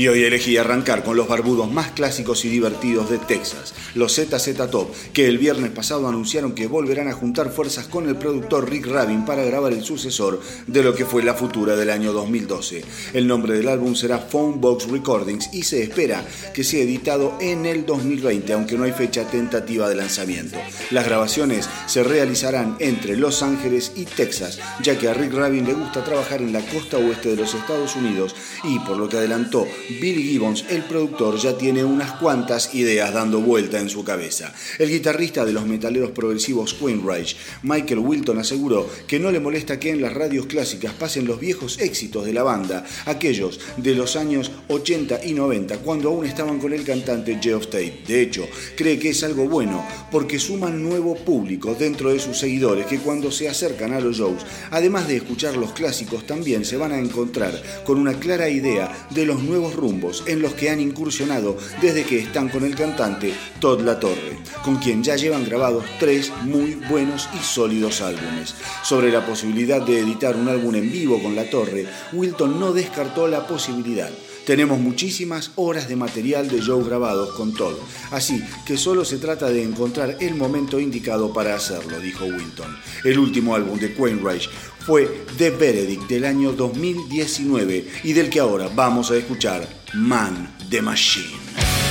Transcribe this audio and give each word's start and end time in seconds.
Y 0.00 0.08
hoy 0.08 0.24
elegí 0.24 0.56
arrancar 0.56 1.04
con 1.04 1.14
los 1.14 1.28
barbudos 1.28 1.70
más 1.70 1.90
clásicos 1.90 2.46
y 2.46 2.48
divertidos 2.48 3.10
de 3.10 3.18
Texas, 3.18 3.74
los 3.94 4.14
ZZ 4.14 4.56
Top, 4.70 4.88
que 5.12 5.28
el 5.28 5.36
viernes 5.36 5.72
pasado 5.72 6.08
anunciaron 6.08 6.54
que 6.54 6.66
volverán 6.66 7.08
a 7.08 7.12
juntar 7.12 7.52
fuerzas 7.52 7.86
con 7.86 8.08
el 8.08 8.16
productor 8.16 8.70
Rick 8.70 8.86
Rabin 8.86 9.26
para 9.26 9.44
grabar 9.44 9.74
el 9.74 9.84
sucesor 9.84 10.40
de 10.66 10.82
lo 10.82 10.94
que 10.94 11.04
fue 11.04 11.22
la 11.22 11.34
futura 11.34 11.76
del 11.76 11.90
año 11.90 12.14
2012. 12.14 12.82
El 13.12 13.26
nombre 13.26 13.52
del 13.52 13.68
álbum 13.68 13.94
será 13.94 14.16
Phone 14.16 14.58
Box 14.58 14.88
Recordings 14.88 15.50
y 15.52 15.64
se 15.64 15.82
espera 15.82 16.24
que 16.54 16.64
sea 16.64 16.82
editado 16.82 17.36
en 17.38 17.66
el 17.66 17.84
2020, 17.84 18.54
aunque 18.54 18.78
no 18.78 18.84
hay 18.84 18.92
fecha 18.92 19.28
tentativa 19.28 19.86
de 19.86 19.96
lanzamiento. 19.96 20.56
Las 20.92 21.04
grabaciones 21.04 21.68
se 21.84 22.02
realizarán 22.02 22.74
entre 22.78 23.18
Los 23.18 23.42
Ángeles 23.42 23.92
y 23.96 24.06
Texas, 24.06 24.60
ya 24.82 24.96
que 24.96 25.10
a 25.10 25.12
Rick 25.12 25.34
Rabin 25.34 25.66
le 25.66 25.74
gusta 25.74 26.02
trabajar 26.02 26.40
en 26.40 26.54
la 26.54 26.66
costa 26.68 26.96
oeste 26.96 27.28
de 27.28 27.36
los 27.36 27.52
Estados 27.52 27.96
Unidos 27.96 28.34
y 28.64 28.78
por 28.78 28.96
lo 28.96 29.06
que 29.06 29.18
adelantó 29.18 29.66
Billy 29.98 30.22
Gibbons, 30.22 30.64
el 30.68 30.84
productor, 30.84 31.38
ya 31.38 31.56
tiene 31.58 31.84
unas 31.84 32.12
cuantas 32.12 32.74
ideas 32.74 33.12
dando 33.12 33.40
vuelta 33.40 33.80
en 33.80 33.88
su 33.88 34.04
cabeza. 34.04 34.52
El 34.78 34.90
guitarrista 34.90 35.44
de 35.44 35.52
los 35.52 35.66
metaleros 35.66 36.12
progresivos 36.12 36.74
Queenrage, 36.74 37.36
Michael 37.62 38.00
Wilton, 38.00 38.38
aseguró 38.38 38.88
que 39.06 39.18
no 39.18 39.30
le 39.32 39.40
molesta 39.40 39.80
que 39.80 39.90
en 39.90 40.00
las 40.00 40.14
radios 40.14 40.46
clásicas 40.46 40.92
pasen 40.92 41.26
los 41.26 41.40
viejos 41.40 41.78
éxitos 41.80 42.24
de 42.24 42.32
la 42.32 42.42
banda, 42.42 42.84
aquellos 43.06 43.58
de 43.76 43.94
los 43.94 44.16
años 44.16 44.52
80 44.68 45.24
y 45.24 45.32
90, 45.32 45.78
cuando 45.78 46.10
aún 46.10 46.24
estaban 46.24 46.58
con 46.58 46.72
el 46.72 46.84
cantante 46.84 47.38
Geoff 47.42 47.66
Tate. 47.66 48.02
De 48.06 48.22
hecho, 48.22 48.46
cree 48.76 48.98
que 48.98 49.10
es 49.10 49.22
algo 49.24 49.48
bueno 49.48 49.84
porque 50.10 50.38
suman 50.38 50.82
nuevo 50.82 51.16
público 51.16 51.74
dentro 51.74 52.12
de 52.12 52.20
sus 52.20 52.38
seguidores 52.38 52.86
que 52.86 52.98
cuando 52.98 53.30
se 53.30 53.48
acercan 53.48 53.92
a 53.92 54.00
los 54.00 54.18
shows, 54.18 54.44
además 54.70 55.08
de 55.08 55.16
escuchar 55.16 55.56
los 55.56 55.72
clásicos, 55.72 56.26
también 56.26 56.64
se 56.64 56.76
van 56.76 56.92
a 56.92 56.98
encontrar 56.98 57.60
con 57.84 57.98
una 57.98 58.14
clara 58.14 58.48
idea 58.48 59.08
de 59.10 59.26
los 59.26 59.42
nuevos 59.42 59.74
rumbos 59.80 60.22
en 60.26 60.42
los 60.42 60.54
que 60.54 60.70
han 60.70 60.80
incursionado 60.80 61.56
desde 61.80 62.04
que 62.04 62.18
están 62.18 62.48
con 62.48 62.64
el 62.64 62.74
cantante 62.74 63.34
Todd 63.60 63.80
La 63.80 63.98
Torre, 63.98 64.38
con 64.62 64.76
quien 64.76 65.02
ya 65.02 65.16
llevan 65.16 65.44
grabados 65.44 65.84
tres 65.98 66.30
muy 66.44 66.74
buenos 66.88 67.28
y 67.34 67.42
sólidos 67.42 68.00
álbumes. 68.02 68.54
Sobre 68.84 69.10
la 69.10 69.24
posibilidad 69.24 69.80
de 69.80 69.98
editar 69.98 70.36
un 70.36 70.48
álbum 70.48 70.74
en 70.74 70.92
vivo 70.92 71.22
con 71.22 71.34
La 71.34 71.48
Torre, 71.48 71.86
Wilton 72.12 72.60
no 72.60 72.72
descartó 72.72 73.26
la 73.26 73.46
posibilidad. 73.46 74.10
Tenemos 74.46 74.80
muchísimas 74.80 75.52
horas 75.56 75.88
de 75.88 75.96
material 75.96 76.48
de 76.48 76.60
show 76.60 76.82
grabados 76.84 77.34
con 77.34 77.54
Todd, 77.54 77.74
así 78.10 78.42
que 78.66 78.76
solo 78.76 79.04
se 79.04 79.18
trata 79.18 79.48
de 79.48 79.62
encontrar 79.62 80.16
el 80.20 80.34
momento 80.34 80.80
indicado 80.80 81.32
para 81.32 81.54
hacerlo, 81.54 82.00
dijo 82.00 82.24
Wilton. 82.24 82.76
El 83.04 83.18
último 83.18 83.54
álbum 83.54 83.78
de 83.78 83.94
Quainrage 83.94 84.48
fue 84.80 85.24
The 85.38 85.50
Verdict 85.50 86.08
del 86.08 86.24
año 86.24 86.52
2019 86.52 87.86
y 88.04 88.12
del 88.12 88.30
que 88.30 88.40
ahora 88.40 88.68
vamos 88.74 89.10
a 89.10 89.16
escuchar 89.16 89.68
Man 89.94 90.56
the 90.70 90.82
Machine. 90.82 91.89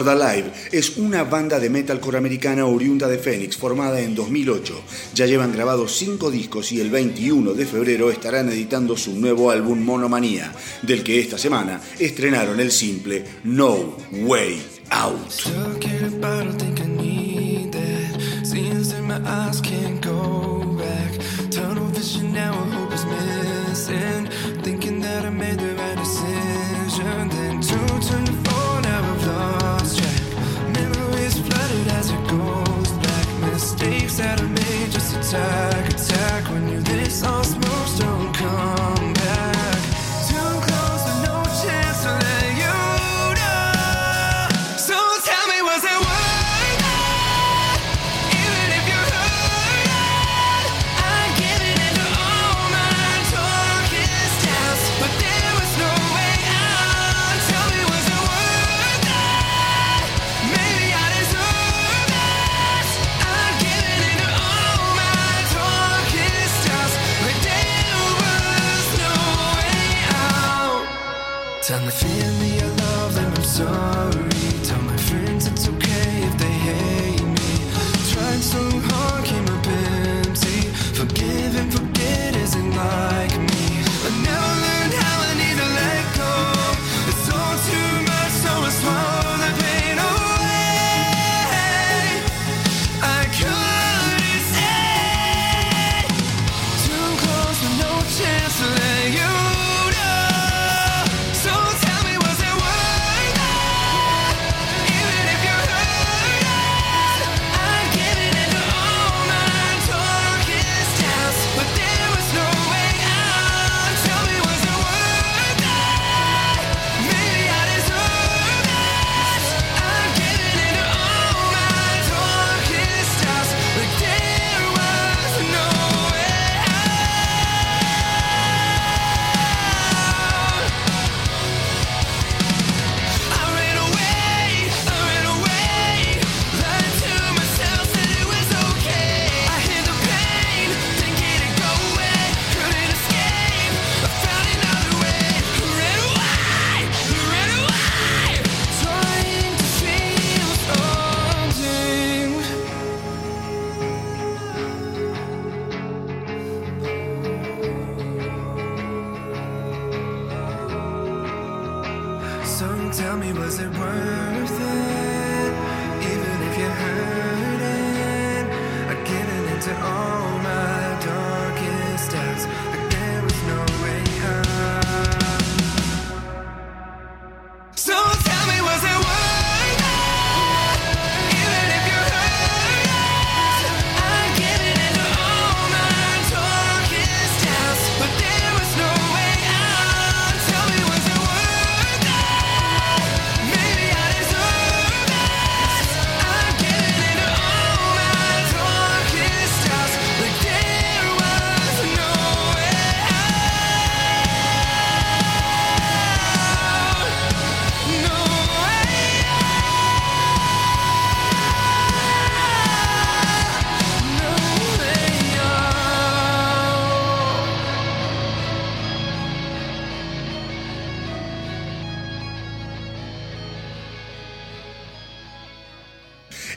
World 0.00 0.22
Alive 0.22 0.50
es 0.72 0.96
una 0.96 1.24
banda 1.24 1.60
de 1.60 1.68
metalcore 1.68 2.16
americana 2.16 2.64
oriunda 2.64 3.06
de 3.06 3.18
Phoenix 3.18 3.58
formada 3.58 4.00
en 4.00 4.14
2008. 4.14 4.82
Ya 5.14 5.26
llevan 5.26 5.52
grabados 5.52 5.94
5 5.98 6.30
discos 6.30 6.72
y 6.72 6.80
el 6.80 6.90
21 6.90 7.52
de 7.52 7.66
febrero 7.66 8.10
estarán 8.10 8.48
editando 8.48 8.96
su 8.96 9.12
nuevo 9.20 9.50
álbum 9.50 9.84
Monomanía, 9.84 10.52
del 10.80 11.04
que 11.04 11.20
esta 11.20 11.36
semana 11.36 11.82
estrenaron 11.98 12.60
el 12.60 12.72
simple 12.72 13.26
No 13.44 13.94
Way 14.10 14.62
Out. 14.88 16.00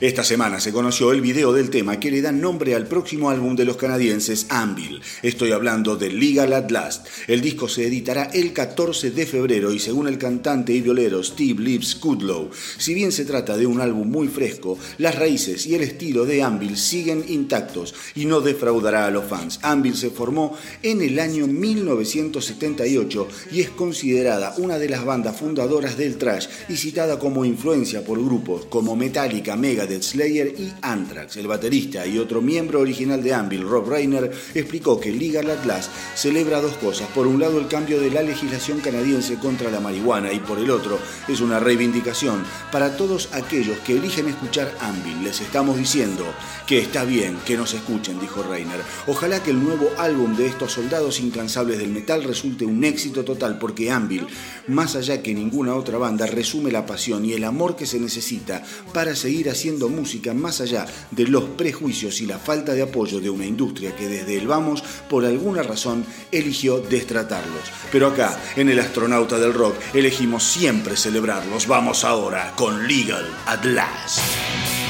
Esta 0.04 0.22
semana 0.22 0.60
se 0.60 0.70
conoció 0.70 1.12
el 1.12 1.22
video 1.22 1.54
del 1.54 1.70
tema 1.70 1.98
que 1.98 2.10
le 2.10 2.20
da 2.20 2.30
nombre 2.30 2.74
al 2.74 2.86
próximo 2.86 3.30
álbum 3.30 3.56
de 3.56 3.64
los 3.64 3.78
canadienses 3.78 4.44
Anvil. 4.50 5.00
Estoy 5.22 5.52
hablando 5.52 5.96
de 5.96 6.12
Legal 6.12 6.52
at 6.52 6.70
Last. 6.70 7.06
El 7.26 7.40
disco 7.40 7.68
se 7.68 7.86
editará 7.86 8.24
el 8.24 8.52
14 8.52 9.12
de 9.12 9.24
febrero 9.24 9.72
y 9.72 9.78
según 9.78 10.06
el 10.06 10.18
cantante 10.18 10.74
y 10.74 10.82
violero 10.82 11.24
Steve 11.24 11.62
Lips 11.62 11.94
Kudlow, 11.94 12.50
si 12.76 12.92
bien 12.92 13.12
se 13.12 13.24
trata 13.24 13.56
de 13.56 13.66
un 13.66 13.80
álbum 13.80 14.10
muy 14.10 14.28
fresco, 14.28 14.78
las 14.98 15.14
raíces 15.14 15.64
y 15.64 15.74
el 15.74 15.82
estilo 15.82 16.26
de 16.26 16.42
Anvil 16.42 16.76
siguen 16.76 17.24
intactos 17.26 17.94
y 18.14 18.26
no 18.26 18.42
defraudará 18.42 19.06
a 19.06 19.10
los 19.10 19.24
fans. 19.24 19.58
Anvil 19.62 19.96
se 19.96 20.10
formó 20.10 20.54
en 20.82 21.00
el 21.00 21.18
año 21.18 21.46
1978 21.46 23.28
y 23.52 23.62
es 23.62 23.70
considerada 23.70 24.54
una 24.58 24.78
de 24.78 24.90
las 24.90 25.02
bandas 25.02 25.38
fundadoras 25.38 25.96
del 25.96 26.18
thrash 26.18 26.46
y 26.68 26.76
citada 26.76 27.18
como 27.18 27.46
influencia 27.46 28.04
por 28.04 28.22
grupos 28.22 28.66
como 28.66 28.96
Metallica, 28.96 29.56
Megadeth, 29.56 29.93
Slayer 30.02 30.54
y 30.58 30.72
Anthrax. 30.82 31.36
El 31.36 31.46
baterista 31.46 32.06
y 32.06 32.18
otro 32.18 32.40
miembro 32.42 32.80
original 32.80 33.22
de 33.22 33.34
Anvil, 33.34 33.62
Rob 33.62 33.88
Reiner, 33.88 34.30
explicó 34.54 34.98
que 34.98 35.12
Legal 35.12 35.50
at 35.50 35.64
Last 35.64 35.90
celebra 36.14 36.60
dos 36.60 36.74
cosas. 36.74 37.08
Por 37.08 37.26
un 37.26 37.40
lado, 37.40 37.58
el 37.58 37.68
cambio 37.68 38.00
de 38.00 38.10
la 38.10 38.22
legislación 38.22 38.80
canadiense 38.80 39.36
contra 39.36 39.70
la 39.70 39.80
marihuana 39.80 40.32
y 40.32 40.40
por 40.40 40.58
el 40.58 40.70
otro, 40.70 40.98
es 41.28 41.40
una 41.40 41.60
reivindicación 41.60 42.42
para 42.72 42.96
todos 42.96 43.28
aquellos 43.32 43.78
que 43.78 43.96
eligen 43.96 44.28
escuchar 44.28 44.72
Anvil. 44.80 45.24
Les 45.24 45.40
estamos 45.40 45.76
diciendo 45.76 46.24
que 46.66 46.78
está 46.78 47.04
bien 47.04 47.38
que 47.46 47.56
nos 47.56 47.74
escuchen, 47.74 48.20
dijo 48.20 48.42
Reiner. 48.42 48.80
Ojalá 49.06 49.42
que 49.42 49.50
el 49.50 49.62
nuevo 49.62 49.90
álbum 49.98 50.36
de 50.36 50.46
estos 50.46 50.72
soldados 50.72 51.20
incansables 51.20 51.78
del 51.78 51.90
metal 51.90 52.24
resulte 52.24 52.64
un 52.64 52.84
éxito 52.84 53.24
total 53.24 53.58
porque 53.58 53.90
Anvil, 53.90 54.26
más 54.66 54.96
allá 54.96 55.22
que 55.22 55.34
ninguna 55.34 55.74
otra 55.74 55.98
banda, 55.98 56.26
resume 56.26 56.70
la 56.70 56.86
pasión 56.86 57.24
y 57.24 57.32
el 57.32 57.44
amor 57.44 57.76
que 57.76 57.86
se 57.86 58.00
necesita 58.00 58.62
para 58.92 59.14
seguir 59.14 59.50
haciendo 59.50 59.83
música 59.88 60.34
más 60.34 60.60
allá 60.60 60.86
de 61.10 61.26
los 61.26 61.44
prejuicios 61.44 62.20
y 62.20 62.26
la 62.26 62.38
falta 62.38 62.74
de 62.74 62.82
apoyo 62.82 63.20
de 63.20 63.30
una 63.30 63.46
industria 63.46 63.94
que 63.94 64.08
desde 64.08 64.36
el 64.36 64.46
vamos, 64.46 64.82
por 65.08 65.24
alguna 65.24 65.62
razón, 65.62 66.04
eligió 66.30 66.80
destratarlos. 66.80 67.70
Pero 67.90 68.08
acá, 68.08 68.38
en 68.56 68.68
el 68.68 68.78
astronauta 68.78 69.38
del 69.38 69.54
rock, 69.54 69.74
elegimos 69.92 70.44
siempre 70.44 70.96
celebrarlos. 70.96 71.66
Vamos 71.66 72.04
ahora 72.04 72.52
con 72.56 72.86
Legal 72.86 73.26
at 73.46 73.64
Last. 73.64 74.83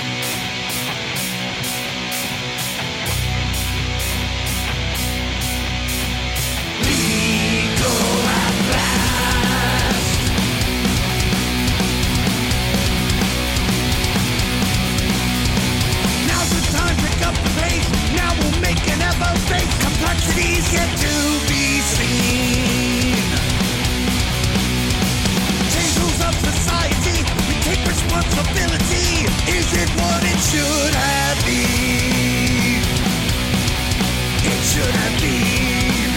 Have 34.96 35.20
been. 35.20 36.12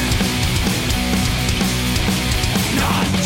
Not 2.79 3.16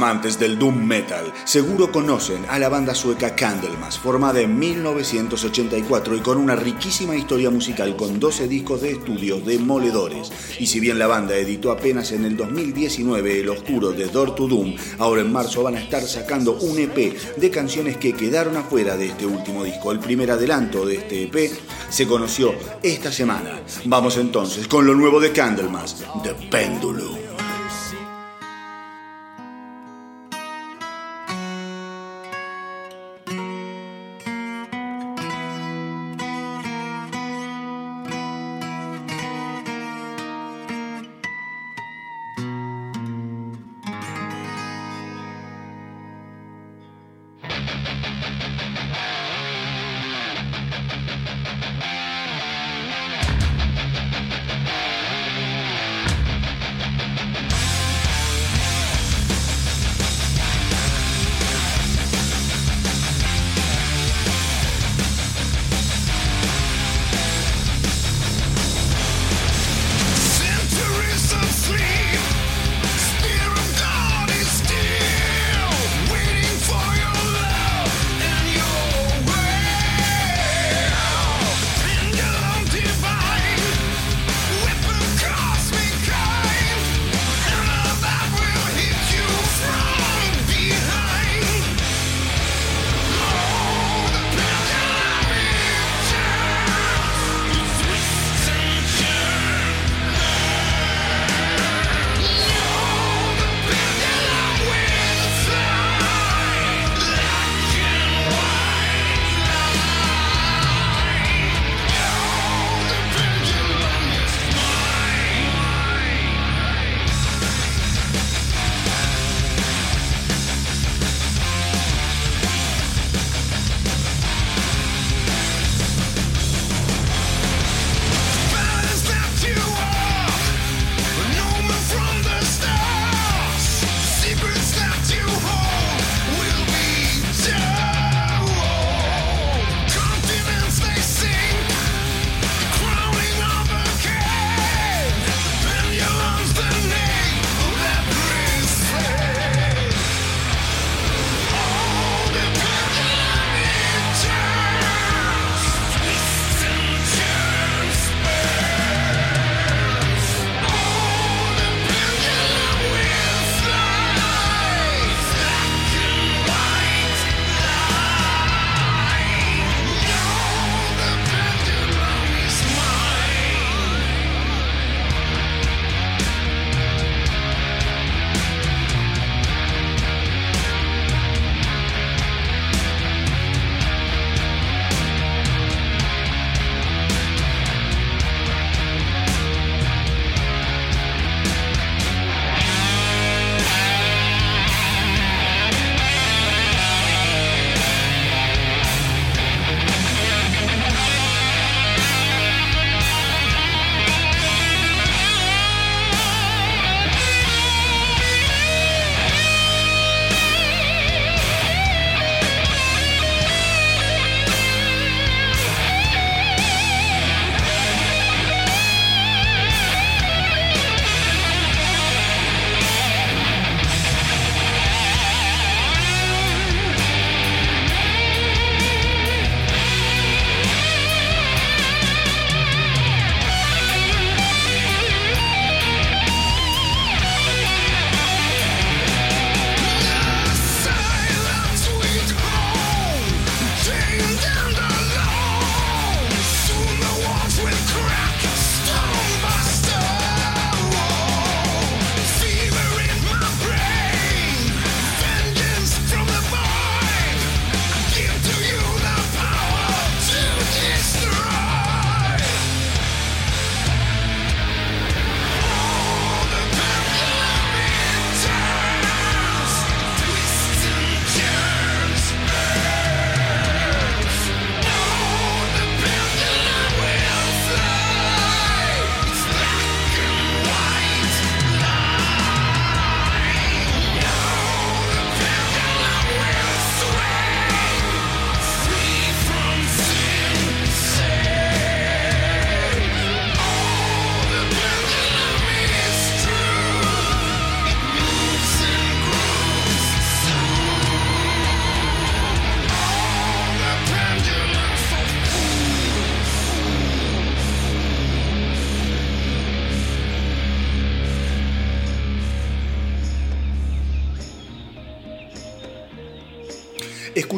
amantes 0.00 0.38
del 0.38 0.58
doom 0.58 0.82
metal 0.82 1.30
seguro 1.44 1.92
conocen 1.92 2.46
a 2.48 2.58
la 2.58 2.70
banda 2.70 2.94
sueca 2.94 3.34
Candlemas, 3.36 3.98
formada 3.98 4.40
en 4.40 4.58
1984 4.58 6.16
y 6.16 6.20
con 6.20 6.38
una 6.38 6.56
riquísima 6.56 7.14
historia 7.14 7.50
musical 7.50 7.96
con 7.96 8.18
12 8.18 8.48
discos 8.48 8.80
de 8.80 8.92
estudio 8.92 9.40
demoledores. 9.40 10.32
Y 10.58 10.68
si 10.68 10.80
bien 10.80 10.98
la 10.98 11.06
banda 11.06 11.36
editó 11.36 11.70
apenas 11.70 12.12
en 12.12 12.24
el 12.24 12.34
2019 12.34 13.40
El 13.40 13.50
Oscuro 13.50 13.92
de 13.92 14.06
Door 14.06 14.34
to 14.34 14.48
Doom, 14.48 14.74
ahora 14.98 15.20
en 15.20 15.30
marzo 15.30 15.62
van 15.64 15.76
a 15.76 15.82
estar 15.82 16.02
sacando 16.02 16.54
un 16.54 16.78
EP 16.78 17.36
de 17.36 17.50
canciones 17.50 17.98
que 17.98 18.14
quedaron 18.14 18.56
afuera 18.56 18.96
de 18.96 19.08
este 19.08 19.26
último 19.26 19.64
disco. 19.64 19.92
El 19.92 19.98
primer 19.98 20.30
adelanto 20.30 20.86
de 20.86 20.94
este 20.96 21.24
EP 21.24 21.52
se 21.90 22.06
conoció 22.06 22.54
esta 22.82 23.12
semana. 23.12 23.60
Vamos 23.84 24.16
entonces 24.16 24.66
con 24.66 24.86
lo 24.86 24.94
nuevo 24.94 25.20
de 25.20 25.32
Candlemas, 25.32 26.02
The 26.22 26.32
Pendulum. 26.50 27.19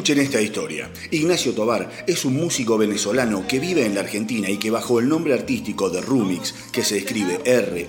Escuchen 0.03 0.21
esta 0.21 0.41
historia. 0.41 0.91
Ignacio 1.11 1.53
Tobar 1.53 2.03
es 2.05 2.25
un 2.25 2.35
músico 2.35 2.77
venezolano 2.77 3.47
que 3.47 3.57
vive 3.57 3.85
en 3.85 3.95
la 3.95 4.01
Argentina 4.01 4.49
y 4.49 4.57
que 4.57 4.69
bajo 4.69 4.99
el 4.99 5.07
nombre 5.07 5.33
artístico 5.33 5.89
de 5.89 6.01
Rumix, 6.01 6.53
que 6.73 6.83
se 6.83 6.97
escribe 6.97 7.39
R-U-M-M-Y-H-X, 7.45 7.87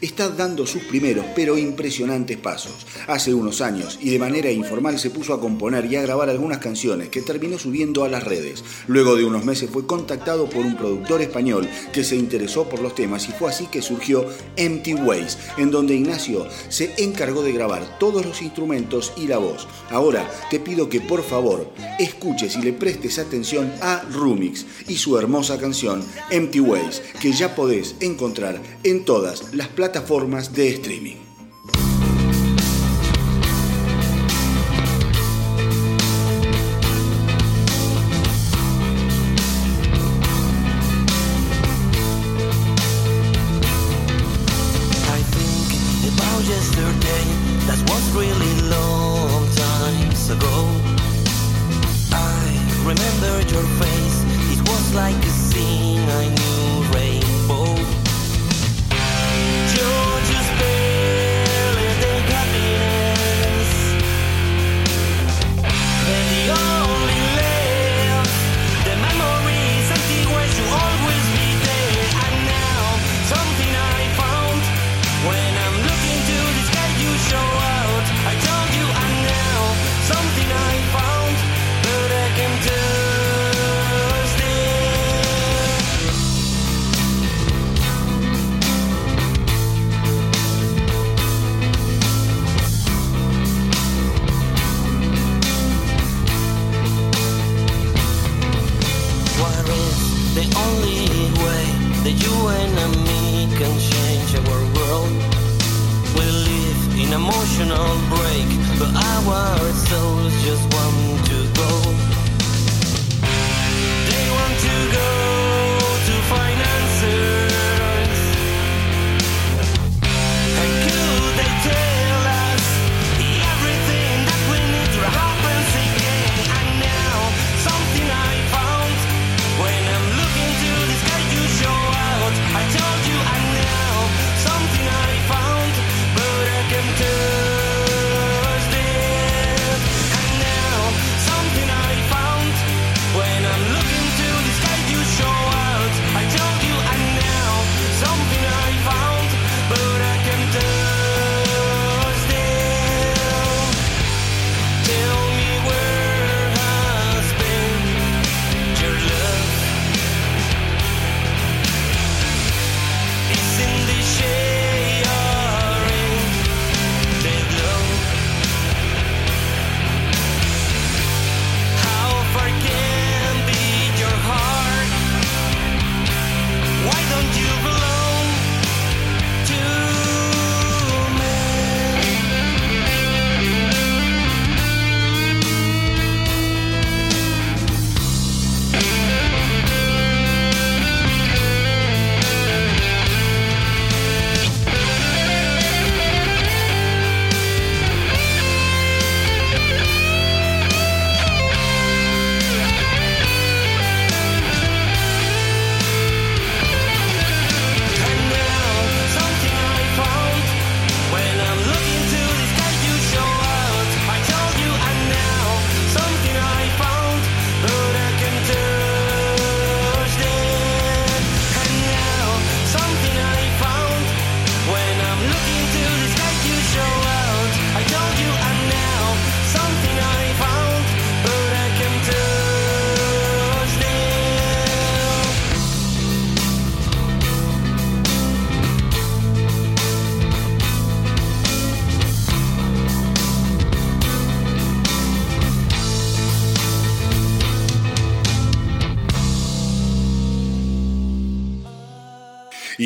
está 0.00 0.30
dando 0.30 0.66
sus 0.66 0.82
primeros 0.84 1.26
pero 1.36 1.58
impresionantes 1.58 2.38
pasos. 2.38 2.86
Hace 3.06 3.34
unos 3.34 3.60
años 3.60 3.98
y 4.00 4.08
de 4.08 4.18
manera 4.18 4.50
informal 4.50 4.98
se 4.98 5.10
puso 5.10 5.34
a 5.34 5.40
componer 5.42 5.84
y 5.84 5.96
a 5.96 6.02
grabar 6.02 6.30
algunas 6.30 6.56
canciones 6.56 7.10
que 7.10 7.20
terminó 7.20 7.58
subiendo 7.58 8.04
a 8.04 8.08
las 8.08 8.24
redes. 8.24 8.64
Luego 8.86 9.14
de 9.14 9.26
unos 9.26 9.44
meses 9.44 9.68
fue 9.68 9.86
contactado 9.86 10.48
por 10.48 10.64
un 10.64 10.78
productor 10.78 11.20
español 11.20 11.68
que 11.92 12.02
se 12.02 12.16
interesó 12.16 12.66
por 12.66 12.80
los 12.80 12.94
temas 12.94 13.28
y 13.28 13.32
fue 13.32 13.50
así 13.50 13.66
que 13.66 13.82
surgió 13.82 14.24
Empty 14.56 14.94
Ways, 14.94 15.36
en 15.58 15.70
donde 15.70 15.96
Ignacio 15.96 16.46
se 16.70 16.94
encargó 16.96 17.42
de 17.42 17.52
grabar 17.52 17.98
todos 17.98 18.24
los 18.24 18.40
instrumentos 18.40 18.69
y 19.16 19.26
la 19.26 19.38
voz. 19.38 19.66
Ahora 19.90 20.30
te 20.48 20.60
pido 20.60 20.88
que 20.88 21.00
por 21.00 21.22
favor 21.22 21.68
escuches 21.98 22.56
y 22.56 22.62
le 22.62 22.72
prestes 22.72 23.18
atención 23.18 23.72
a 23.82 24.02
Rumix 24.12 24.64
y 24.86 24.96
su 24.96 25.18
hermosa 25.18 25.58
canción 25.58 26.04
Empty 26.30 26.60
Ways, 26.60 27.02
que 27.20 27.32
ya 27.32 27.54
podés 27.54 27.96
encontrar 28.00 28.60
en 28.84 29.04
todas 29.04 29.54
las 29.54 29.68
plataformas 29.68 30.54
de 30.54 30.68
streaming. 30.68 31.16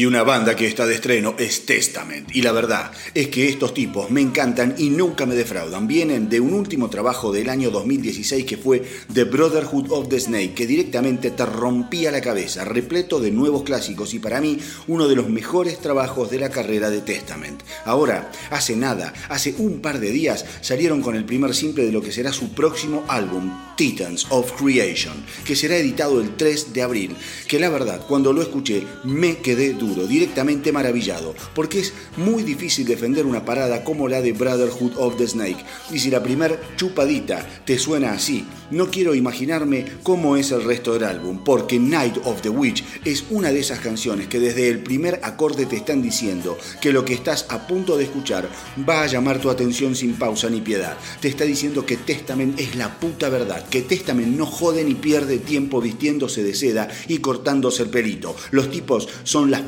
Una 0.07 0.23
banda 0.23 0.55
que 0.55 0.67
está 0.67 0.87
de 0.87 0.95
estreno 0.95 1.35
es 1.39 1.67
Testament. 1.67 2.29
Y 2.35 2.43
la 2.43 2.53
verdad 2.53 2.91
es 3.15 3.29
que 3.29 3.49
estos 3.49 3.73
tipos 3.73 4.11
me 4.11 4.21
encantan 4.21 4.75
y 4.77 4.91
nunca 4.91 5.25
me 5.25 5.35
defraudan. 5.35 5.87
Vienen 5.87 6.29
de 6.29 6.41
un 6.41 6.53
último 6.53 6.91
trabajo 6.91 7.33
del 7.33 7.49
año 7.49 7.71
2016 7.71 8.45
que 8.45 8.57
fue 8.57 8.83
The 9.13 9.25
Brotherhood 9.25 9.91
of 9.91 10.09
the 10.09 10.21
Snake, 10.21 10.55
que 10.55 10.67
directamente 10.67 11.31
te 11.31 11.47
rompía 11.47 12.11
la 12.11 12.21
cabeza, 12.21 12.65
repleto 12.65 13.21
de 13.21 13.31
nuevos 13.31 13.63
clásicos 13.63 14.15
y 14.15 14.19
para 14.19 14.41
mí 14.41 14.59
uno 14.89 15.09
de 15.09 15.17
los 15.17 15.29
mejores 15.29 15.79
trabajos 15.79 16.31
de 16.31 16.39
la 16.39 16.51
carrera 16.51 16.91
de 16.91 17.01
Testament. 17.01 17.63
Ahora, 17.85 18.31
hace 18.51 18.77
nada, 18.77 19.13
hace 19.29 19.55
un 19.59 19.81
par 19.81 20.01
de 20.01 20.11
días, 20.11 20.45
salieron 20.61 21.01
con 21.01 21.17
el 21.17 21.25
primer 21.25 21.55
simple 21.55 21.85
de 21.85 21.93
lo 21.93 22.03
que 22.03 22.13
será 22.13 22.33
su 22.33 22.53
próximo 22.53 23.05
álbum, 23.09 23.53
Titans 23.77 24.27
of 24.31 24.53
Creation, 24.53 25.15
que 25.45 25.57
será 25.57 25.77
editado 25.77 26.21
el 26.21 26.37
3 26.37 26.73
de 26.73 26.83
abril, 26.83 27.17
que 27.49 27.59
la 27.59 27.71
verdad, 27.71 28.05
cuando 28.07 28.33
lo 28.33 28.43
escuché, 28.43 28.85
me 29.05 29.39
quedé 29.39 29.73
duro, 29.73 29.94
directamente 30.07 30.73
maravillado, 30.73 31.35
porque 31.55 31.81
es 31.81 31.93
muy 32.17 32.43
difícil 32.43 32.87
defender 32.87 33.27
una 33.27 33.45
parada 33.45 33.85
como 33.85 34.09
la 34.09 34.21
de 34.21 34.33
Brotherhood 34.33 34.93
of 34.97 35.17
the 35.17 35.27
Snake. 35.27 35.65
Y 35.91 35.99
si 35.99 36.11
la 36.11 36.23
primer 36.23 36.59
chupadita 36.77 37.47
te 37.65 37.79
suena 37.79 38.13
así, 38.13 38.45
no 38.71 38.91
quiero 38.91 39.15
imaginarme 39.15 39.87
cómo 40.03 40.37
es 40.37 40.51
el 40.51 40.65
resto 40.65 40.95
del 40.95 41.05
álbum, 41.05 41.43
porque 41.45 41.79
Night 41.79 42.19
of 42.25 42.43
the 42.43 42.49
Witch 42.49 42.85
es 43.05 43.25
una 43.31 43.53
de 43.53 43.61
esas 43.61 43.81
canciones 43.81 44.29
que 44.29 44.41
desde 44.41 44.69
el 44.69 44.81
primer 44.81 45.21
acorde 45.23 45.67
te 45.67 45.77
están 45.77 46.03
diciendo 46.03 46.59
que 46.81 46.93
lo 46.93 47.05
que 47.05 47.15
estás 47.15 47.47
a 47.49 47.67
punto 47.67 47.97
de 47.97 48.05
escuchar 48.05 48.49
va 48.89 49.03
a 49.03 49.07
llamar 49.07 49.41
tu 49.41 49.51
atención 49.51 49.95
sin 49.95 50.15
pausa 50.15 50.51
ni 50.51 50.61
piedad. 50.61 50.97
Te 51.21 51.29
está 51.29 51.45
diciendo 51.45 51.87
que 51.87 51.97
Testament 51.97 52.59
es 52.59 52.77
la 52.77 52.99
puta 52.99 53.29
verdad, 53.29 53.67
que 53.69 53.83
Testament 53.83 54.37
no 54.37 54.47
jode 54.47 54.85
ni 54.85 54.95
pierde 54.95 55.39
tiempo 55.39 55.81
vistiéndose 55.81 56.43
de 56.43 56.55
seda 56.55 56.89
y 57.09 57.19
cortándose 57.19 57.85
el 57.85 57.91
pelito. 57.91 58.35
Los 58.51 58.71
tipos 58.71 59.09
son 59.25 59.51
las 59.51 59.63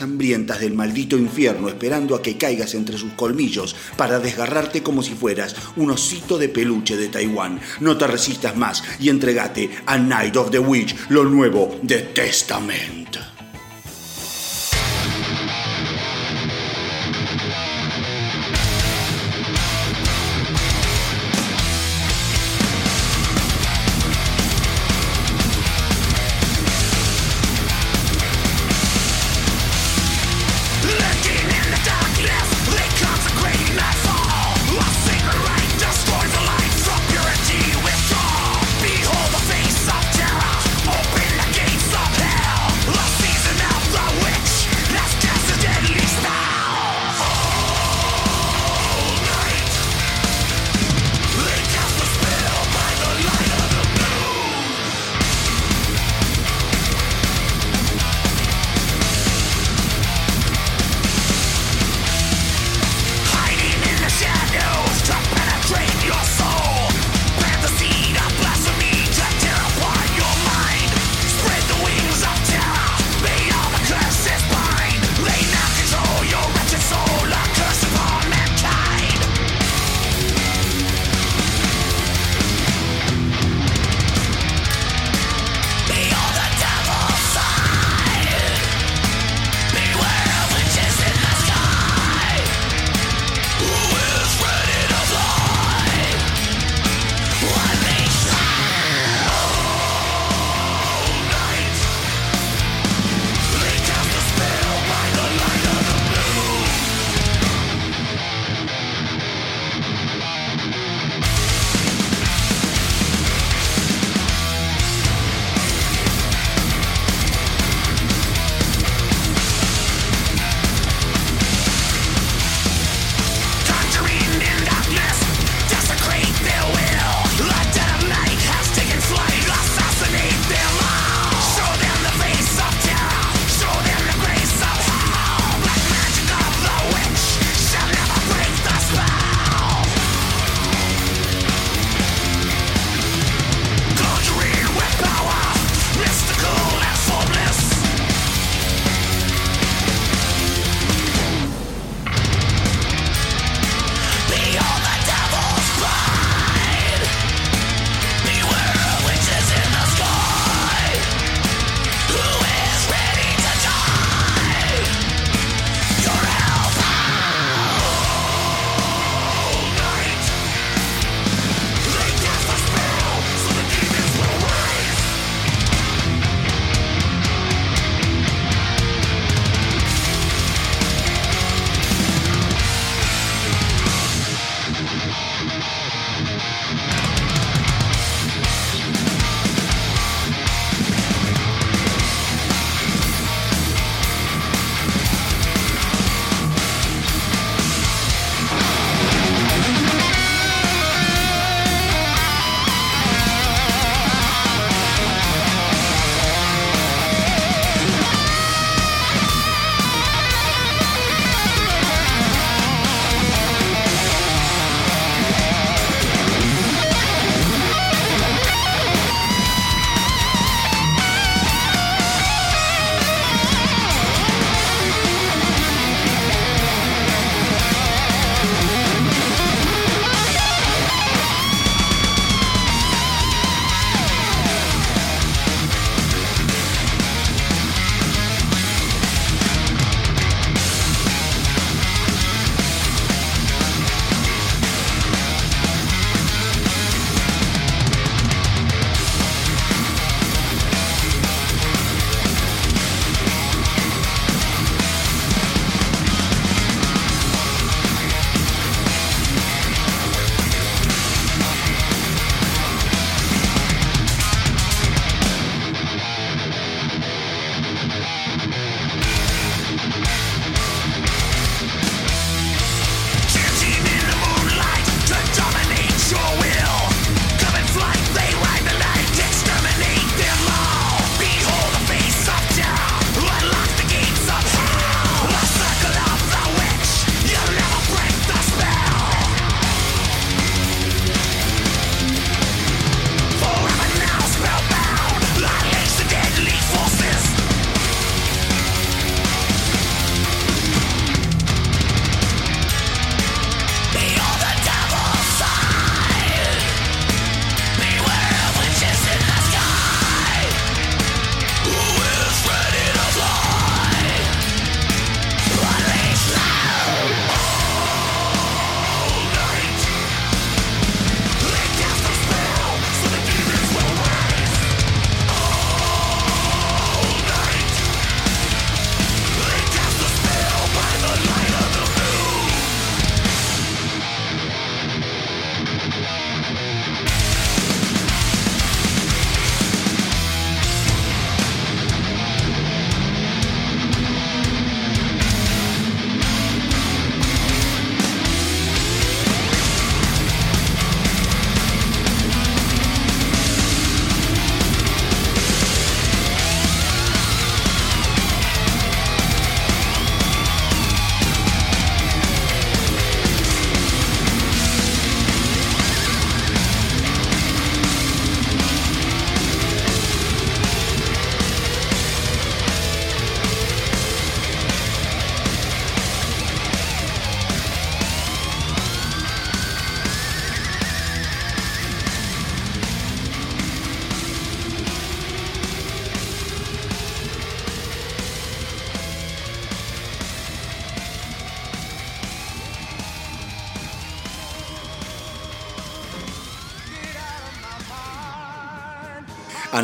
hambrientas 0.00 0.60
del 0.60 0.74
maldito 0.74 1.16
infierno 1.16 1.68
esperando 1.68 2.14
a 2.14 2.22
que 2.22 2.36
caigas 2.36 2.74
entre 2.74 2.96
sus 2.96 3.12
colmillos 3.12 3.76
para 3.96 4.18
desgarrarte 4.18 4.82
como 4.82 5.02
si 5.02 5.14
fueras 5.14 5.54
un 5.76 5.90
osito 5.90 6.38
de 6.38 6.48
peluche 6.48 6.96
de 6.96 7.08
Taiwán. 7.08 7.60
No 7.80 7.96
te 7.96 8.06
resistas 8.06 8.56
más 8.56 8.82
y 8.98 9.08
entregate 9.08 9.70
a 9.86 9.98
Night 9.98 10.36
of 10.36 10.50
the 10.50 10.58
Witch, 10.58 10.96
lo 11.10 11.24
nuevo 11.24 11.78
de 11.82 11.98
Testament. 11.98 13.37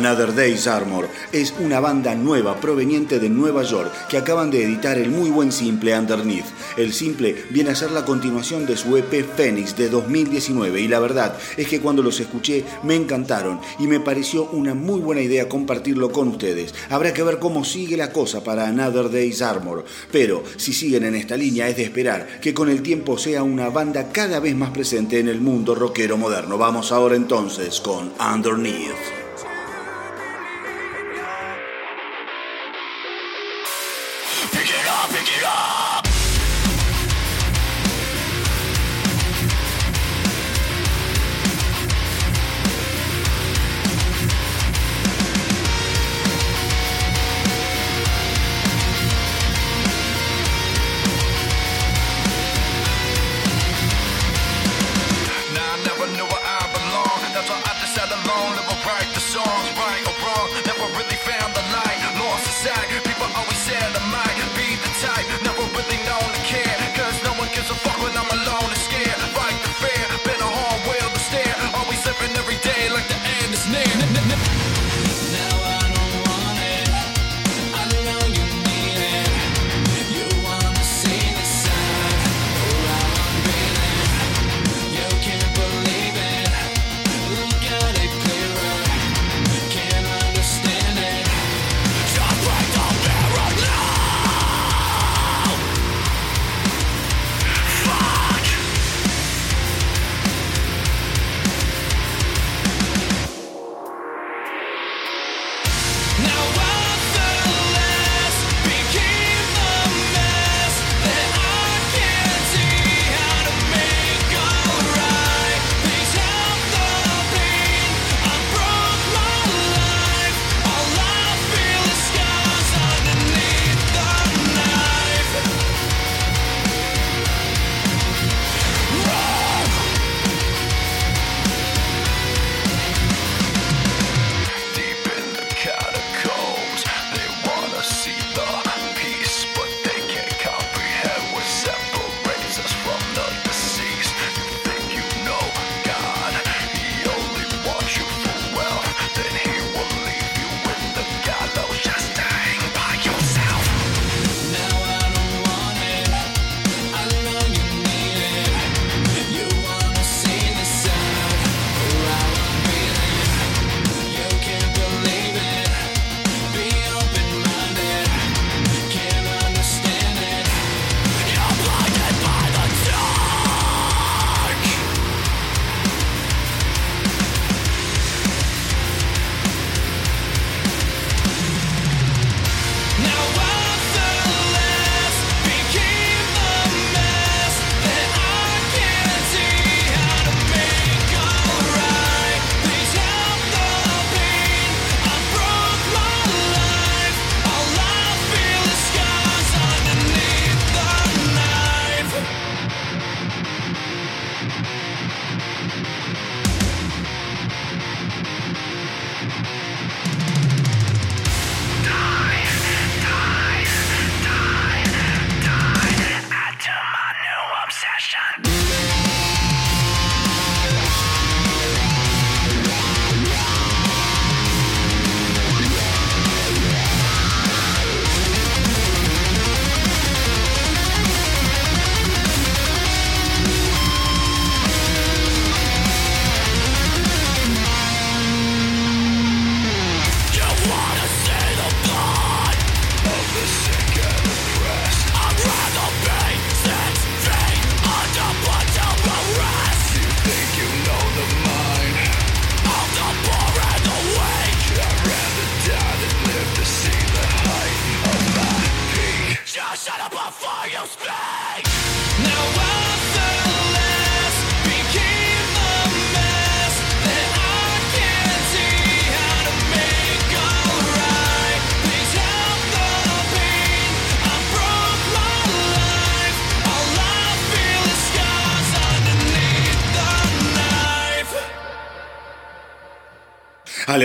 Another 0.05 0.35
Day's 0.35 0.67
Armor 0.67 1.09
es 1.31 1.51
una 1.59 1.79
banda 1.79 2.13
nueva 2.13 2.61
proveniente 2.61 3.17
de 3.17 3.27
Nueva 3.27 3.63
York 3.63 3.91
que 4.07 4.19
acaban 4.19 4.51
de 4.51 4.63
editar 4.63 4.99
el 4.99 5.09
muy 5.09 5.31
buen 5.31 5.51
simple 5.51 5.97
Underneath. 5.97 6.45
El 6.77 6.93
simple 6.93 7.35
viene 7.49 7.71
a 7.71 7.75
ser 7.75 7.89
la 7.89 8.05
continuación 8.05 8.67
de 8.67 8.77
su 8.77 8.95
EP 8.97 9.25
Phoenix 9.35 9.75
de 9.75 9.89
2019 9.89 10.79
y 10.79 10.87
la 10.87 10.99
verdad 10.99 11.35
es 11.57 11.67
que 11.67 11.81
cuando 11.81 12.03
los 12.03 12.19
escuché 12.19 12.63
me 12.83 12.93
encantaron 12.93 13.59
y 13.79 13.87
me 13.87 13.99
pareció 13.99 14.43
una 14.51 14.75
muy 14.75 14.99
buena 14.99 15.21
idea 15.21 15.49
compartirlo 15.49 16.11
con 16.11 16.27
ustedes. 16.27 16.75
Habrá 16.91 17.11
que 17.11 17.23
ver 17.23 17.39
cómo 17.39 17.65
sigue 17.65 17.97
la 17.97 18.11
cosa 18.11 18.43
para 18.43 18.67
Another 18.67 19.09
Day's 19.09 19.41
Armor, 19.41 19.85
pero 20.11 20.43
si 20.57 20.73
siguen 20.73 21.05
en 21.05 21.15
esta 21.15 21.35
línea 21.35 21.67
es 21.67 21.77
de 21.77 21.83
esperar 21.83 22.39
que 22.41 22.53
con 22.53 22.69
el 22.69 22.83
tiempo 22.83 23.17
sea 23.17 23.41
una 23.41 23.69
banda 23.69 24.11
cada 24.11 24.39
vez 24.39 24.55
más 24.55 24.69
presente 24.69 25.17
en 25.17 25.29
el 25.29 25.41
mundo 25.41 25.73
rockero 25.73 26.15
moderno. 26.15 26.59
Vamos 26.59 26.91
ahora 26.91 27.15
entonces 27.15 27.81
con 27.81 28.11
Underneath. 28.19 29.24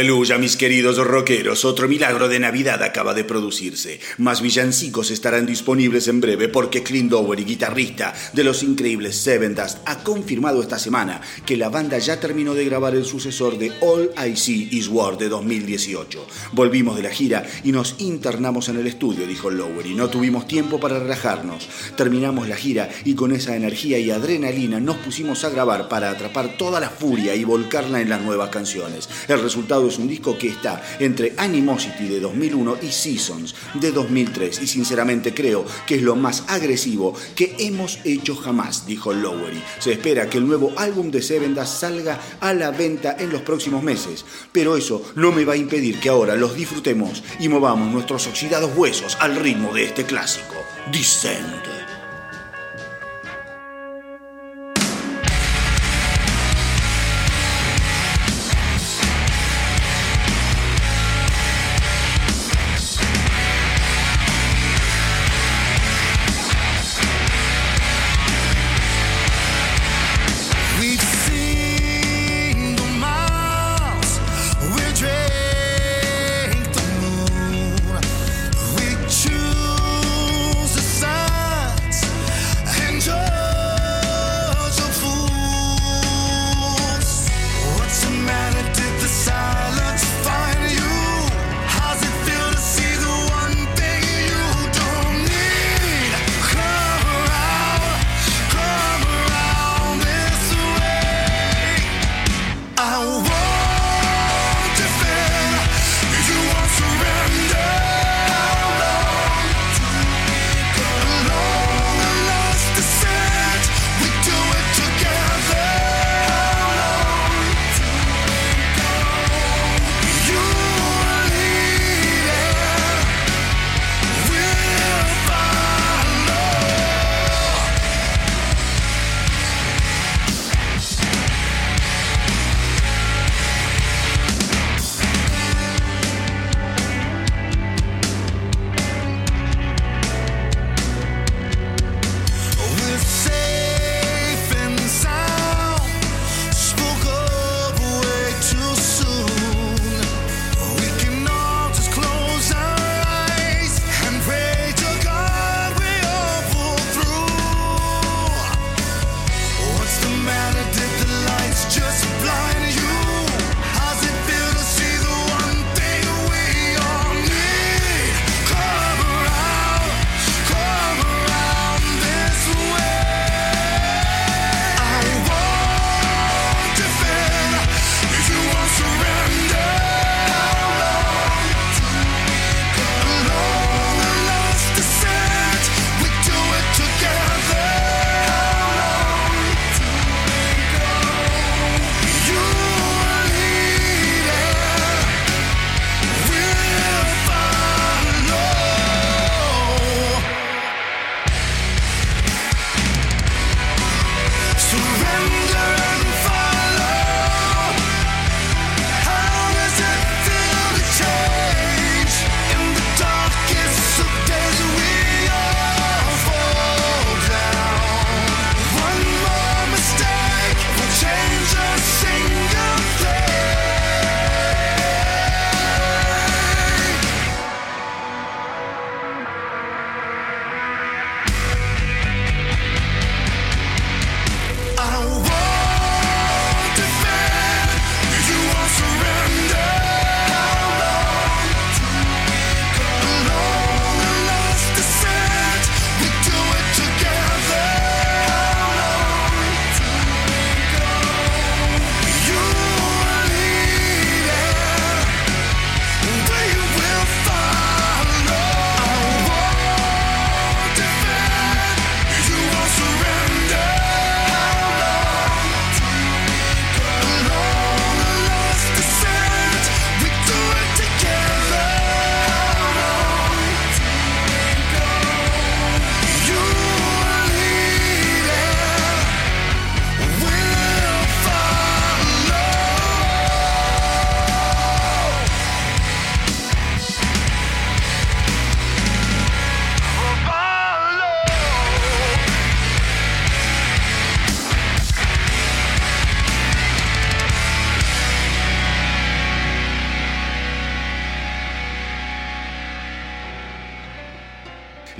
Aleluya, 0.00 0.38
mis 0.38 0.56
queridos 0.56 0.96
rockeros, 0.96 1.66
otro 1.66 1.86
milagro 1.86 2.26
de 2.30 2.40
Navidad 2.40 2.82
acaba 2.82 3.12
de 3.12 3.22
producirse. 3.22 4.00
Más 4.16 4.40
villancicos 4.40 5.10
estarán 5.10 5.44
disponibles 5.44 6.08
en 6.08 6.22
breve 6.22 6.48
porque 6.48 6.82
Clint 6.82 7.10
Dowery, 7.10 7.44
guitarrista 7.44 8.14
de 8.32 8.42
los 8.42 8.62
increíbles 8.62 9.16
Seven 9.16 9.54
Dust, 9.54 9.76
ha 9.84 10.02
confirmado 10.02 10.62
esta 10.62 10.78
semana 10.78 11.20
que 11.44 11.58
la 11.58 11.68
banda 11.68 11.98
ya 11.98 12.18
terminó 12.18 12.54
de 12.54 12.64
grabar 12.64 12.94
el 12.94 13.04
sucesor 13.04 13.58
de 13.58 13.72
All 13.82 14.10
I 14.16 14.36
See 14.36 14.70
Is 14.70 14.88
War 14.88 15.18
de 15.18 15.28
2018. 15.28 16.26
Volvimos 16.52 16.96
de 16.96 17.02
la 17.02 17.10
gira 17.10 17.44
y 17.62 17.70
nos 17.70 17.96
internamos 17.98 18.70
en 18.70 18.78
el 18.78 18.86
estudio, 18.86 19.26
dijo 19.26 19.50
Lowery. 19.50 19.92
No 19.94 20.08
tuvimos 20.08 20.48
tiempo 20.48 20.80
para 20.80 20.98
relajarnos. 20.98 21.68
Terminamos 21.98 22.48
la 22.48 22.56
gira 22.56 22.88
y 23.04 23.14
con 23.14 23.32
esa 23.32 23.54
energía 23.54 23.98
y 23.98 24.10
adrenalina 24.10 24.80
nos 24.80 24.96
pusimos 24.96 25.44
a 25.44 25.50
grabar 25.50 25.90
para 25.90 26.08
atrapar 26.08 26.56
toda 26.56 26.80
la 26.80 26.88
furia 26.88 27.34
y 27.34 27.44
volcarla 27.44 28.00
en 28.00 28.08
las 28.08 28.22
nuevas 28.22 28.48
canciones. 28.48 29.06
El 29.28 29.42
resultado 29.42 29.89
es 29.90 29.98
un 29.98 30.08
disco 30.08 30.38
que 30.38 30.48
está 30.48 30.82
entre 30.98 31.34
Animosity 31.36 32.08
de 32.08 32.20
2001 32.20 32.78
y 32.82 32.90
Seasons 32.90 33.54
de 33.74 33.92
2003 33.92 34.62
y 34.62 34.66
sinceramente 34.66 35.34
creo 35.34 35.64
que 35.86 35.96
es 35.96 36.02
lo 36.02 36.16
más 36.16 36.44
agresivo 36.48 37.14
que 37.34 37.54
hemos 37.58 37.98
hecho 38.04 38.34
jamás, 38.34 38.86
dijo 38.86 39.12
Lowery. 39.12 39.62
Se 39.78 39.92
espera 39.92 40.30
que 40.30 40.38
el 40.38 40.46
nuevo 40.46 40.72
álbum 40.76 41.10
de 41.10 41.22
Seven 41.22 41.56
salga 41.66 42.20
a 42.40 42.54
la 42.54 42.70
venta 42.70 43.16
en 43.18 43.30
los 43.30 43.42
próximos 43.42 43.82
meses, 43.82 44.24
pero 44.52 44.76
eso 44.76 45.02
no 45.16 45.32
me 45.32 45.44
va 45.44 45.54
a 45.54 45.58
impedir 45.58 45.98
que 45.98 46.08
ahora 46.08 46.36
los 46.36 46.54
disfrutemos 46.54 47.22
y 47.38 47.48
movamos 47.48 47.92
nuestros 47.92 48.26
oxidados 48.26 48.70
huesos 48.76 49.16
al 49.20 49.36
ritmo 49.36 49.72
de 49.74 49.84
este 49.84 50.04
clásico, 50.04 50.54
Descend. 50.92 51.79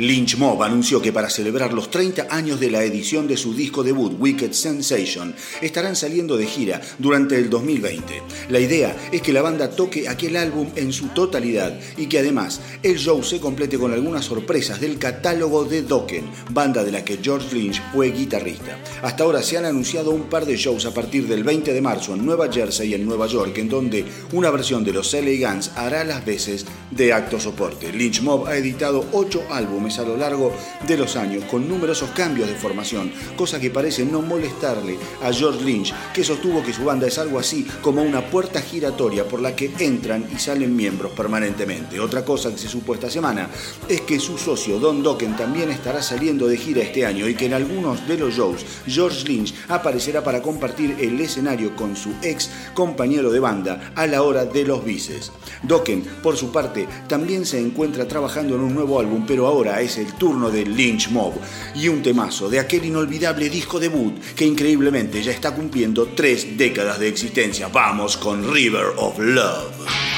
Li. 0.01 0.20
Lynch 0.31 0.39
Mob 0.39 0.63
anunció 0.63 1.03
que 1.03 1.13
para 1.13 1.29
celebrar 1.29 1.73
los 1.73 1.91
30 1.91 2.29
años 2.31 2.61
de 2.61 2.71
la 2.71 2.85
edición 2.85 3.27
de 3.27 3.37
su 3.37 3.53
disco 3.53 3.83
debut 3.83 4.15
Wicked 4.17 4.53
Sensation, 4.53 5.35
estarán 5.61 5.97
saliendo 5.97 6.37
de 6.37 6.47
gira 6.47 6.81
durante 7.01 7.37
el 7.37 7.51
2020. 7.51 8.23
La 8.49 8.61
idea 8.61 8.97
es 9.11 9.23
que 9.23 9.33
la 9.33 9.43
banda 9.43 9.71
toque 9.71 10.09
aquel 10.09 10.37
álbum 10.37 10.69
en 10.77 10.93
su 10.93 11.09
totalidad 11.09 11.77
y 11.97 12.07
que 12.07 12.21
además 12.21 12.61
el 12.85 12.97
show 12.97 13.25
se 13.25 13.41
complete 13.41 13.77
con 13.77 13.93
algunas 13.93 14.25
sorpresas 14.25 14.81
del 14.81 15.01
catálogo 15.01 15.65
de 15.65 15.83
Dokken, 15.83 16.31
banda 16.51 16.85
de 16.85 16.93
la 16.93 17.05
que 17.05 17.19
George 17.21 17.53
Lynch 17.53 17.83
fue 17.93 18.13
guitarrista. 18.13 18.79
Hasta 19.03 19.25
ahora 19.25 19.43
se 19.43 19.59
han 19.59 19.65
anunciado 19.65 20.13
un 20.13 20.29
par 20.29 20.47
de 20.47 20.57
shows 20.57 20.87
a 20.87 20.95
partir 20.95 21.27
del 21.27 21.43
20 21.43 21.73
de 21.73 21.81
marzo 21.81 22.15
en 22.15 22.25
Nueva 22.25 22.53
Jersey 22.53 22.91
y 22.91 22.95
en 22.95 23.05
Nueva 23.05 23.27
York, 23.27 23.59
en 23.59 23.69
donde 23.69 24.05
una 24.33 24.51
versión 24.51 24.85
de 24.85 24.93
los 24.93 25.13
LA 25.13 25.51
Guns 25.51 25.73
hará 25.75 26.05
las 26.05 26.25
veces 26.25 26.67
de 26.93 27.13
acto 27.13 27.41
soporte. 27.41 27.93
Lynch 27.93 28.23
Mob 28.23 28.47
ha 28.47 28.57
editado 28.57 29.05
8 29.11 29.47
álbumes 29.51 29.99
a 29.99 30.05
lo 30.05 30.20
largo 30.21 30.53
de 30.87 30.97
los 30.97 31.17
años 31.17 31.45
con 31.45 31.69
numerosos 31.69 32.11
cambios 32.11 32.49
de 32.49 32.55
formación, 32.55 33.13
cosa 33.37 33.59
que 33.59 33.71
parece 33.71 34.05
no 34.05 34.23
molestarle 34.23 34.99
a 35.23 35.33
George 35.33 35.65
Lynch, 35.65 35.93
que 36.15 36.23
sostuvo 36.23 36.63
que 36.63 36.73
su 36.73 36.85
banda 36.85 37.07
es 37.07 37.19
algo 37.19 37.39
así 37.39 37.67
como 37.83 38.03
una 38.03 38.25
puerta 38.31 38.61
giratoria 38.61 39.27
por 39.27 39.41
la 39.41 39.57
que 39.57 39.73
entran 39.79 40.29
y 40.33 40.39
salen 40.39 40.77
miembros 40.77 41.13
permanentemente. 41.13 41.99
Otra 41.99 42.25
cosa 42.25 42.51
que 42.51 42.59
se 42.59 42.69
supo 42.69 42.95
esta 42.95 43.11
semana 43.11 43.49
es 43.89 44.03
que 44.03 44.21
su 44.21 44.39
socio 44.39 44.79
Don 44.79 45.03
Dokken 45.03 45.37
también 45.37 45.71
estará 45.71 46.03
saliendo 46.03 46.47
de 46.47 46.57
gira 46.57 46.83
este 46.83 47.07
año 47.07 47.29
y 47.29 47.35
que 47.35 47.47
en 47.47 47.55
algunos 47.55 48.07
de 48.07 48.19
los 48.19 48.35
shows 48.35 48.65
George 48.87 49.27
Lynch 49.27 49.55
aparecerá 49.69 50.23
para 50.23 50.43
compartir 50.43 50.97
el 51.01 51.21
escenario 51.21 51.75
con 51.75 51.97
su 51.97 52.13
ex 52.23 52.51
compañero 52.75 53.31
de 53.31 53.41
banda 53.41 53.93
a 53.95 54.07
la 54.07 54.23
hora 54.23 54.45
de 54.45 54.65
los 54.65 54.85
bices. 54.85 55.33
Dokken, 55.63 56.03
por 56.23 56.37
su 56.37 56.53
parte, 56.53 56.87
también 57.09 57.47
se 57.47 57.59
encuentra 57.59 58.07
trabajando 58.07 58.55
en 58.55 58.61
un 58.63 58.75
nuevo 58.75 59.01
álbum, 59.01 59.25
pero 59.27 59.47
ahora 59.47 59.81
es 59.81 59.99
el 59.99 60.10
turno 60.13 60.51
de 60.51 60.65
Lynch 60.65 61.11
Mob 61.11 61.35
y 61.75 61.89
un 61.89 62.03
temazo 62.03 62.49
de 62.49 62.61
aquel 62.61 62.85
inolvidable 62.85 63.49
disco 63.49 63.79
debut 63.79 64.19
que 64.35 64.45
increíblemente 64.45 65.23
ya 65.23 65.33
está 65.33 65.55
cumpliendo 65.55 66.09
tres 66.09 66.57
décadas 66.57 66.99
de 66.99 67.09
existencia. 67.09 67.69
Vamos 67.69 68.17
con 68.17 68.53
River 68.53 68.87
of 68.97 69.19
Love. 69.19 70.11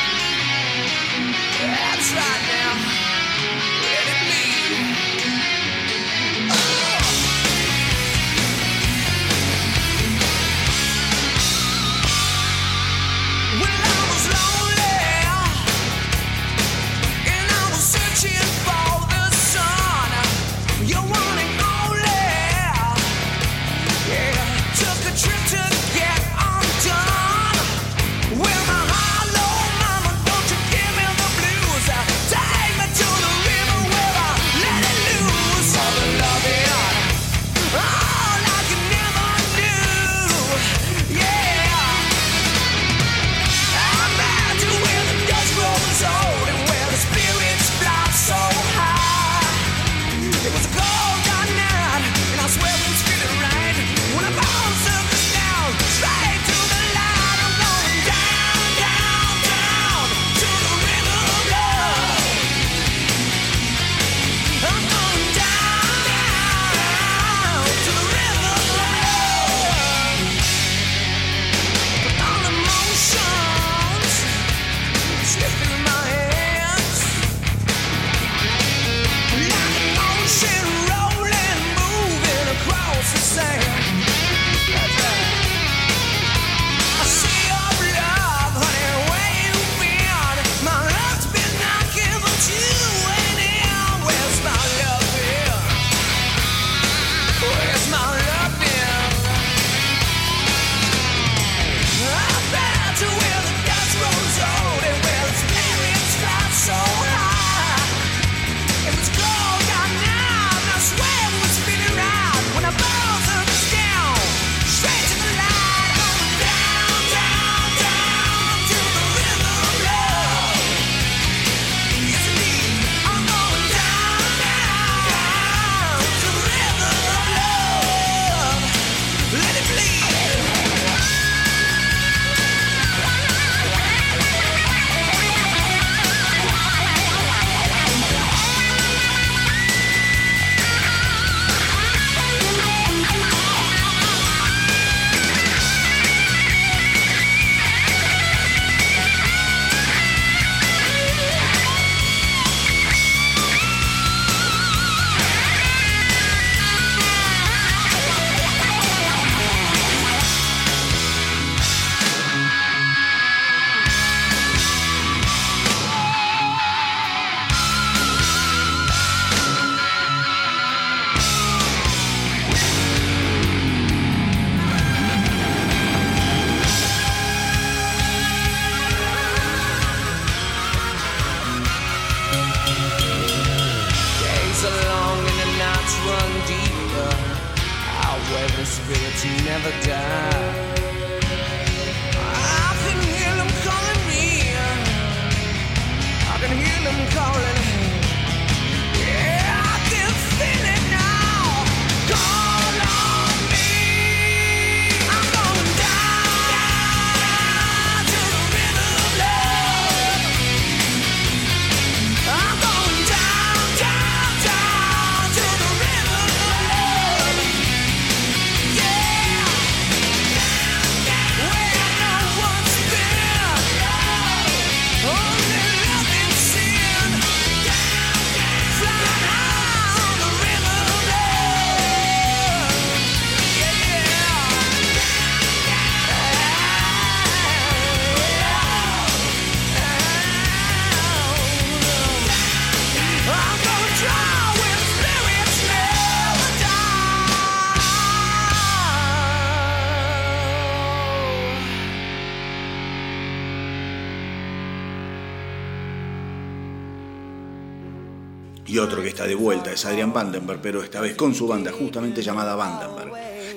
Vuelta 259.43 259.72
es 259.72 259.84
Adrian 259.84 260.12
Vandenberg, 260.12 260.61
pero 260.62 260.82
esta 260.82 261.01
vez 261.01 261.16
con 261.16 261.34
su 261.34 261.49
banda 261.49 261.72
justamente 261.72 262.22
llamada 262.22 262.55
Vandenberg, 262.55 263.11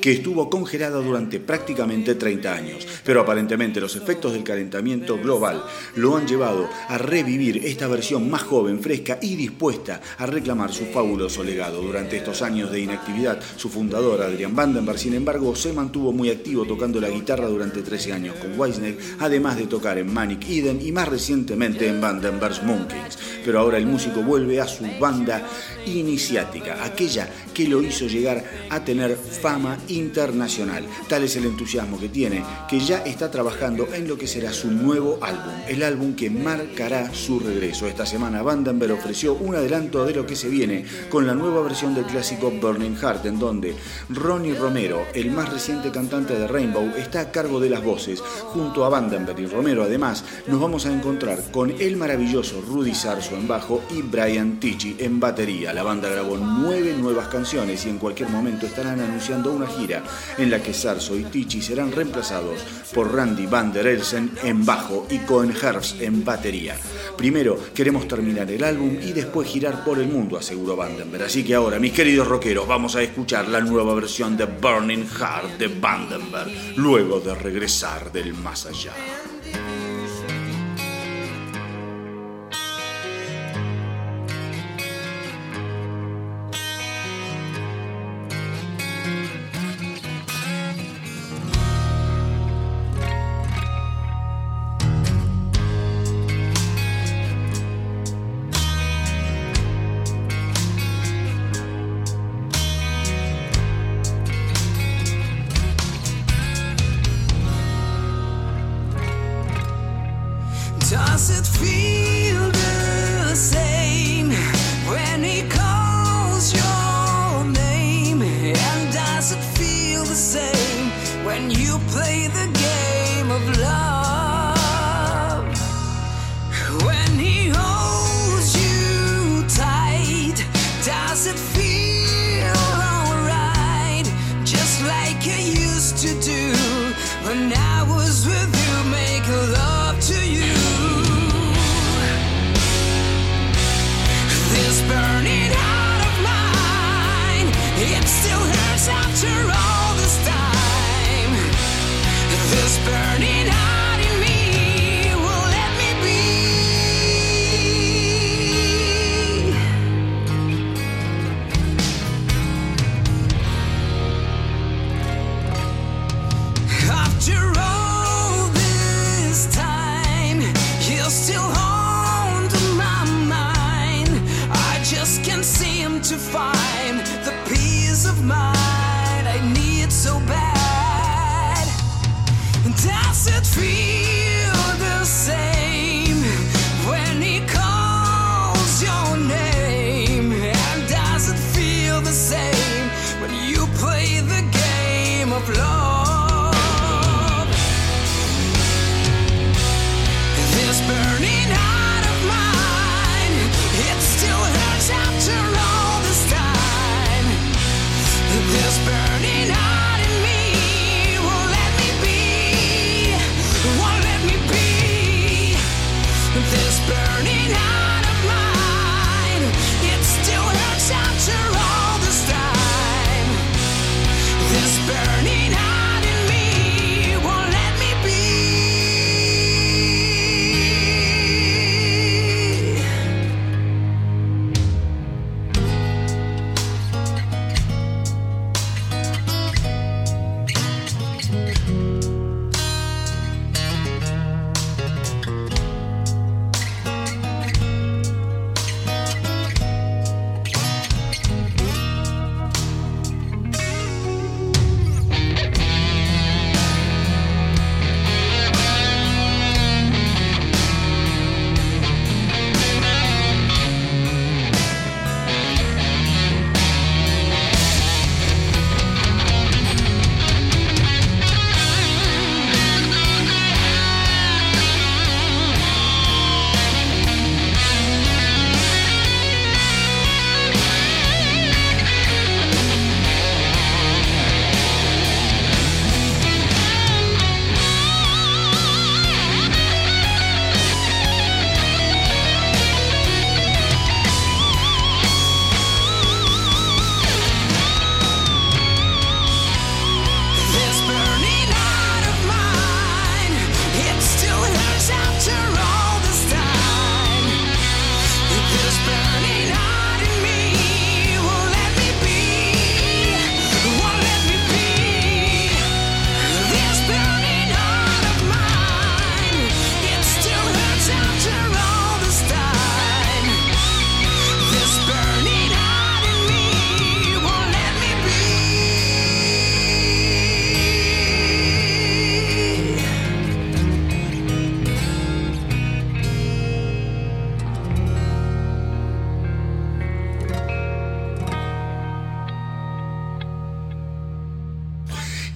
que 0.05 0.11
estuvo 0.11 0.51
congelada 0.51 1.01
durante 1.01 1.39
prácticamente 1.39 2.13
30 2.13 2.53
años. 2.53 2.87
Pero 3.03 3.21
aparentemente 3.21 3.81
los 3.81 3.95
efectos 3.95 4.33
del 4.33 4.43
calentamiento 4.43 5.17
global 5.17 5.63
lo 5.95 6.15
han 6.15 6.27
llevado 6.27 6.69
a 6.89 6.99
revivir 6.99 7.65
esta 7.65 7.87
versión 7.87 8.29
más 8.29 8.43
joven, 8.43 8.79
fresca 8.81 9.17
y 9.19 9.35
dispuesta 9.35 10.01
a 10.19 10.27
reclamar 10.27 10.71
su 10.71 10.85
fabuloso 10.85 11.43
legado. 11.43 11.81
Durante 11.81 12.17
estos 12.17 12.43
años 12.43 12.71
de 12.71 12.81
inactividad, 12.81 13.39
su 13.55 13.67
fundador, 13.67 14.21
Adrian 14.21 14.55
Vandenberg, 14.55 14.99
sin 14.99 15.15
embargo, 15.15 15.55
se 15.55 15.73
mantuvo 15.73 16.11
muy 16.11 16.29
activo 16.29 16.65
tocando 16.65 17.01
la 17.01 17.09
guitarra 17.09 17.47
durante 17.47 17.81
13 17.81 18.13
años 18.13 18.35
con 18.35 18.59
Whitesnake, 18.59 18.99
además 19.21 19.57
de 19.57 19.65
tocar 19.65 19.97
en 19.97 20.13
Manic 20.13 20.47
Eden 20.47 20.85
y 20.85 20.91
más 20.91 21.07
recientemente 21.07 21.87
en 21.87 21.99
Vandenberg's 21.99 22.61
Monkeys. 22.61 23.17
Pero 23.43 23.59
ahora 23.59 23.79
el 23.79 23.87
músico 23.87 24.21
vuelve 24.21 24.61
a 24.61 24.67
su 24.67 24.85
banda 24.99 25.41
iniciática, 25.87 26.83
aquella 26.83 27.27
que 27.55 27.67
lo 27.67 27.81
hizo 27.81 28.05
llegar 28.05 28.43
a 28.69 28.85
tener 28.85 29.15
fama 29.15 29.79
internacional. 29.95 30.85
Tal 31.07 31.23
es 31.23 31.35
el 31.35 31.45
entusiasmo 31.45 31.99
que 31.99 32.09
tiene, 32.09 32.43
que 32.69 32.79
ya 32.79 32.99
está 32.99 33.31
trabajando 33.31 33.87
en 33.93 34.07
lo 34.07 34.17
que 34.17 34.27
será 34.27 34.53
su 34.53 34.71
nuevo 34.71 35.17
álbum, 35.21 35.53
el 35.67 35.83
álbum 35.83 36.15
que 36.15 36.29
marcará 36.29 37.13
su 37.13 37.39
regreso. 37.39 37.87
Esta 37.87 38.05
semana 38.05 38.41
Vandenberg 38.41 38.93
ofreció 38.93 39.33
un 39.35 39.55
adelanto 39.55 40.05
de 40.05 40.13
lo 40.13 40.25
que 40.25 40.35
se 40.35 40.49
viene 40.49 40.85
con 41.09 41.25
la 41.25 41.33
nueva 41.33 41.61
versión 41.61 41.95
del 41.95 42.05
clásico 42.05 42.51
Burning 42.51 42.95
Heart, 42.95 43.25
en 43.25 43.39
donde 43.39 43.75
Ronnie 44.09 44.55
Romero, 44.55 45.05
el 45.13 45.31
más 45.31 45.51
reciente 45.51 45.91
cantante 45.91 46.37
de 46.37 46.47
Rainbow, 46.47 46.91
está 46.97 47.21
a 47.21 47.31
cargo 47.31 47.59
de 47.59 47.69
las 47.69 47.83
voces. 47.83 48.19
Junto 48.21 48.85
a 48.85 48.89
Vandenberg 48.89 49.39
y 49.39 49.45
Romero, 49.47 49.83
además, 49.83 50.23
nos 50.47 50.59
vamos 50.59 50.85
a 50.85 50.93
encontrar 50.93 51.39
con 51.51 51.71
el 51.71 51.97
maravilloso 51.97 52.61
Rudy 52.61 52.93
Sarso 52.93 53.35
en 53.35 53.47
bajo 53.47 53.81
y 53.95 54.01
Brian 54.01 54.59
Tichy 54.59 54.97
en 54.99 55.19
batería. 55.19 55.73
La 55.73 55.83
banda 55.83 56.09
grabó 56.09 56.37
nueve 56.37 56.95
nuevas 56.97 57.27
canciones 57.27 57.85
y 57.85 57.89
en 57.89 57.97
cualquier 57.97 58.29
momento 58.29 58.65
estarán 58.65 58.99
anunciando 58.99 59.51
una 59.51 59.67
gira 59.67 59.84
en 60.37 60.49
la 60.49 60.61
que 60.61 60.73
Sarso 60.73 61.17
y 61.17 61.23
Tichy 61.23 61.61
serán 61.61 61.91
reemplazados 61.91 62.61
por 62.93 63.13
Randy 63.13 63.45
Van 63.45 63.71
der 63.71 63.87
Elsen 63.87 64.31
en 64.43 64.65
bajo 64.65 65.05
y 65.09 65.19
Cohen 65.19 65.51
Herbst 65.51 66.01
en 66.01 66.23
batería. 66.23 66.75
Primero 67.17 67.57
queremos 67.73 68.07
terminar 68.07 68.49
el 68.49 68.63
álbum 68.63 68.97
y 69.01 69.13
después 69.13 69.47
girar 69.47 69.83
por 69.83 69.99
el 69.99 70.07
mundo, 70.07 70.37
aseguró 70.37 70.75
Vandenberg. 70.75 71.23
Así 71.23 71.43
que 71.43 71.55
ahora, 71.55 71.79
mis 71.79 71.93
queridos 71.93 72.27
rockeros, 72.27 72.67
vamos 72.67 72.95
a 72.95 73.01
escuchar 73.01 73.47
la 73.47 73.61
nueva 73.61 73.93
versión 73.93 74.35
de 74.35 74.45
Burning 74.45 75.05
Heart 75.05 75.57
de 75.57 75.67
Vandenberg, 75.67 76.51
luego 76.75 77.19
de 77.19 77.35
regresar 77.35 78.11
del 78.11 78.33
más 78.33 78.65
allá. 78.65 78.93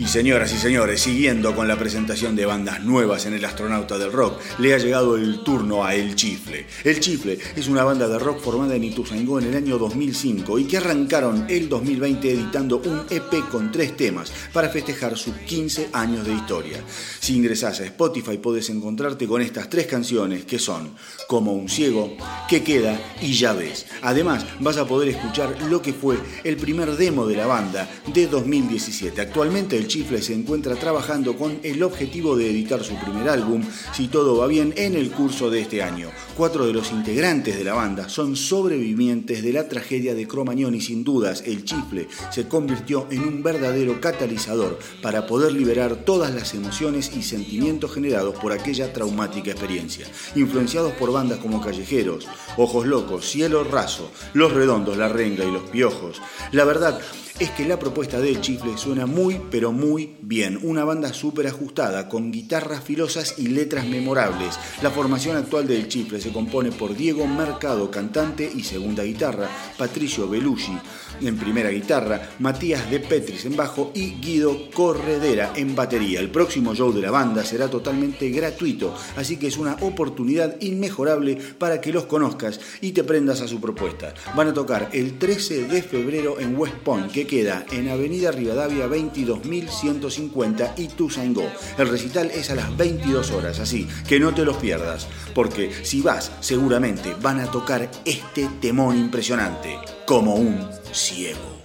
Señoras 0.09 0.51
y 0.51 0.57
señores, 0.57 1.01
siguiendo 1.01 1.55
con 1.55 1.67
la 1.67 1.77
presentación 1.77 2.35
de 2.35 2.47
bandas 2.47 2.83
nuevas 2.83 3.27
en 3.27 3.35
el 3.35 3.45
Astronauta 3.45 3.99
del 3.99 4.11
Rock, 4.11 4.39
le 4.57 4.73
ha 4.73 4.79
llegado 4.79 5.15
el 5.15 5.43
turno 5.43 5.85
a 5.85 5.93
El 5.93 6.15
Chifle. 6.15 6.65
El 6.83 6.99
Chifle 6.99 7.37
es 7.55 7.67
una 7.67 7.83
banda 7.83 8.07
de 8.07 8.17
rock 8.17 8.39
formada 8.41 8.75
en 8.75 8.85
Ituzaingó 8.85 9.37
en 9.37 9.45
el 9.49 9.55
año 9.55 9.77
2005 9.77 10.57
y 10.57 10.63
que 10.65 10.77
arrancaron 10.77 11.45
el 11.47 11.69
2020 11.69 12.31
editando 12.31 12.81
un 12.83 13.01
EP 13.11 13.47
con 13.51 13.71
tres 13.71 13.95
temas 13.95 14.31
para 14.51 14.69
festejar 14.69 15.15
sus 15.15 15.35
15 15.35 15.89
años 15.93 16.25
de 16.25 16.33
historia. 16.33 16.83
Si 17.19 17.35
ingresas 17.35 17.79
a 17.79 17.85
Spotify 17.85 18.39
puedes 18.39 18.67
encontrarte 18.71 19.27
con 19.27 19.43
estas 19.43 19.69
tres 19.69 19.85
canciones 19.85 20.43
que 20.43 20.57
son 20.57 20.95
Como 21.27 21.53
un 21.53 21.69
ciego, 21.69 22.17
Que 22.49 22.63
queda 22.63 22.99
y 23.21 23.33
Ya 23.33 23.53
ves. 23.53 23.85
Además 24.01 24.43
vas 24.59 24.77
a 24.77 24.87
poder 24.87 25.09
escuchar 25.09 25.55
lo 25.69 25.83
que 25.83 25.93
fue 25.93 26.17
el 26.43 26.57
primer 26.57 26.97
demo 26.97 27.27
de 27.27 27.37
la 27.37 27.45
banda 27.45 27.87
de 28.11 28.25
2017. 28.25 29.21
Actualmente 29.21 29.77
el 29.77 29.85
Chifle 29.85 29.98
se 29.99 30.33
encuentra 30.33 30.75
trabajando 30.75 31.35
con 31.35 31.59
el 31.61 31.83
objetivo 31.83 32.37
de 32.37 32.49
editar 32.49 32.83
su 32.83 32.95
primer 32.95 33.27
álbum, 33.27 33.61
si 33.93 34.07
todo 34.07 34.37
va 34.37 34.47
bien, 34.47 34.73
en 34.77 34.95
el 34.95 35.11
curso 35.11 35.49
de 35.49 35.59
este 35.59 35.83
año. 35.83 36.09
Cuatro 36.37 36.65
de 36.65 36.71
los 36.71 36.91
integrantes 36.91 37.57
de 37.57 37.65
la 37.65 37.73
banda 37.73 38.07
son 38.07 38.37
sobrevivientes 38.37 39.43
de 39.43 39.51
la 39.51 39.67
tragedia 39.67 40.15
de 40.15 40.25
Cromañón 40.25 40.73
y 40.73 40.81
sin 40.81 41.03
dudas 41.03 41.43
el 41.45 41.65
Chifle 41.65 42.07
se 42.31 42.47
convirtió 42.47 43.07
en 43.11 43.23
un 43.23 43.43
verdadero 43.43 43.99
catalizador 43.99 44.79
para 45.01 45.27
poder 45.27 45.51
liberar 45.51 45.97
todas 45.97 46.33
las 46.33 46.53
emociones 46.53 47.11
y 47.15 47.21
sentimientos 47.21 47.93
generados 47.93 48.35
por 48.35 48.53
aquella 48.53 48.93
traumática 48.93 49.51
experiencia. 49.51 50.07
Influenciados 50.35 50.93
por 50.93 51.11
bandas 51.11 51.39
como 51.39 51.61
Callejeros, 51.61 52.25
Ojos 52.57 52.87
Locos, 52.87 53.29
Cielo 53.29 53.65
Raso, 53.65 54.11
Los 54.33 54.53
Redondos, 54.53 54.97
La 54.97 55.09
Renga 55.09 55.43
y 55.43 55.51
Los 55.51 55.69
Piojos, 55.69 56.21
la 56.53 56.63
verdad 56.63 57.01
es 57.39 57.49
que 57.51 57.65
la 57.65 57.79
propuesta 57.79 58.19
del 58.19 58.41
Chifle 58.41 58.77
suena 58.77 59.05
muy 59.05 59.39
pero 59.49 59.71
muy 59.71 60.15
bien. 60.21 60.59
Una 60.61 60.83
banda 60.83 61.13
súper 61.13 61.47
ajustada, 61.47 62.09
con 62.09 62.31
guitarras 62.31 62.83
filosas 62.83 63.35
y 63.37 63.47
letras 63.47 63.87
memorables. 63.87 64.59
La 64.81 64.89
formación 64.89 65.37
actual 65.37 65.67
del 65.67 65.87
Chifle 65.87 66.19
se 66.19 66.33
compone 66.33 66.71
por 66.71 66.95
Diego 66.95 67.25
Mercado, 67.27 67.89
cantante 67.89 68.51
y 68.53 68.63
segunda 68.63 69.03
guitarra, 69.03 69.47
Patricio 69.77 70.27
Belushi 70.27 70.77
en 71.21 71.37
primera 71.37 71.69
guitarra, 71.69 72.29
Matías 72.39 72.89
de 72.89 72.99
Petris 72.99 73.45
en 73.45 73.55
bajo 73.55 73.91
y 73.93 74.11
Guido 74.21 74.69
Corredera 74.71 75.53
en 75.55 75.75
batería. 75.75 76.19
El 76.19 76.29
próximo 76.29 76.73
show 76.75 76.91
de 76.91 77.01
la 77.01 77.11
banda 77.11 77.43
será 77.43 77.69
totalmente 77.69 78.29
gratuito, 78.29 78.95
así 79.15 79.37
que 79.37 79.47
es 79.47 79.57
una 79.57 79.75
oportunidad 79.81 80.59
inmejorable 80.61 81.35
para 81.57 81.81
que 81.81 81.93
los 81.93 82.05
conozcas 82.05 82.59
y 82.81 82.91
te 82.91 83.03
prendas 83.03 83.41
a 83.41 83.47
su 83.47 83.59
propuesta. 83.59 84.13
Van 84.35 84.47
a 84.47 84.53
tocar 84.53 84.89
el 84.93 85.17
13 85.17 85.65
de 85.65 85.81
febrero 85.81 86.39
en 86.39 86.57
West 86.57 86.75
Point, 86.75 87.11
que 87.11 87.27
queda 87.27 87.65
en 87.71 87.89
Avenida 87.89 88.31
Rivadavia 88.31 88.87
22150 88.87 90.75
y 90.77 90.87
Tuzaingó. 90.87 91.49
El 91.77 91.89
recital 91.89 92.31
es 92.31 92.49
a 92.49 92.55
las 92.55 92.75
22 92.75 93.31
horas, 93.31 93.59
así 93.59 93.87
que 94.07 94.19
no 94.19 94.33
te 94.33 94.45
los 94.45 94.57
pierdas, 94.57 95.07
porque 95.33 95.71
si 95.83 96.01
vas, 96.01 96.31
seguramente 96.39 97.15
van 97.21 97.39
a 97.39 97.51
tocar 97.51 97.89
este 98.05 98.49
temón 98.61 98.97
impresionante, 98.97 99.77
como 100.09 100.33
un 100.33 100.67
ciego. 100.91 101.58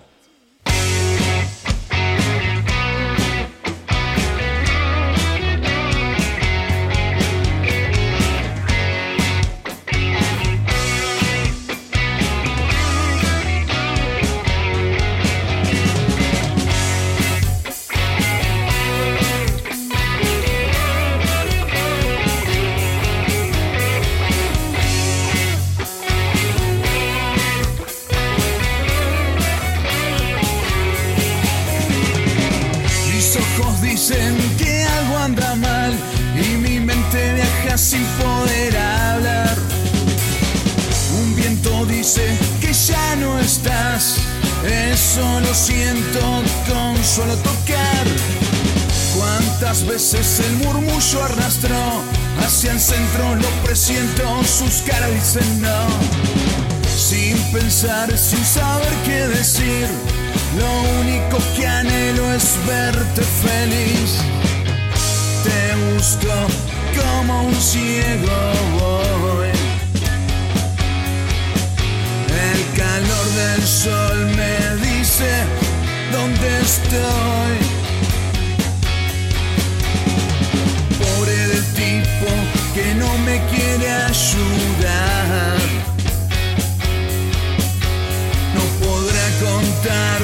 Veces 50.15 50.47
el 50.47 50.57
murmullo 50.59 51.25
arrastró 51.25 51.77
hacia 52.39 52.71
el 52.71 52.79
centro, 52.79 53.35
lo 53.35 53.49
presiento, 53.65 54.45
sus 54.45 54.83
caras 54.89 55.13
dicen 55.13 55.61
no. 55.61 55.89
Sin 56.97 57.37
pensar, 57.53 58.17
sin 58.17 58.45
saber 58.45 58.93
qué 59.05 59.27
decir, 59.27 59.89
lo 60.57 61.01
único 61.01 61.39
que 61.57 61.67
anhelo 61.67 62.33
es 62.33 62.57
verte 62.65 63.23
feliz. 63.23 64.21
Te 65.43 65.75
busco 65.93 66.33
como 66.95 67.49
un 67.49 67.55
ciego 67.57 68.53
voy. 68.79 69.49
El 72.53 72.79
calor 72.79 73.27
del 73.35 73.67
sol 73.67 74.27
me 74.37 74.77
dice 74.87 75.43
dónde 76.13 76.61
estoy. 76.61 77.74
Que 82.75 82.95
no 82.95 83.19
me 83.19 83.41
quiere 83.51 83.91
ayudar. 83.93 85.59
No 88.55 88.63
podrá 88.85 89.27
contar 89.41 90.21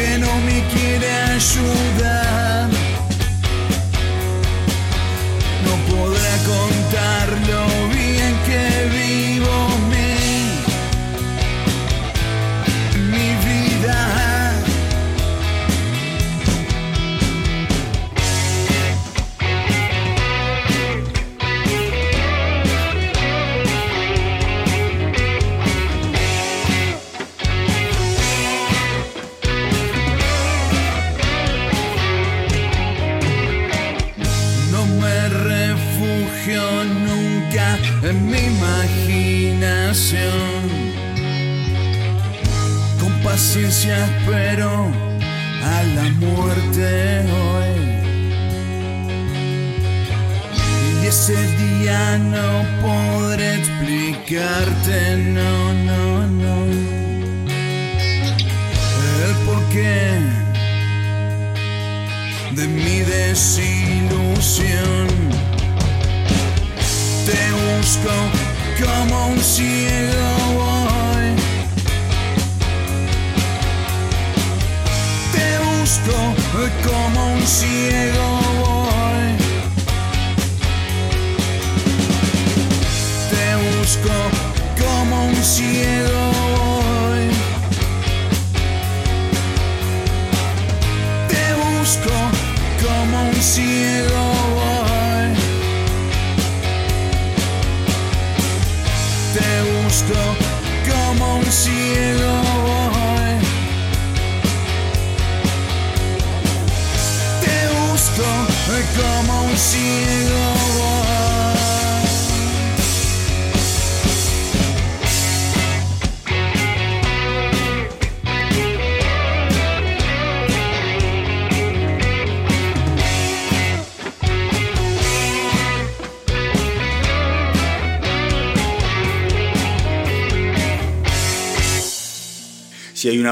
que 0.00 0.18
no 0.18 0.34
me 0.46 0.62
quiere 0.72 1.10
ayudar. 1.36 2.49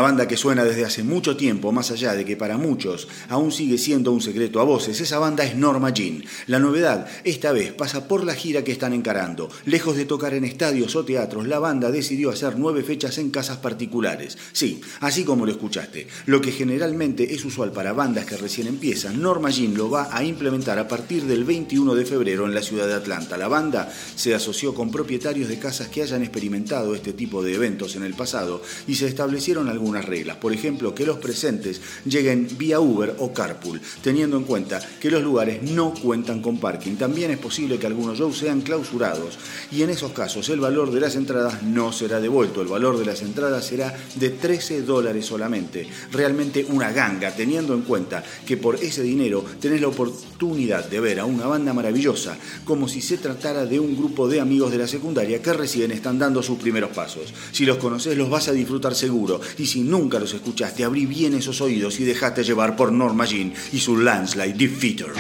Banda 0.09 0.27
que 0.27 0.39
suena 0.39 0.65
desde 0.65 0.87
hace 0.87 1.03
mucho 1.03 1.37
tiempo, 1.37 1.71
más 1.71 1.91
allá 1.91 2.15
de 2.15 2.25
que 2.25 2.35
para 2.35 2.57
muchos 2.57 3.09
aún 3.29 3.53
sigue 3.53 3.77
siendo 3.77 4.11
un 4.11 4.23
secreto 4.23 4.59
a 4.59 4.65
voces, 4.65 5.03
esa 5.03 5.19
banda 5.19 5.45
es 5.45 5.55
Norma 5.55 5.91
Jean. 5.91 6.25
La 6.47 6.59
novedad 6.59 7.07
esta 7.25 7.53
vez 7.53 7.75
pasa 7.75 8.09
por 8.09 8.25
la 8.25 8.35
gira 8.35 8.65
que 8.65 8.73
están 8.73 8.95
encarando. 8.95 9.51
Lejos 9.67 9.99
de 9.99 10.07
tocar 10.07 10.33
en 10.33 10.45
estadios 10.45 10.97
o 10.97 11.05
teatros, 11.05 11.47
la 11.47 11.59
banda 11.59 11.91
decidió 11.91 12.31
hacer 12.31 12.59
nueve 12.59 12.83
fechas 12.83 13.19
en 13.19 13.29
casas 13.29 13.59
particulares. 13.59 14.39
Sí, 14.53 14.81
así 15.01 15.25
como 15.25 15.45
lo 15.45 15.53
escuchaste. 15.53 16.09
Lo 16.25 16.41
que 16.41 16.53
generalmente 16.53 17.35
es 17.35 17.45
usual 17.45 17.73
para 17.73 17.93
bandas 17.93 18.25
que 18.25 18.39
recién 18.39 18.67
empiezan, 18.67 19.21
Norma 19.21 19.51
Jean 19.51 19.75
lo 19.75 19.91
va 19.91 20.09
a 20.11 20.25
implementar 20.25 20.79
a 20.79 20.89
partir 20.89 21.25
del 21.25 21.45
21 21.45 21.95
de 21.95 22.07
febrero 22.07 22.47
en 22.47 22.55
la 22.55 22.63
ciudad 22.63 22.87
de 22.87 22.95
Atlanta. 22.95 23.37
La 23.37 23.49
banda 23.49 23.93
se 24.17 24.35
asoció 24.35 24.75
con 24.75 24.91
propietarios 24.91 25.51
de 25.51 25.59
casas 25.59 25.89
que 25.89 26.01
hayan 26.01 26.23
experimentado 26.23 26.95
este 26.95 27.13
tipo 27.13 27.43
de 27.43 27.57
eventos 27.57 27.95
en 27.95 28.05
el 28.05 28.15
pasado 28.15 28.63
y 28.87 28.95
se 28.95 29.07
establecieron 29.07 29.69
algunas 29.69 29.98
reglas. 30.05 30.37
Por 30.37 30.53
ejemplo, 30.53 30.95
que 30.95 31.07
los 31.07 31.19
presentes 31.19 31.81
lleguen 32.05 32.49
vía 32.57 32.81
Uber 32.81 33.17
o 33.19 33.33
carpool, 33.33 33.81
teniendo 34.03 34.37
en 34.37 34.45
cuenta 34.45 34.81
que 35.01 35.11
los 35.11 35.23
lugares 35.23 35.63
no 35.63 35.95
cuentan 35.95 36.43
con 36.43 36.59
parking. 36.59 36.97
También 36.97 37.31
es 37.31 37.39
posible 37.39 37.79
que 37.79 37.87
algunos 37.87 38.19
shows 38.19 38.39
sean 38.39 38.61
clausurados 38.61 39.39
y 39.71 39.83
en 39.83 39.91
esos 39.91 40.13
casos 40.13 40.49
el 40.49 40.61
valor 40.61 40.91
de 40.91 41.01
las 41.01 41.17
entradas 41.17 41.63
no 41.63 41.93
será 41.93 42.21
devuelto. 42.21 42.63
El 42.63 42.69
valor 42.69 42.99
de 42.99 43.07
las 43.07 43.23
entradas 43.23 43.67
será 43.67 43.97
de 44.17 44.31
13 44.31 44.83
dólares 44.83 45.27
solamente. 45.27 45.87
Realmente 46.13 46.67
una 46.69 46.93
ganga, 46.93 47.35
teniendo 47.35 47.75
en 47.75 47.83
cuenta 47.83 48.23
que 48.47 48.57
por 48.57 48.77
ese 48.77 49.03
dinero 49.03 49.45
tenés 49.61 49.81
la 49.81 49.89
oportunidad 49.89 50.89
de 50.89 51.01
ver 51.01 51.21
a 51.21 51.25
una 51.25 51.47
banda 51.47 51.73
maravillosa, 51.73 52.37
como 52.65 52.89
si 52.89 53.01
se 53.01 53.19
tratara 53.19 53.67
de 53.67 53.81
un 53.81 53.97
grupo 53.97 54.29
de 54.29 54.41
amigos 54.41 54.71
de 54.71 54.79
la 54.79 54.87
secundaria 54.87 55.43
que 55.43 55.53
recién 55.53 55.91
están 55.91 56.19
dando 56.19 56.43
sus 56.43 56.59
primeros 56.59 56.91
pasos. 56.91 57.33
Si 57.53 57.65
los 57.65 57.79
conoces 57.79 58.17
los 58.17 58.31
vas 58.31 58.49
a 58.49 58.53
disfrutar 58.53 58.95
seguro 58.95 59.41
y 59.59 59.67
si 59.67 59.81
nunca 59.89 60.19
los 60.19 60.35
escuchaste, 60.35 60.85
abrí 60.85 61.07
bien 61.07 61.35
esos 61.35 61.61
oídos 61.61 61.99
y 62.01 62.05
dejate 62.05 62.45
llevar 62.45 62.77
por 62.77 62.93
Norma 62.93 63.25
Jean 63.25 63.53
y 63.73 63.79
su 63.79 63.97
Landslide 63.97 64.55
Defeater. 64.55 65.13